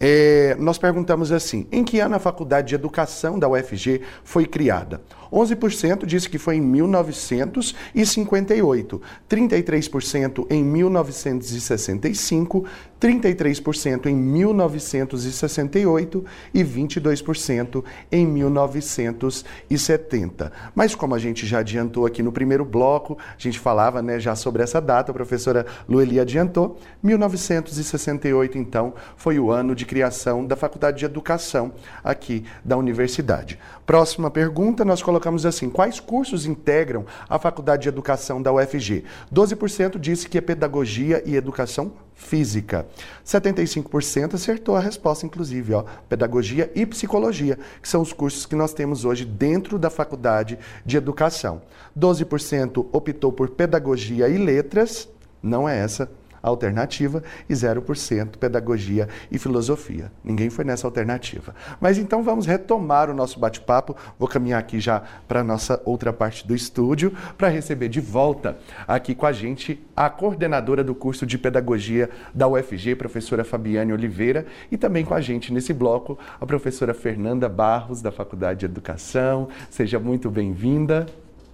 É, 0.00 0.54
nós 0.60 0.78
perguntamos 0.78 1.32
assim: 1.32 1.66
em 1.72 1.82
que 1.82 1.98
ano 1.98 2.14
a 2.14 2.20
Faculdade 2.20 2.68
de 2.68 2.74
Educação 2.76 3.36
da 3.36 3.48
UFG 3.48 4.00
foi 4.22 4.46
criada? 4.46 5.00
11% 5.32 6.06
disse 6.06 6.28
que 6.28 6.38
foi 6.38 6.56
em 6.56 6.60
1958, 6.60 9.00
33% 9.28 10.46
em 10.50 10.64
1965, 10.64 12.64
33% 13.00 14.06
em 14.06 14.16
1968 14.16 16.24
e 16.52 16.64
22% 16.64 17.84
em 18.10 18.26
1970. 18.26 20.52
Mas 20.74 20.92
como 20.94 21.14
a 21.14 21.18
gente 21.18 21.46
já 21.46 21.60
adiantou 21.60 22.04
aqui 22.06 22.22
no 22.22 22.32
primeiro 22.32 22.64
bloco, 22.64 23.18
a 23.20 23.40
gente 23.40 23.58
falava 23.58 24.00
né, 24.02 24.18
já 24.18 24.34
sobre 24.34 24.62
essa 24.62 24.80
data, 24.80 25.12
a 25.12 25.14
professora 25.14 25.66
Lueli 25.88 26.18
adiantou, 26.18 26.78
1968 27.02 28.58
então 28.58 28.94
foi 29.16 29.38
o 29.38 29.52
ano 29.52 29.74
de 29.74 29.86
criação 29.86 30.44
da 30.44 30.56
Faculdade 30.56 30.98
de 30.98 31.04
Educação 31.04 31.72
aqui 32.02 32.44
da 32.64 32.76
universidade. 32.76 33.58
Próxima 33.86 34.28
pergunta, 34.30 34.84
nós 34.84 35.02
colocamos 35.02 35.17
assim: 35.46 35.68
quais 35.68 36.00
cursos 36.00 36.46
integram 36.46 37.04
a 37.28 37.38
Faculdade 37.38 37.82
de 37.82 37.88
Educação 37.88 38.40
da 38.40 38.52
UFG? 38.52 39.04
12% 39.32 39.98
disse 39.98 40.28
que 40.28 40.38
é 40.38 40.40
Pedagogia 40.40 41.22
e 41.26 41.36
Educação 41.36 41.92
Física. 42.14 42.86
75% 43.24 44.34
acertou 44.34 44.76
a 44.76 44.80
resposta, 44.80 45.24
inclusive, 45.24 45.74
ó, 45.74 45.84
Pedagogia 46.08 46.70
e 46.74 46.84
Psicologia, 46.84 47.58
que 47.80 47.88
são 47.88 48.02
os 48.02 48.12
cursos 48.12 48.44
que 48.44 48.56
nós 48.56 48.72
temos 48.72 49.04
hoje 49.04 49.24
dentro 49.24 49.78
da 49.78 49.88
Faculdade 49.88 50.58
de 50.84 50.96
Educação. 50.96 51.62
12% 51.96 52.86
optou 52.92 53.32
por 53.32 53.50
Pedagogia 53.50 54.28
e 54.28 54.36
Letras, 54.36 55.08
não 55.42 55.68
é 55.68 55.78
essa 55.78 56.10
alternativa 56.42 57.22
e 57.48 57.54
0% 57.54 58.36
pedagogia 58.36 59.08
e 59.30 59.38
filosofia. 59.38 60.10
Ninguém 60.22 60.50
foi 60.50 60.64
nessa 60.64 60.86
alternativa. 60.86 61.54
Mas 61.80 61.98
então 61.98 62.22
vamos 62.22 62.46
retomar 62.46 63.10
o 63.10 63.14
nosso 63.14 63.38
bate-papo. 63.38 63.96
Vou 64.18 64.28
caminhar 64.28 64.60
aqui 64.60 64.80
já 64.80 65.02
para 65.26 65.40
a 65.40 65.44
nossa 65.44 65.80
outra 65.84 66.12
parte 66.12 66.46
do 66.46 66.54
estúdio 66.54 67.12
para 67.36 67.48
receber 67.48 67.88
de 67.88 68.00
volta 68.00 68.58
aqui 68.86 69.14
com 69.14 69.26
a 69.26 69.32
gente 69.32 69.84
a 69.96 70.08
coordenadora 70.08 70.84
do 70.84 70.94
curso 70.94 71.26
de 71.26 71.38
pedagogia 71.38 72.10
da 72.34 72.46
UFG, 72.46 72.94
professora 72.94 73.44
Fabiane 73.44 73.92
Oliveira, 73.92 74.46
e 74.70 74.76
também 74.76 75.04
com 75.04 75.14
a 75.14 75.20
gente 75.20 75.52
nesse 75.52 75.72
bloco 75.72 76.18
a 76.40 76.46
professora 76.46 76.94
Fernanda 76.94 77.48
Barros 77.48 78.00
da 78.00 78.12
Faculdade 78.12 78.60
de 78.60 78.66
Educação. 78.66 79.48
Seja 79.70 79.98
muito 79.98 80.30
bem-vinda. 80.30 81.06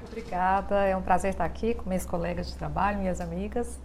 Obrigada, 0.06 0.76
é 0.82 0.96
um 0.96 1.02
prazer 1.02 1.30
estar 1.30 1.44
aqui 1.44 1.74
com 1.74 1.88
meus 1.88 2.06
colegas 2.06 2.46
de 2.48 2.56
trabalho, 2.56 2.98
minhas 2.98 3.20
amigas 3.20 3.80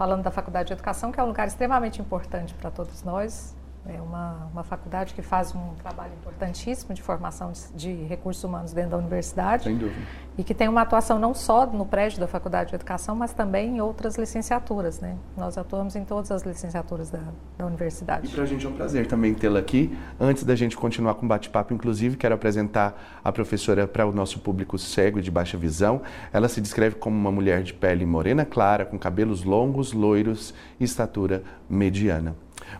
falando 0.00 0.22
da 0.22 0.30
Faculdade 0.30 0.68
de 0.68 0.72
Educação, 0.72 1.12
que 1.12 1.20
é 1.20 1.22
um 1.22 1.26
lugar 1.26 1.46
extremamente 1.46 2.00
importante 2.00 2.54
para 2.54 2.70
todos 2.70 3.02
nós. 3.02 3.54
É 3.86 4.00
uma, 4.00 4.48
uma 4.52 4.62
faculdade 4.62 5.14
que 5.14 5.22
faz 5.22 5.54
um 5.54 5.74
trabalho 5.82 6.12
importantíssimo 6.20 6.94
de 6.94 7.00
formação 7.00 7.52
de, 7.74 7.96
de, 7.96 8.04
recursos 8.04 8.44
humanos 8.44 8.72
dentro 8.72 8.90
da 8.90 8.98
universidade. 8.98 9.64
Sem 9.64 9.76
dúvida. 9.76 10.00
E 10.36 10.44
que 10.44 10.54
tem 10.54 10.68
uma 10.68 10.82
atuação 10.82 11.18
não 11.18 11.34
só 11.34 11.66
no 11.66 11.86
prédio 11.86 12.20
da 12.20 12.26
Faculdade 12.26 12.70
de 12.70 12.76
Educação, 12.76 13.16
mas 13.16 13.32
também 13.32 13.76
em 13.76 13.80
outras 13.80 14.16
licenciaturas. 14.16 15.00
Né? 15.00 15.16
Nós 15.36 15.56
atuamos 15.56 15.96
em 15.96 16.04
todas 16.04 16.30
as 16.30 16.42
licenciaturas 16.42 17.10
da, 17.10 17.20
da 17.56 17.66
universidade. 17.66 18.26
E 18.26 18.30
para 18.30 18.42
a 18.42 18.46
gente 18.46 18.64
é 18.64 18.68
um 18.68 18.72
prazer 18.72 19.06
também 19.06 19.34
tê-la 19.34 19.58
aqui. 19.58 19.96
Antes 20.18 20.44
da 20.44 20.54
gente 20.54 20.76
continuar 20.76 21.14
com 21.14 21.24
o 21.24 21.28
bate-papo, 21.28 21.72
inclusive, 21.72 22.16
quero 22.16 22.34
apresentar 22.34 23.20
a 23.24 23.32
professora 23.32 23.88
para 23.88 24.06
o 24.06 24.12
nosso 24.12 24.40
público 24.40 24.78
cego 24.78 25.18
e 25.18 25.22
de 25.22 25.30
baixa 25.30 25.56
visão. 25.56 26.02
Ela 26.32 26.48
se 26.48 26.60
descreve 26.60 26.96
como 26.96 27.16
uma 27.16 27.32
mulher 27.32 27.62
de 27.62 27.72
pele 27.72 28.04
morena 28.04 28.44
clara, 28.44 28.84
com 28.84 28.98
cabelos 28.98 29.42
longos, 29.42 29.92
loiros 29.92 30.54
e 30.78 30.84
estatura 30.84 31.42
mediana. 31.68 32.34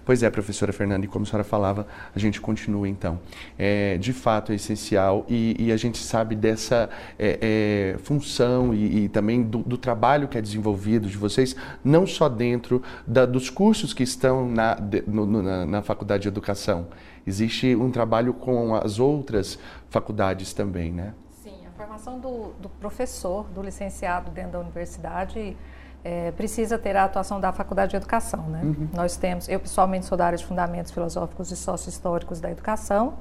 Pois 0.05 0.23
é, 0.23 0.31
professora 0.31 0.73
Fernanda, 0.73 1.05
e 1.05 1.09
como 1.09 1.25
a 1.25 1.27
senhora 1.27 1.45
falava, 1.45 1.87
a 2.15 2.19
gente 2.19 2.41
continua 2.41 2.89
então. 2.89 3.21
É, 3.59 3.97
de 3.99 4.13
fato 4.13 4.53
é 4.53 4.55
essencial 4.55 5.25
e, 5.29 5.57
e 5.59 5.73
a 5.73 5.77
gente 5.77 5.99
sabe 5.99 6.35
dessa 6.35 6.89
é, 7.19 7.95
é, 7.95 7.99
função 7.99 8.75
e, 8.75 9.05
e 9.05 9.09
também 9.09 9.43
do, 9.43 9.59
do, 9.59 9.79
trabalho 9.79 10.29
que 10.29 10.37
é 10.37 10.41
desenvolvido 10.41 11.09
de 11.09 11.17
vocês, 11.17 11.57
não 11.85 12.07
só 12.07 12.29
dentro 12.29 12.83
da, 13.07 13.27
dos 13.27 13.51
cursos 13.51 13.93
que 13.93 14.03
estão 14.03 14.49
na, 14.49 14.75
de, 14.75 15.03
no, 15.07 15.27
na, 15.27 15.67
na 15.67 15.83
faculdade 15.83 16.23
de 16.23 16.29
educação. 16.29 16.89
Existe 17.27 17.75
um 17.77 17.91
trabalho 17.91 18.33
com 18.33 18.75
as 18.75 18.99
outras 18.99 19.59
faculdades 19.89 20.53
também, 20.53 20.93
né? 20.93 21.15
Sim, 21.43 21.55
a 21.67 21.71
formação 21.77 22.19
do, 22.19 22.53
do 22.61 22.69
professor, 22.69 23.47
do 23.49 23.63
licenciado 23.63 24.31
dentro 24.31 24.53
da 24.53 24.61
universidade 24.61 25.57
é, 26.03 26.31
precisa 26.33 26.79
ter 26.79 26.97
a 26.97 27.05
atuação 27.05 27.41
da 27.41 27.53
Faculdade 27.53 27.91
de 27.91 27.97
Educação. 27.97 28.43
Né? 28.45 28.61
Uhum. 28.63 28.89
Nós 28.95 29.17
temos, 29.17 29.49
eu 29.49 29.61
pessoalmente 29.61 30.07
sou 30.07 30.17
da 30.17 30.27
área 30.27 30.39
de 30.39 30.45
Fundamentos 30.45 30.91
Filosóficos 30.91 31.51
e 31.51 31.57
Sócio-Históricos 31.57 32.41
da 32.41 32.51
Educação. 32.51 33.15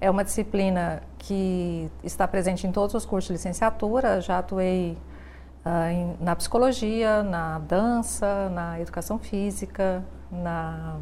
É 0.00 0.10
uma 0.10 0.24
disciplina 0.24 1.02
que 1.18 1.90
está 2.02 2.26
presente 2.26 2.66
em 2.66 2.72
todos 2.72 2.94
os 2.94 3.04
cursos 3.04 3.28
de 3.28 3.34
licenciatura. 3.34 4.20
Já 4.20 4.38
atuei 4.38 4.98
uh, 5.64 5.90
em, 5.90 6.16
na 6.20 6.34
psicologia, 6.34 7.22
na 7.22 7.58
dança, 7.60 8.48
na 8.50 8.80
educação 8.80 9.18
física, 9.18 10.02
na, 10.30 10.96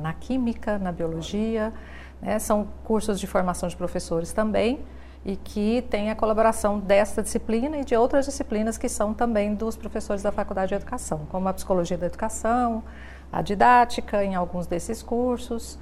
na 0.00 0.12
química, 0.14 0.78
na 0.78 0.92
biologia. 0.92 1.72
Né? 2.22 2.38
São 2.38 2.68
cursos 2.84 3.20
de 3.20 3.26
formação 3.26 3.68
de 3.68 3.76
professores 3.76 4.32
também 4.32 4.80
e 5.24 5.36
que 5.36 5.82
tem 5.82 6.10
a 6.10 6.16
colaboração 6.16 6.80
desta 6.80 7.22
disciplina 7.22 7.78
e 7.78 7.84
de 7.84 7.94
outras 7.94 8.26
disciplinas 8.26 8.76
que 8.76 8.88
são 8.88 9.14
também 9.14 9.54
dos 9.54 9.76
professores 9.76 10.22
da 10.22 10.32
Faculdade 10.32 10.70
de 10.70 10.74
Educação, 10.74 11.26
como 11.30 11.48
a 11.48 11.52
Psicologia 11.52 11.96
da 11.96 12.06
Educação, 12.06 12.82
a 13.32 13.40
Didática 13.40 14.24
em 14.24 14.34
alguns 14.34 14.66
desses 14.66 15.02
cursos, 15.02 15.78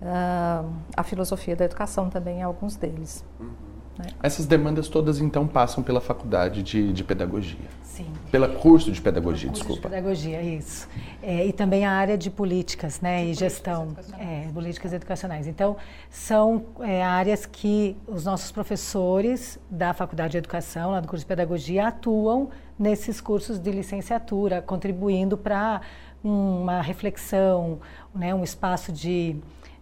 uh, 0.00 0.70
a 0.96 1.02
Filosofia 1.02 1.56
da 1.56 1.64
Educação 1.64 2.08
também 2.08 2.38
em 2.38 2.42
alguns 2.42 2.76
deles. 2.76 3.24
Uhum. 3.40 3.50
Né? 3.98 4.06
Essas 4.22 4.46
demandas 4.46 4.88
todas 4.88 5.20
então 5.20 5.46
passam 5.46 5.82
pela 5.82 6.00
Faculdade 6.00 6.62
de, 6.62 6.92
de 6.92 7.04
Pedagogia. 7.04 7.68
Sim. 7.94 8.12
Pela 8.28 8.48
curso 8.48 8.90
de 8.90 9.00
pedagogia, 9.00 9.48
curso 9.48 9.62
desculpa. 9.62 9.88
De 9.88 9.94
pedagogia, 9.94 10.42
isso. 10.42 10.88
É, 11.22 11.46
e 11.46 11.52
também 11.52 11.86
a 11.86 11.92
área 11.92 12.18
de 12.18 12.28
políticas, 12.28 13.00
né, 13.00 13.24
de 13.24 13.30
e 13.30 13.34
gestão, 13.34 13.86
políticas 13.86 14.20
é, 14.20 14.50
políticas 14.52 14.92
educacionais. 14.92 15.46
Então, 15.46 15.76
são 16.10 16.66
é, 16.80 17.04
áreas 17.04 17.46
que 17.46 17.96
os 18.08 18.24
nossos 18.24 18.50
professores 18.50 19.60
da 19.70 19.94
Faculdade 19.94 20.32
de 20.32 20.38
Educação, 20.38 20.90
lá 20.90 20.98
do 20.98 21.06
curso 21.06 21.24
de 21.24 21.28
pedagogia, 21.28 21.86
atuam 21.86 22.50
nesses 22.76 23.20
cursos 23.20 23.60
de 23.60 23.70
licenciatura, 23.70 24.60
contribuindo 24.60 25.38
para 25.38 25.80
uma 26.20 26.80
reflexão, 26.80 27.78
né, 28.12 28.34
um 28.34 28.42
espaço 28.42 28.90
de 28.90 29.36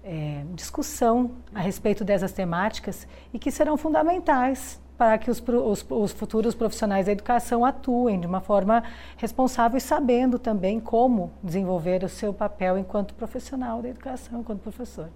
é, 0.05 0.43
discussão 0.55 1.31
a 1.55 1.61
respeito 1.61 2.05
dessas 2.05 2.33
temáticas 2.33 3.09
e 3.33 3.39
que 3.39 3.51
serão 3.51 3.79
fundamentais 3.79 4.82
para 4.97 5.19
que 5.19 5.31
os, 5.31 5.41
os, 5.41 5.85
os, 5.89 6.13
futuros 6.13 6.55
profissionais 6.55 7.07
da 7.07 7.13
educação 7.13 7.65
atuem 7.65 8.21
de 8.21 8.27
uma 8.27 8.41
forma 8.41 8.83
responsável 9.17 9.79
e 9.79 9.81
sabendo 9.81 10.39
também 10.39 10.79
como 10.79 11.33
desenvolver 11.43 12.05
o 12.05 12.09
seu 12.09 12.33
papel 12.33 12.79
enquanto 12.79 13.15
profissional 13.15 13.83
da 13.83 13.89
educação, 13.89 14.41
enquanto 14.41 14.61
professor. 14.61 15.09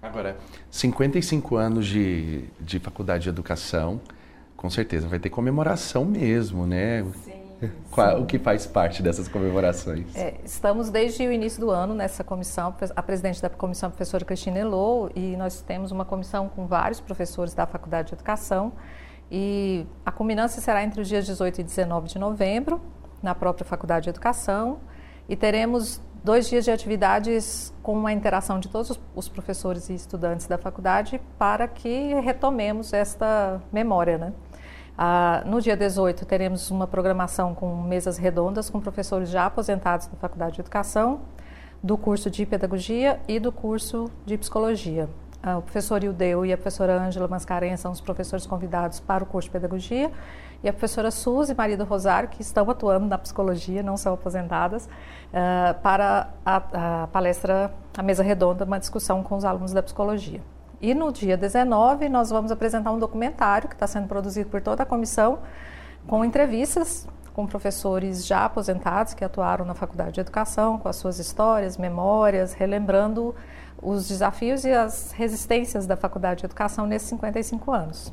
Agora, 0.00 0.36
55 0.70 1.56
anos 1.56 1.86
de, 1.86 2.44
de 2.60 2.78
faculdade 2.78 3.24
de 3.24 3.28
educação, 3.28 4.00
com 4.56 4.70
certeza 4.70 5.08
vai 5.08 5.18
ter 5.18 5.30
comemoração 5.30 6.04
mesmo, 6.04 6.66
né? 6.66 7.04
Sim. 7.24 7.38
Qual, 7.90 8.20
o 8.20 8.26
que 8.26 8.38
faz 8.38 8.66
parte 8.66 9.02
dessas 9.02 9.28
comemorações? 9.28 10.14
É, 10.14 10.34
estamos 10.44 10.90
desde 10.90 11.26
o 11.26 11.32
início 11.32 11.60
do 11.60 11.70
ano 11.70 11.94
nessa 11.94 12.22
comissão, 12.22 12.74
a 12.94 13.02
presidente 13.02 13.42
da 13.42 13.48
comissão 13.48 13.88
a 13.88 13.90
professora 13.90 14.24
Cristina 14.24 14.58
Elô, 14.58 15.10
e 15.14 15.36
nós 15.36 15.60
temos 15.62 15.90
uma 15.90 16.04
comissão 16.04 16.48
com 16.48 16.66
vários 16.66 17.00
professores 17.00 17.54
da 17.54 17.66
Faculdade 17.66 18.08
de 18.08 18.14
Educação, 18.14 18.72
e 19.30 19.86
a 20.04 20.10
culminância 20.10 20.60
será 20.60 20.82
entre 20.82 21.00
os 21.00 21.08
dias 21.08 21.26
18 21.26 21.60
e 21.60 21.64
19 21.64 22.08
de 22.08 22.18
novembro, 22.18 22.80
na 23.22 23.34
própria 23.34 23.64
Faculdade 23.64 24.04
de 24.04 24.10
Educação, 24.10 24.78
e 25.28 25.36
teremos 25.36 26.00
dois 26.24 26.48
dias 26.48 26.64
de 26.64 26.70
atividades 26.70 27.72
com 27.82 27.92
uma 27.94 28.12
interação 28.12 28.58
de 28.58 28.68
todos 28.68 28.98
os 29.14 29.28
professores 29.28 29.88
e 29.88 29.94
estudantes 29.94 30.46
da 30.46 30.58
faculdade 30.58 31.20
para 31.38 31.68
que 31.68 32.14
retomemos 32.20 32.92
esta 32.92 33.60
memória, 33.72 34.18
né? 34.18 34.32
Ah, 34.96 35.42
no 35.46 35.60
dia 35.60 35.76
18, 35.76 36.26
teremos 36.26 36.72
uma 36.72 36.86
programação 36.86 37.54
com 37.54 37.82
mesas 37.82 38.18
redondas 38.18 38.68
com 38.68 38.80
professores 38.80 39.28
já 39.28 39.46
aposentados 39.46 40.08
da 40.08 40.16
Faculdade 40.16 40.56
de 40.56 40.60
Educação, 40.60 41.20
do 41.80 41.96
curso 41.96 42.28
de 42.28 42.44
Pedagogia 42.44 43.20
e 43.28 43.38
do 43.38 43.52
curso 43.52 44.10
de 44.26 44.36
Psicologia. 44.36 45.08
Ah, 45.42 45.58
o 45.58 45.62
professor 45.62 46.02
Ildeu 46.02 46.44
e 46.44 46.52
a 46.52 46.56
professora 46.56 47.00
Ângela 47.00 47.28
Mascarenhas 47.28 47.80
são 47.80 47.92
os 47.92 48.00
professores 48.00 48.44
convidados 48.44 48.98
para 48.98 49.22
o 49.22 49.26
curso 49.26 49.48
de 49.48 49.52
Pedagogia, 49.52 50.10
e 50.62 50.68
a 50.68 50.72
professora 50.72 51.10
Suzy 51.12 51.52
e 51.52 51.54
Maria 51.54 51.76
do 51.76 51.84
Rosário, 51.84 52.28
que 52.28 52.42
estão 52.42 52.68
atuando 52.68 53.06
na 53.06 53.16
Psicologia, 53.16 53.80
não 53.82 53.96
são 53.96 54.14
aposentadas, 54.14 54.88
ah, 55.32 55.74
para 55.82 56.28
a, 56.44 57.02
a 57.02 57.06
palestra, 57.06 57.72
a 57.96 58.02
mesa 58.02 58.22
redonda, 58.22 58.64
uma 58.64 58.80
discussão 58.80 59.22
com 59.22 59.36
os 59.36 59.44
alunos 59.44 59.72
da 59.72 59.82
Psicologia. 59.82 60.40
E 60.80 60.94
no 60.94 61.12
dia 61.12 61.36
19, 61.36 62.08
nós 62.08 62.30
vamos 62.30 62.50
apresentar 62.50 62.92
um 62.92 62.98
documentário 62.98 63.68
que 63.68 63.74
está 63.74 63.86
sendo 63.86 64.08
produzido 64.08 64.48
por 64.50 64.60
toda 64.60 64.82
a 64.82 64.86
comissão, 64.86 65.38
com 66.06 66.24
entrevistas 66.24 67.06
com 67.38 67.46
professores 67.46 68.26
já 68.26 68.46
aposentados 68.46 69.14
que 69.14 69.24
atuaram 69.24 69.64
na 69.64 69.72
Faculdade 69.72 70.10
de 70.10 70.20
Educação, 70.20 70.76
com 70.76 70.88
as 70.88 70.96
suas 70.96 71.20
histórias, 71.20 71.76
memórias, 71.76 72.52
relembrando 72.52 73.32
os 73.82 74.08
desafios 74.08 74.64
e 74.64 74.70
as 74.70 75.12
resistências 75.12 75.86
da 75.86 75.96
Faculdade 75.96 76.40
de 76.40 76.46
Educação 76.46 76.86
nesses 76.86 77.08
55 77.08 77.72
anos. 77.72 78.12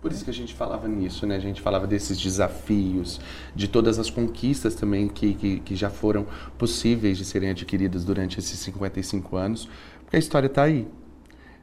Por 0.00 0.12
isso 0.12 0.24
que 0.24 0.30
a 0.30 0.34
gente 0.34 0.54
falava 0.54 0.86
nisso, 0.86 1.26
né? 1.26 1.36
A 1.36 1.40
gente 1.40 1.60
falava 1.60 1.86
desses 1.86 2.16
desafios, 2.18 3.20
de 3.54 3.66
todas 3.66 3.98
as 3.98 4.08
conquistas 4.08 4.76
também 4.76 5.08
que, 5.08 5.34
que, 5.34 5.60
que 5.60 5.74
já 5.74 5.90
foram 5.90 6.24
possíveis 6.56 7.18
de 7.18 7.24
serem 7.24 7.50
adquiridas 7.50 8.04
durante 8.04 8.38
esses 8.38 8.58
55 8.60 9.36
anos, 9.36 9.68
porque 10.02 10.16
a 10.16 10.18
história 10.18 10.46
está 10.46 10.62
aí. 10.62 10.86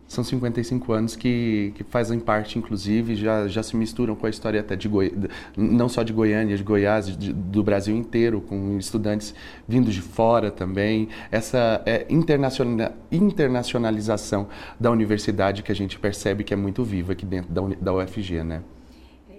São 0.08 0.24
55 0.24 0.93
anos 0.93 1.16
que, 1.16 1.74
que 1.76 1.84
fazem 1.84 2.20
parte, 2.20 2.60
inclusive, 2.60 3.16
já, 3.16 3.47
já 3.47 3.64
se 3.64 3.76
misturam 3.76 4.16
com 4.16 4.28
a 4.28 4.30
história 4.30 4.60
até 4.60 4.76
de 4.76 4.88
Goi... 4.88 5.12
não 5.58 5.89
só 5.89 6.03
de 6.03 6.14
Goiânia, 6.14 6.56
de 6.56 6.64
Goiás, 6.64 7.18
de, 7.18 7.34
do 7.34 7.64
Brasil 7.64 7.95
inteiro, 7.95 8.39
com 8.39 8.78
estudantes 8.78 9.34
vindos 9.68 9.95
de 9.95 10.01
fora 10.01 10.51
também. 10.51 11.10
Essa 11.32 11.82
é, 11.88 12.06
internacional, 12.08 12.91
internacionalização 13.12 14.47
da 14.80 14.91
universidade 14.91 15.64
que 15.64 15.72
a 15.72 15.76
gente 15.76 15.97
percebe 15.97 16.43
que 16.43 16.53
é 16.53 16.58
muito 16.58 16.84
viva 16.84 17.14
aqui 17.14 17.26
dentro 17.26 17.51
da, 17.51 17.62
da 17.82 17.93
UFG, 17.95 18.43
né? 18.43 18.62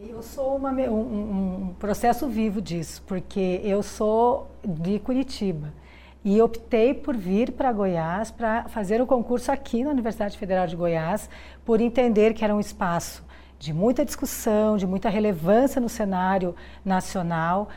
Eu 0.09 0.23
sou 0.23 0.57
uma, 0.57 0.73
um, 0.73 1.69
um 1.69 1.75
processo 1.79 2.27
vivo 2.27 2.61
disso, 2.61 3.03
porque 3.07 3.61
eu 3.63 3.83
sou 3.83 4.51
de 4.65 4.99
Curitiba 4.99 5.73
e 6.27 6.43
optei 6.43 6.93
por 6.93 7.17
vir 7.17 7.53
para 7.53 7.73
Goiás 7.73 8.33
para 8.33 8.65
fazer 8.65 9.01
o 9.01 9.07
concurso 9.07 9.53
aqui 9.53 9.85
na 9.85 9.91
Universidade 9.91 10.37
Federal 10.37 10.67
de 10.67 10.75
Goiás, 10.75 11.31
por 11.65 11.81
entender 11.81 12.35
que 12.35 12.45
era 12.45 12.53
um 12.53 12.59
espaço 12.59 13.25
de 13.61 13.73
muita 13.73 14.05
discussão, 14.05 14.77
de 14.77 14.89
muita 14.89 15.09
relevância 15.09 15.81
no 15.81 15.89
cenário 15.89 16.53
nacional. 16.85 17.69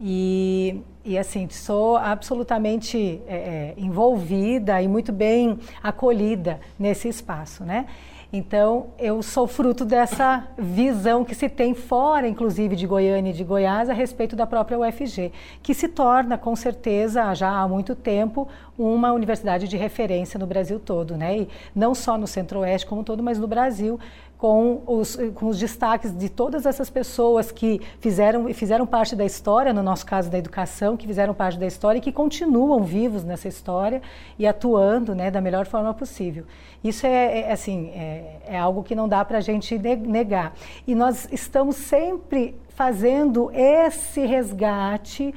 E, 0.00 0.80
e 1.04 1.18
assim, 1.18 1.50
sou 1.50 1.98
absolutamente 1.98 3.20
é, 3.26 3.74
envolvida 3.76 4.80
e 4.80 4.88
muito 4.88 5.12
bem 5.12 5.58
acolhida 5.82 6.60
nesse 6.78 7.08
espaço, 7.08 7.62
né? 7.62 7.84
Então, 8.30 8.88
eu 8.98 9.22
sou 9.22 9.46
fruto 9.46 9.86
dessa 9.86 10.46
visão 10.58 11.24
que 11.24 11.34
se 11.34 11.48
tem 11.48 11.72
fora, 11.72 12.28
inclusive, 12.28 12.76
de 12.76 12.86
Goiânia 12.86 13.30
e 13.30 13.32
de 13.32 13.42
Goiás, 13.42 13.88
a 13.88 13.94
respeito 13.94 14.36
da 14.36 14.46
própria 14.46 14.78
UFG, 14.78 15.32
que 15.62 15.72
se 15.72 15.88
torna, 15.88 16.36
com 16.36 16.54
certeza, 16.54 17.32
já 17.34 17.48
há 17.48 17.66
muito 17.66 17.94
tempo, 17.94 18.46
uma 18.78 19.12
universidade 19.12 19.66
de 19.66 19.78
referência 19.78 20.38
no 20.38 20.46
Brasil 20.46 20.78
todo, 20.78 21.16
né? 21.16 21.38
E 21.38 21.48
não 21.74 21.94
só 21.94 22.18
no 22.18 22.26
Centro-Oeste 22.26 22.86
como 22.86 23.02
todo, 23.02 23.22
mas 23.22 23.38
no 23.38 23.46
Brasil, 23.46 23.98
com 24.38 24.82
os, 24.86 25.18
com 25.34 25.48
os 25.48 25.58
destaques 25.58 26.16
de 26.16 26.28
todas 26.28 26.64
essas 26.64 26.88
pessoas 26.88 27.50
que 27.50 27.80
fizeram, 27.98 28.54
fizeram 28.54 28.86
parte 28.86 29.16
da 29.16 29.24
história, 29.24 29.72
no 29.72 29.82
nosso 29.82 30.06
caso 30.06 30.30
da 30.30 30.38
educação, 30.38 30.96
que 30.96 31.08
fizeram 31.08 31.34
parte 31.34 31.58
da 31.58 31.66
história 31.66 31.98
e 31.98 32.00
que 32.00 32.12
continuam 32.12 32.84
vivos 32.84 33.24
nessa 33.24 33.48
história 33.48 34.00
e 34.38 34.46
atuando 34.46 35.12
né, 35.12 35.28
da 35.28 35.40
melhor 35.40 35.66
forma 35.66 35.92
possível. 35.92 36.44
Isso 36.84 37.04
é, 37.04 37.40
é 37.40 37.52
assim, 37.52 37.88
é, 37.88 38.36
é, 38.46 38.58
algo 38.58 38.84
que 38.84 38.94
não 38.94 39.08
dá 39.08 39.24
para 39.24 39.38
a 39.38 39.40
gente 39.40 39.76
negar. 39.76 40.54
E 40.86 40.94
nós 40.94 41.28
estamos 41.32 41.74
sempre 41.74 42.54
fazendo 42.68 43.50
esse 43.52 44.24
resgate 44.24 45.34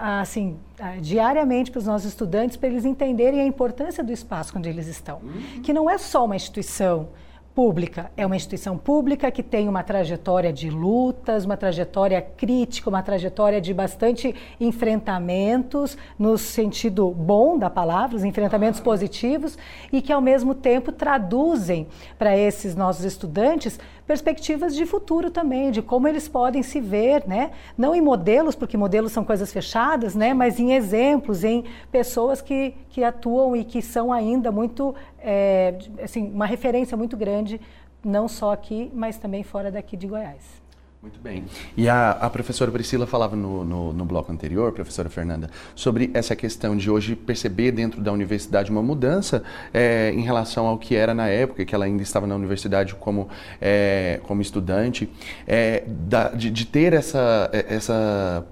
assim, 0.00 0.56
diariamente 1.00 1.68
para 1.70 1.80
os 1.80 1.86
nossos 1.86 2.06
estudantes, 2.06 2.56
para 2.56 2.68
eles 2.68 2.84
entenderem 2.84 3.40
a 3.40 3.44
importância 3.44 4.04
do 4.04 4.12
espaço 4.12 4.56
onde 4.56 4.68
eles 4.68 4.86
estão. 4.86 5.18
Uhum. 5.18 5.62
Que 5.62 5.72
não 5.72 5.88
é 5.90 5.98
só 5.98 6.24
uma 6.24 6.36
instituição 6.36 7.08
pública. 7.54 8.10
É 8.16 8.26
uma 8.26 8.34
instituição 8.34 8.76
pública 8.76 9.30
que 9.30 9.42
tem 9.42 9.68
uma 9.68 9.82
trajetória 9.82 10.52
de 10.52 10.68
lutas, 10.68 11.44
uma 11.44 11.56
trajetória 11.56 12.20
crítica, 12.20 12.90
uma 12.90 13.02
trajetória 13.02 13.60
de 13.60 13.72
bastante 13.72 14.34
enfrentamentos, 14.60 15.96
no 16.18 16.36
sentido 16.36 17.10
bom 17.10 17.56
da 17.56 17.70
palavra, 17.70 18.16
os 18.16 18.24
enfrentamentos 18.24 18.80
positivos, 18.80 19.56
e 19.92 20.02
que 20.02 20.12
ao 20.12 20.20
mesmo 20.20 20.54
tempo 20.54 20.90
traduzem 20.90 21.86
para 22.18 22.36
esses 22.36 22.74
nossos 22.74 23.04
estudantes 23.04 23.78
perspectivas 24.06 24.74
de 24.74 24.84
futuro 24.84 25.30
também, 25.30 25.70
de 25.70 25.80
como 25.80 26.06
eles 26.06 26.28
podem 26.28 26.62
se 26.62 26.80
ver, 26.80 27.26
né? 27.26 27.52
Não 27.76 27.94
em 27.94 28.00
modelos, 28.00 28.54
porque 28.54 28.76
modelos 28.76 29.12
são 29.12 29.24
coisas 29.24 29.52
fechadas, 29.52 30.14
né? 30.14 30.34
Mas 30.34 30.58
em 30.58 30.72
exemplos, 30.74 31.44
em 31.44 31.64
pessoas 31.90 32.40
que, 32.40 32.74
que 32.90 33.02
atuam 33.02 33.56
e 33.56 33.64
que 33.64 33.80
são 33.80 34.12
ainda 34.12 34.52
muito, 34.52 34.94
é, 35.18 35.78
assim, 36.02 36.30
uma 36.30 36.46
referência 36.46 36.96
muito 36.96 37.16
grande, 37.16 37.60
não 38.04 38.28
só 38.28 38.52
aqui, 38.52 38.90
mas 38.94 39.16
também 39.16 39.42
fora 39.42 39.70
daqui 39.70 39.96
de 39.96 40.06
Goiás. 40.06 40.63
Muito 41.04 41.20
bem. 41.20 41.44
E 41.76 41.86
a, 41.86 42.12
a 42.12 42.30
professora 42.30 42.72
Priscila 42.72 43.06
falava 43.06 43.36
no, 43.36 43.62
no, 43.62 43.92
no, 43.92 44.06
bloco 44.06 44.32
anterior, 44.32 44.72
professora 44.72 45.10
Fernanda, 45.10 45.50
sobre 45.74 46.10
essa 46.14 46.34
questão 46.34 46.74
de 46.74 46.90
hoje 46.90 47.14
perceber 47.14 47.72
dentro 47.72 48.00
da 48.00 48.10
universidade 48.10 48.70
uma 48.70 48.82
mudança 48.82 49.42
é, 49.74 50.10
em 50.14 50.22
relação 50.22 50.66
ao 50.66 50.78
que 50.78 50.96
era 50.96 51.12
na 51.12 51.28
época, 51.28 51.62
que 51.62 51.74
ela 51.74 51.84
ainda 51.84 52.02
estava 52.02 52.26
na 52.26 52.34
universidade 52.34 52.94
como, 52.94 53.28
é, 53.60 54.18
como 54.22 54.40
estudante, 54.40 55.06
é, 55.46 55.84
da, 55.86 56.30
de, 56.30 56.50
de, 56.50 56.64
ter 56.64 56.94
essa, 56.94 57.50
essa 57.52 58.46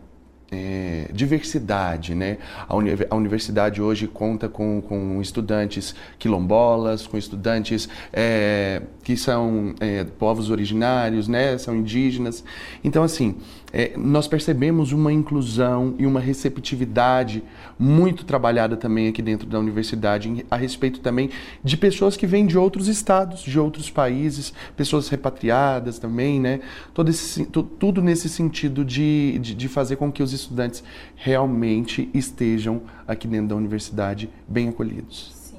é, 0.52 1.06
diversidade, 1.10 2.14
né? 2.14 2.36
A, 2.68 2.76
uni 2.76 2.90
a, 3.08 3.16
universidade 3.16 3.80
hoje 3.80 4.06
conta 4.06 4.50
com, 4.50 4.82
com 4.82 5.20
estudantes 5.20 5.94
quilombolas, 6.18 7.06
com 7.06 7.16
estudantes 7.16 7.88
é, 8.12 8.82
que 9.02 9.16
são 9.16 9.74
é, 9.80 10.04
povos 10.04 10.50
originários, 10.50 11.26
né? 11.26 11.56
São 11.56 11.74
indígenas. 11.74 12.44
Então, 12.84 13.02
assim, 13.02 13.36
é, 13.72 13.92
nós 13.96 14.28
percebemos 14.28 14.92
uma 14.92 15.10
inclusão 15.10 15.94
e 15.98 16.04
uma 16.04 16.20
receptividade 16.20 17.42
muito 17.78 18.24
trabalhada 18.24 18.76
também 18.76 19.08
aqui 19.08 19.22
dentro 19.22 19.46
da 19.48 19.58
universidade 19.58 20.44
a 20.50 20.56
respeito 20.56 21.00
também 21.00 21.30
de 21.64 21.76
pessoas 21.78 22.14
que 22.16 22.26
vêm 22.26 22.46
de 22.46 22.58
outros 22.58 22.86
estados, 22.86 23.40
de 23.40 23.58
outros 23.58 23.88
países, 23.88 24.52
pessoas 24.76 25.08
repatriadas 25.08 25.98
também, 25.98 26.38
né? 26.38 26.60
Todo 26.92 27.08
esse, 27.08 27.46
tudo 27.46 28.02
nesse 28.02 28.28
sentido 28.28 28.84
de, 28.84 29.38
de, 29.38 29.54
de 29.54 29.68
fazer 29.68 29.96
com 29.96 30.12
que 30.12 30.22
os 30.22 30.34
estudantes 30.34 30.84
realmente 31.16 32.10
estejam 32.12 32.82
aqui 33.08 33.26
dentro 33.26 33.48
da 33.48 33.56
universidade 33.56 34.28
bem 34.46 34.68
acolhidos. 34.68 35.32
Sim. 35.34 35.56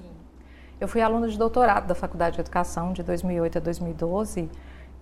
Eu 0.79 0.87
fui 0.87 1.01
aluna 1.01 1.27
de 1.27 1.37
doutorado 1.37 1.87
da 1.87 1.95
Faculdade 1.95 2.35
de 2.35 2.41
Educação 2.41 2.93
de 2.93 3.01
2008 3.01 3.57
a 3.57 3.61
2012 3.61 4.49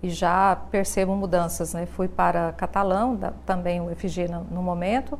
e 0.03 0.09
já 0.09 0.55
percebo 0.69 1.15
mudanças. 1.15 1.73
Né? 1.73 1.85
Fui 1.85 2.07
para 2.07 2.51
Catalão, 2.53 3.15
da, 3.15 3.31
também 3.45 3.81
o 3.81 3.95
FG 3.95 4.27
no, 4.27 4.43
no, 4.45 4.61
momento, 4.61 5.17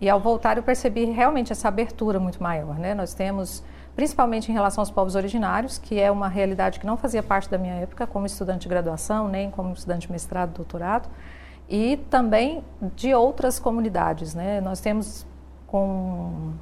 e 0.00 0.08
ao 0.08 0.20
voltar 0.20 0.56
eu 0.56 0.62
percebi 0.62 1.04
realmente 1.06 1.52
essa 1.52 1.68
abertura 1.68 2.20
muito 2.20 2.42
maior. 2.42 2.78
Né? 2.78 2.94
Nós 2.94 3.14
temos, 3.14 3.62
principalmente 3.96 4.50
em 4.50 4.54
relação 4.54 4.82
aos 4.82 4.90
povos 4.90 5.14
originários, 5.14 5.78
que 5.78 5.98
é 5.98 6.10
uma 6.10 6.28
realidade 6.28 6.78
que 6.78 6.86
não 6.86 6.96
fazia 6.96 7.22
parte 7.22 7.48
da 7.50 7.58
minha 7.58 7.74
época 7.74 8.06
como 8.06 8.26
estudante 8.26 8.62
de 8.62 8.68
graduação, 8.68 9.28
nem 9.28 9.50
como 9.50 9.72
estudante 9.72 10.06
de 10.06 10.12
mestrado, 10.12 10.52
doutorado, 10.52 11.08
e 11.68 11.96
também 12.10 12.62
de 12.94 13.14
outras 13.14 13.58
comunidades. 13.58 14.34
Né? 14.34 14.60
Nós 14.60 14.80
temos 14.80 15.26
com 15.66 16.52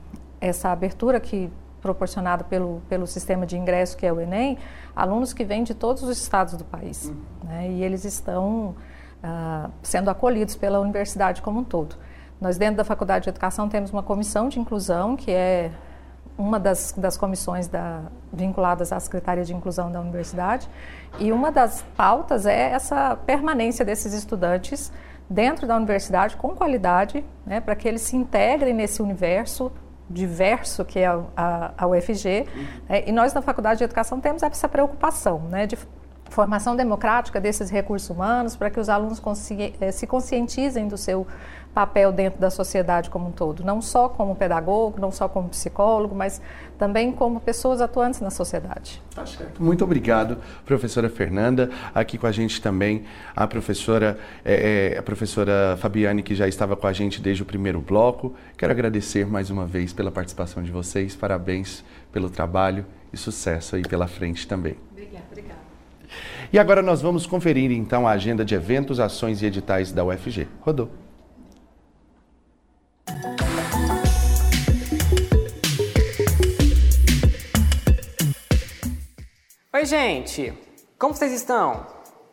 essa 0.40 0.70
abertura 0.70 1.20
que 1.20 1.50
proporcionada 1.87 2.43
pelo, 2.43 2.82
pelo 2.89 3.07
sistema 3.07 3.47
de 3.47 3.57
ingresso 3.57 3.97
que 3.97 4.05
é 4.05 4.12
o 4.12 4.20
Enem, 4.20 4.59
alunos 4.95 5.32
que 5.32 5.45
vêm 5.45 5.62
de 5.62 5.72
todos 5.72 6.03
os 6.03 6.20
estados 6.20 6.55
do 6.55 6.64
país. 6.64 7.07
Uhum. 7.07 7.49
Né? 7.49 7.70
E 7.70 7.84
eles 7.84 8.05
estão 8.05 8.74
uh, 9.22 9.70
sendo 9.82 10.11
acolhidos 10.11 10.57
pela 10.57 10.80
universidade 10.80 11.41
como 11.41 11.61
um 11.61 11.64
todo. 11.64 11.95
Nós, 12.41 12.59
dentro 12.59 12.76
da 12.76 12.84
Faculdade 12.84 13.22
de 13.22 13.30
Educação, 13.30 13.68
temos 13.68 13.93
uma 13.93 14.03
comissão 14.03 14.49
de 14.49 14.59
inclusão, 14.59 15.16
que 15.16 15.30
é 15.30 15.70
uma 16.37 16.59
das, 16.59 16.93
das 16.93 17.16
comissões 17.16 17.68
da, 17.68 18.03
vinculadas 18.32 18.93
à 18.93 18.99
Secretaria 18.99 19.45
de 19.45 19.55
Inclusão 19.55 19.91
da 19.91 20.01
Universidade, 20.01 20.68
e 21.18 21.32
uma 21.32 21.51
das 21.51 21.82
pautas 21.97 22.45
é 22.45 22.72
essa 22.72 23.16
permanência 23.24 23.84
desses 23.84 24.12
estudantes 24.12 24.93
dentro 25.30 25.66
da 25.66 25.76
universidade 25.76 26.37
com 26.37 26.51
qualidade, 26.51 27.24
né, 27.47 27.61
para 27.61 27.74
que 27.74 27.89
eles 27.89 28.03
se 28.03 28.16
integrem 28.16 28.74
nesse 28.74 29.01
universo 29.01 29.72
diverso 30.09 30.84
que 30.84 30.98
é 30.98 31.07
a, 31.07 31.20
a, 31.36 31.72
a 31.78 31.86
UFG. 31.86 32.46
Uhum. 32.54 32.66
Né, 32.88 33.04
e 33.07 33.12
nós, 33.12 33.34
na 33.34 33.42
Faculdade 33.42 33.78
de 33.78 33.84
Educação, 33.84 34.20
temos 34.20 34.42
essa 34.42 34.68
preocupação 34.68 35.40
né, 35.50 35.66
de 35.66 35.76
formação 36.30 36.74
democrática 36.76 37.40
desses 37.40 37.70
recursos 37.70 38.11
humanos 38.11 38.57
para 38.57 38.70
que 38.70 38.80
os 38.80 38.88
alunos 38.88 39.22
eh, 39.80 39.92
se 39.92 40.07
conscientizem 40.07 40.88
do 40.88 40.96
seu 40.96 41.26
papel 41.77 42.11
dentro 42.11 42.41
da 42.41 42.49
sociedade 42.49 43.11
como 43.11 43.29
um 43.29 43.31
todo, 43.31 43.62
não 43.62 43.83
só 43.83 44.09
como 44.09 44.35
pedagogo, 44.35 44.99
não 44.99 45.12
só 45.12 45.29
como 45.29 45.51
psicólogo, 45.51 46.14
mas 46.14 46.41
também 46.79 47.12
como 47.12 47.39
pessoas 47.39 47.83
atuantes 47.83 48.18
na 48.22 48.31
sociedade. 48.31 49.03
Tá 49.14 49.27
certo. 49.27 49.62
Muito 49.62 49.85
obrigado, 49.85 50.39
professora 50.64 51.11
Fernanda. 51.11 51.68
Aqui 51.95 52.16
com 52.16 52.27
a 52.27 52.33
gente 52.33 52.62
também 52.62 53.05
a 53.37 53.47
professora, 53.47 54.18
é, 54.43 54.95
é, 54.95 54.99
a 54.99 55.03
professora 55.03 55.77
Fabiane, 55.77 56.22
que 56.22 56.35
já 56.35 56.49
estava 56.49 56.74
com 56.77 56.87
a 56.87 56.95
gente 56.95 57.20
desde 57.20 57.43
o 57.43 57.47
primeiro 57.47 57.79
bloco. 57.83 58.35
Quero 58.57 58.72
agradecer 58.72 59.27
mais 59.27 59.51
uma 59.51 59.66
vez 59.66 59.93
pela 59.93 60.11
participação 60.11 60.62
de 60.62 60.70
vocês. 60.70 61.14
Parabéns 61.14 61.85
pelo 62.11 62.31
trabalho 62.31 62.87
e 63.12 63.18
sucesso 63.18 63.77
aí 63.77 63.83
pela 63.83 64.07
frente 64.07 64.49
também. 64.49 64.79
Obrigada, 64.93 65.27
obrigada. 65.31 65.61
E 66.51 66.59
agora 66.59 66.81
nós 66.81 67.03
vamos 67.03 67.27
conferir 67.27 67.70
então 67.70 68.09
a 68.09 68.12
agenda 68.12 68.47
de 68.47 68.55
eventos, 68.55 68.99
ações 68.99 69.43
e 69.43 69.47
editais 69.47 69.93
da 69.93 70.03
UFG. 70.03 70.49
Rodou. 70.62 71.05
Oi, 79.76 79.84
gente! 79.84 80.54
Como 80.98 81.12
vocês 81.12 81.32
estão? 81.32 81.86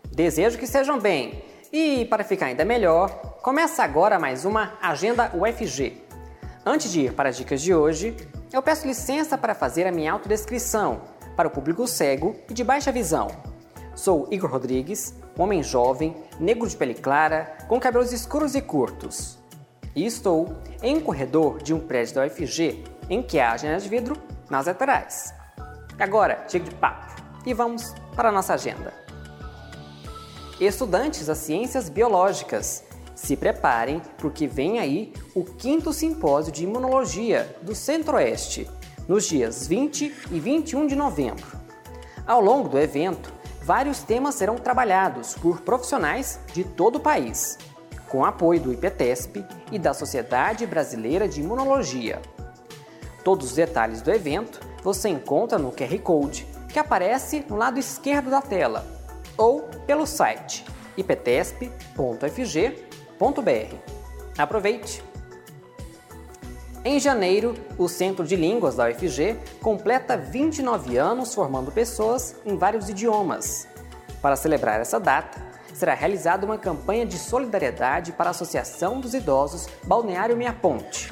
Desejo 0.09 0.57
que 0.57 0.65
sejam 0.65 0.97
bem. 0.97 1.43
E 1.73 2.05
para 2.05 2.23
ficar 2.23 2.45
ainda 2.45 2.63
melhor, 2.63 3.09
começa 3.41 3.83
agora 3.83 4.17
mais 4.17 4.45
uma 4.45 4.77
Agenda 4.81 5.29
UFG. 5.35 6.01
Antes 6.65 6.89
de 6.89 7.01
ir 7.01 7.13
para 7.13 7.27
as 7.27 7.35
dicas 7.35 7.61
de 7.61 7.75
hoje, 7.75 8.15
eu 8.53 8.63
peço 8.63 8.87
licença 8.87 9.37
para 9.37 9.53
fazer 9.53 9.85
a 9.85 9.91
minha 9.91 10.13
autodescrição 10.13 11.01
para 11.35 11.49
o 11.49 11.51
público 11.51 11.85
cego 11.85 12.33
e 12.49 12.53
de 12.53 12.63
baixa 12.63 12.93
visão. 12.93 13.27
Sou 13.93 14.25
Igor 14.31 14.49
Rodrigues, 14.49 15.13
homem 15.37 15.61
jovem, 15.61 16.15
negro 16.39 16.65
de 16.65 16.77
pele 16.77 16.93
clara, 16.93 17.57
com 17.67 17.77
cabelos 17.77 18.13
escuros 18.13 18.55
e 18.55 18.61
curtos. 18.61 19.42
E 19.95 20.05
estou 20.05 20.57
em 20.81 20.97
um 20.97 21.01
corredor 21.01 21.61
de 21.61 21.73
um 21.73 21.79
prédio 21.79 22.15
da 22.15 22.25
UFG 22.25 22.83
em 23.09 23.21
que 23.21 23.39
há 23.39 23.55
janelas 23.55 23.83
de 23.83 23.89
vidro 23.89 24.15
nas 24.49 24.65
laterais. 24.65 25.33
Agora, 25.99 26.45
chega 26.47 26.65
de 26.65 26.75
papo 26.75 27.21
e 27.45 27.53
vamos 27.53 27.93
para 28.15 28.29
a 28.29 28.31
nossa 28.31 28.53
agenda. 28.55 28.93
Estudantes 30.59 31.27
das 31.27 31.39
ciências 31.39 31.89
biológicas, 31.89 32.83
se 33.13 33.35
preparem 33.35 34.01
porque 34.17 34.47
vem 34.47 34.79
aí 34.79 35.13
o 35.35 35.43
quinto 35.43 35.93
simpósio 35.93 36.51
de 36.51 36.63
imunologia 36.63 37.55
do 37.61 37.75
Centro-Oeste, 37.75 38.69
nos 39.07 39.27
dias 39.27 39.67
20 39.67 40.13
e 40.31 40.39
21 40.39 40.87
de 40.87 40.95
novembro. 40.95 41.45
Ao 42.25 42.41
longo 42.41 42.69
do 42.69 42.79
evento, 42.79 43.31
vários 43.61 44.01
temas 44.01 44.35
serão 44.35 44.55
trabalhados 44.55 45.35
por 45.35 45.61
profissionais 45.61 46.39
de 46.53 46.63
todo 46.63 46.95
o 46.95 47.01
país, 47.01 47.57
com 48.13 48.23
apoio 48.23 48.61
do 48.61 48.71
IPTESP 48.71 49.43
e 49.71 49.79
da 49.79 49.91
Sociedade 49.91 50.67
Brasileira 50.67 51.27
de 51.27 51.41
Imunologia. 51.41 52.21
Todos 53.23 53.47
os 53.47 53.55
detalhes 53.55 54.03
do 54.03 54.11
evento 54.11 54.59
você 54.83 55.09
encontra 55.09 55.57
no 55.57 55.71
QR 55.71 55.97
Code 55.97 56.45
que 56.69 56.77
aparece 56.77 57.43
no 57.49 57.55
lado 57.55 57.79
esquerdo 57.79 58.29
da 58.29 58.39
tela 58.39 58.85
ou 59.35 59.63
pelo 59.87 60.05
site 60.05 60.63
iptesp.fg.br. 60.95 61.75
Aproveite! 64.37 65.03
Em 66.85 66.99
janeiro, 66.99 67.55
o 67.79 67.87
Centro 67.89 68.27
de 68.27 68.35
Línguas 68.35 68.75
da 68.75 68.89
UFG 68.89 69.39
completa 69.59 70.15
29 70.15 70.97
anos 70.97 71.33
formando 71.33 71.71
pessoas 71.71 72.35
em 72.45 72.57
vários 72.57 72.89
idiomas. 72.89 73.67
Para 74.21 74.35
celebrar 74.35 74.79
essa 74.79 74.99
data, 74.99 75.42
será 75.73 75.93
realizada 75.93 76.45
uma 76.45 76.57
campanha 76.57 77.05
de 77.05 77.17
solidariedade 77.17 78.11
para 78.11 78.29
a 78.29 78.31
Associação 78.31 78.99
dos 78.99 79.13
Idosos 79.13 79.67
Balneário 79.83 80.37
Minha 80.37 80.53
Ponte. 80.53 81.11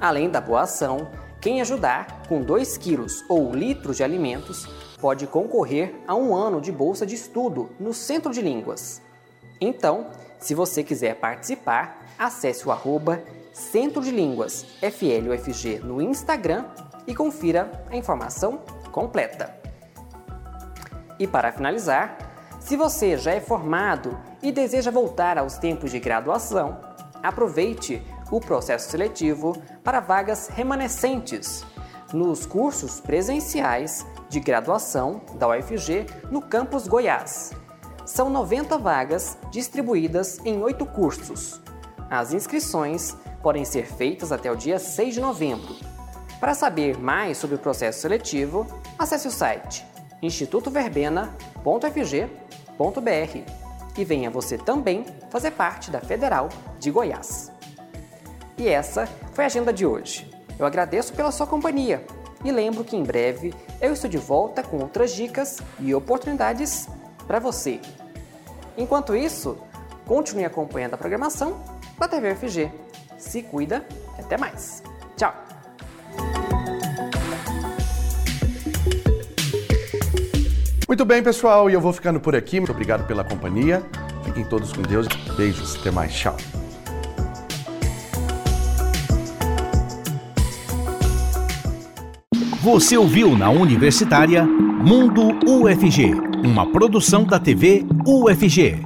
Além 0.00 0.28
da 0.28 0.40
boa 0.40 0.62
ação, 0.62 1.08
quem 1.40 1.60
ajudar 1.60 2.22
com 2.26 2.42
2 2.42 2.78
quilos 2.78 3.24
ou 3.28 3.52
litros 3.52 3.98
de 3.98 4.04
alimentos 4.04 4.66
pode 4.98 5.26
concorrer 5.26 5.94
a 6.08 6.14
um 6.14 6.34
ano 6.34 6.60
de 6.60 6.72
bolsa 6.72 7.04
de 7.04 7.14
estudo 7.14 7.70
no 7.78 7.92
Centro 7.92 8.32
de 8.32 8.40
Línguas. 8.40 9.02
Então, 9.60 10.06
se 10.38 10.54
você 10.54 10.82
quiser 10.82 11.16
participar, 11.16 12.02
acesse 12.18 12.66
o 12.66 12.72
arroba 12.72 13.22
Centro 13.52 14.02
de 14.02 14.10
Línguas 14.10 14.64
FLUFG 14.80 15.80
no 15.80 16.00
Instagram 16.00 16.64
e 17.06 17.14
confira 17.14 17.70
a 17.90 17.96
informação 17.96 18.62
completa. 18.90 19.54
E 21.18 21.26
para 21.26 21.52
finalizar, 21.52 22.23
se 22.64 22.76
você 22.78 23.18
já 23.18 23.32
é 23.32 23.40
formado 23.40 24.18
e 24.42 24.50
deseja 24.50 24.90
voltar 24.90 25.36
aos 25.36 25.58
tempos 25.58 25.90
de 25.90 26.00
graduação, 26.00 26.80
aproveite 27.22 28.02
o 28.30 28.40
processo 28.40 28.90
seletivo 28.90 29.54
para 29.82 30.00
vagas 30.00 30.48
remanescentes 30.48 31.62
nos 32.10 32.46
cursos 32.46 33.00
presenciais 33.00 34.06
de 34.30 34.40
graduação 34.40 35.20
da 35.34 35.46
UFG 35.48 36.06
no 36.30 36.40
campus 36.40 36.88
Goiás. 36.88 37.52
São 38.06 38.30
90 38.30 38.78
vagas 38.78 39.36
distribuídas 39.50 40.38
em 40.42 40.62
oito 40.62 40.86
cursos. 40.86 41.60
As 42.08 42.32
inscrições 42.32 43.14
podem 43.42 43.66
ser 43.66 43.86
feitas 43.86 44.32
até 44.32 44.50
o 44.50 44.56
dia 44.56 44.78
6 44.78 45.12
de 45.12 45.20
novembro. 45.20 45.76
Para 46.40 46.54
saber 46.54 46.98
mais 46.98 47.36
sobre 47.36 47.56
o 47.56 47.58
processo 47.58 48.00
seletivo, 48.00 48.66
acesse 48.98 49.28
o 49.28 49.30
site 49.30 49.84
institutoverbena.fg.br 50.22 52.43
e 53.96 54.04
venha 54.04 54.30
você 54.30 54.58
também 54.58 55.04
fazer 55.30 55.52
parte 55.52 55.90
da 55.90 56.00
Federal 56.00 56.48
de 56.78 56.90
Goiás. 56.90 57.52
E 58.56 58.68
essa 58.68 59.06
foi 59.32 59.44
a 59.44 59.46
agenda 59.46 59.72
de 59.72 59.86
hoje. 59.86 60.30
Eu 60.58 60.66
agradeço 60.66 61.12
pela 61.12 61.32
sua 61.32 61.46
companhia 61.46 62.04
e 62.44 62.52
lembro 62.52 62.84
que 62.84 62.96
em 62.96 63.02
breve 63.02 63.52
eu 63.80 63.92
estou 63.92 64.08
de 64.08 64.18
volta 64.18 64.62
com 64.62 64.78
outras 64.78 65.12
dicas 65.12 65.60
e 65.80 65.94
oportunidades 65.94 66.88
para 67.26 67.38
você. 67.38 67.80
Enquanto 68.76 69.16
isso, 69.16 69.58
continue 70.06 70.44
acompanhando 70.44 70.94
a 70.94 70.98
programação 70.98 71.60
da 71.98 72.08
TV 72.08 72.32
UFG. 72.32 72.70
Se 73.16 73.42
cuida 73.42 73.86
e 74.18 74.20
até 74.20 74.36
mais. 74.36 74.82
Tchau! 75.16 75.53
Muito 80.86 81.04
bem, 81.04 81.22
pessoal, 81.22 81.70
e 81.70 81.72
eu 81.72 81.80
vou 81.80 81.92
ficando 81.92 82.20
por 82.20 82.36
aqui. 82.36 82.60
Muito 82.60 82.72
obrigado 82.72 83.06
pela 83.06 83.24
companhia. 83.24 83.82
Fiquem 84.24 84.44
todos 84.44 84.72
com 84.72 84.82
Deus. 84.82 85.06
Beijos, 85.36 85.76
até 85.80 85.90
mais. 85.90 86.12
Tchau. 86.12 86.36
Você 92.60 92.96
ouviu 92.96 93.36
na 93.36 93.50
Universitária 93.50 94.44
Mundo 94.44 95.38
UFG, 95.46 96.12
uma 96.44 96.70
produção 96.70 97.24
da 97.24 97.38
TV 97.38 97.84
UFG. 98.06 98.82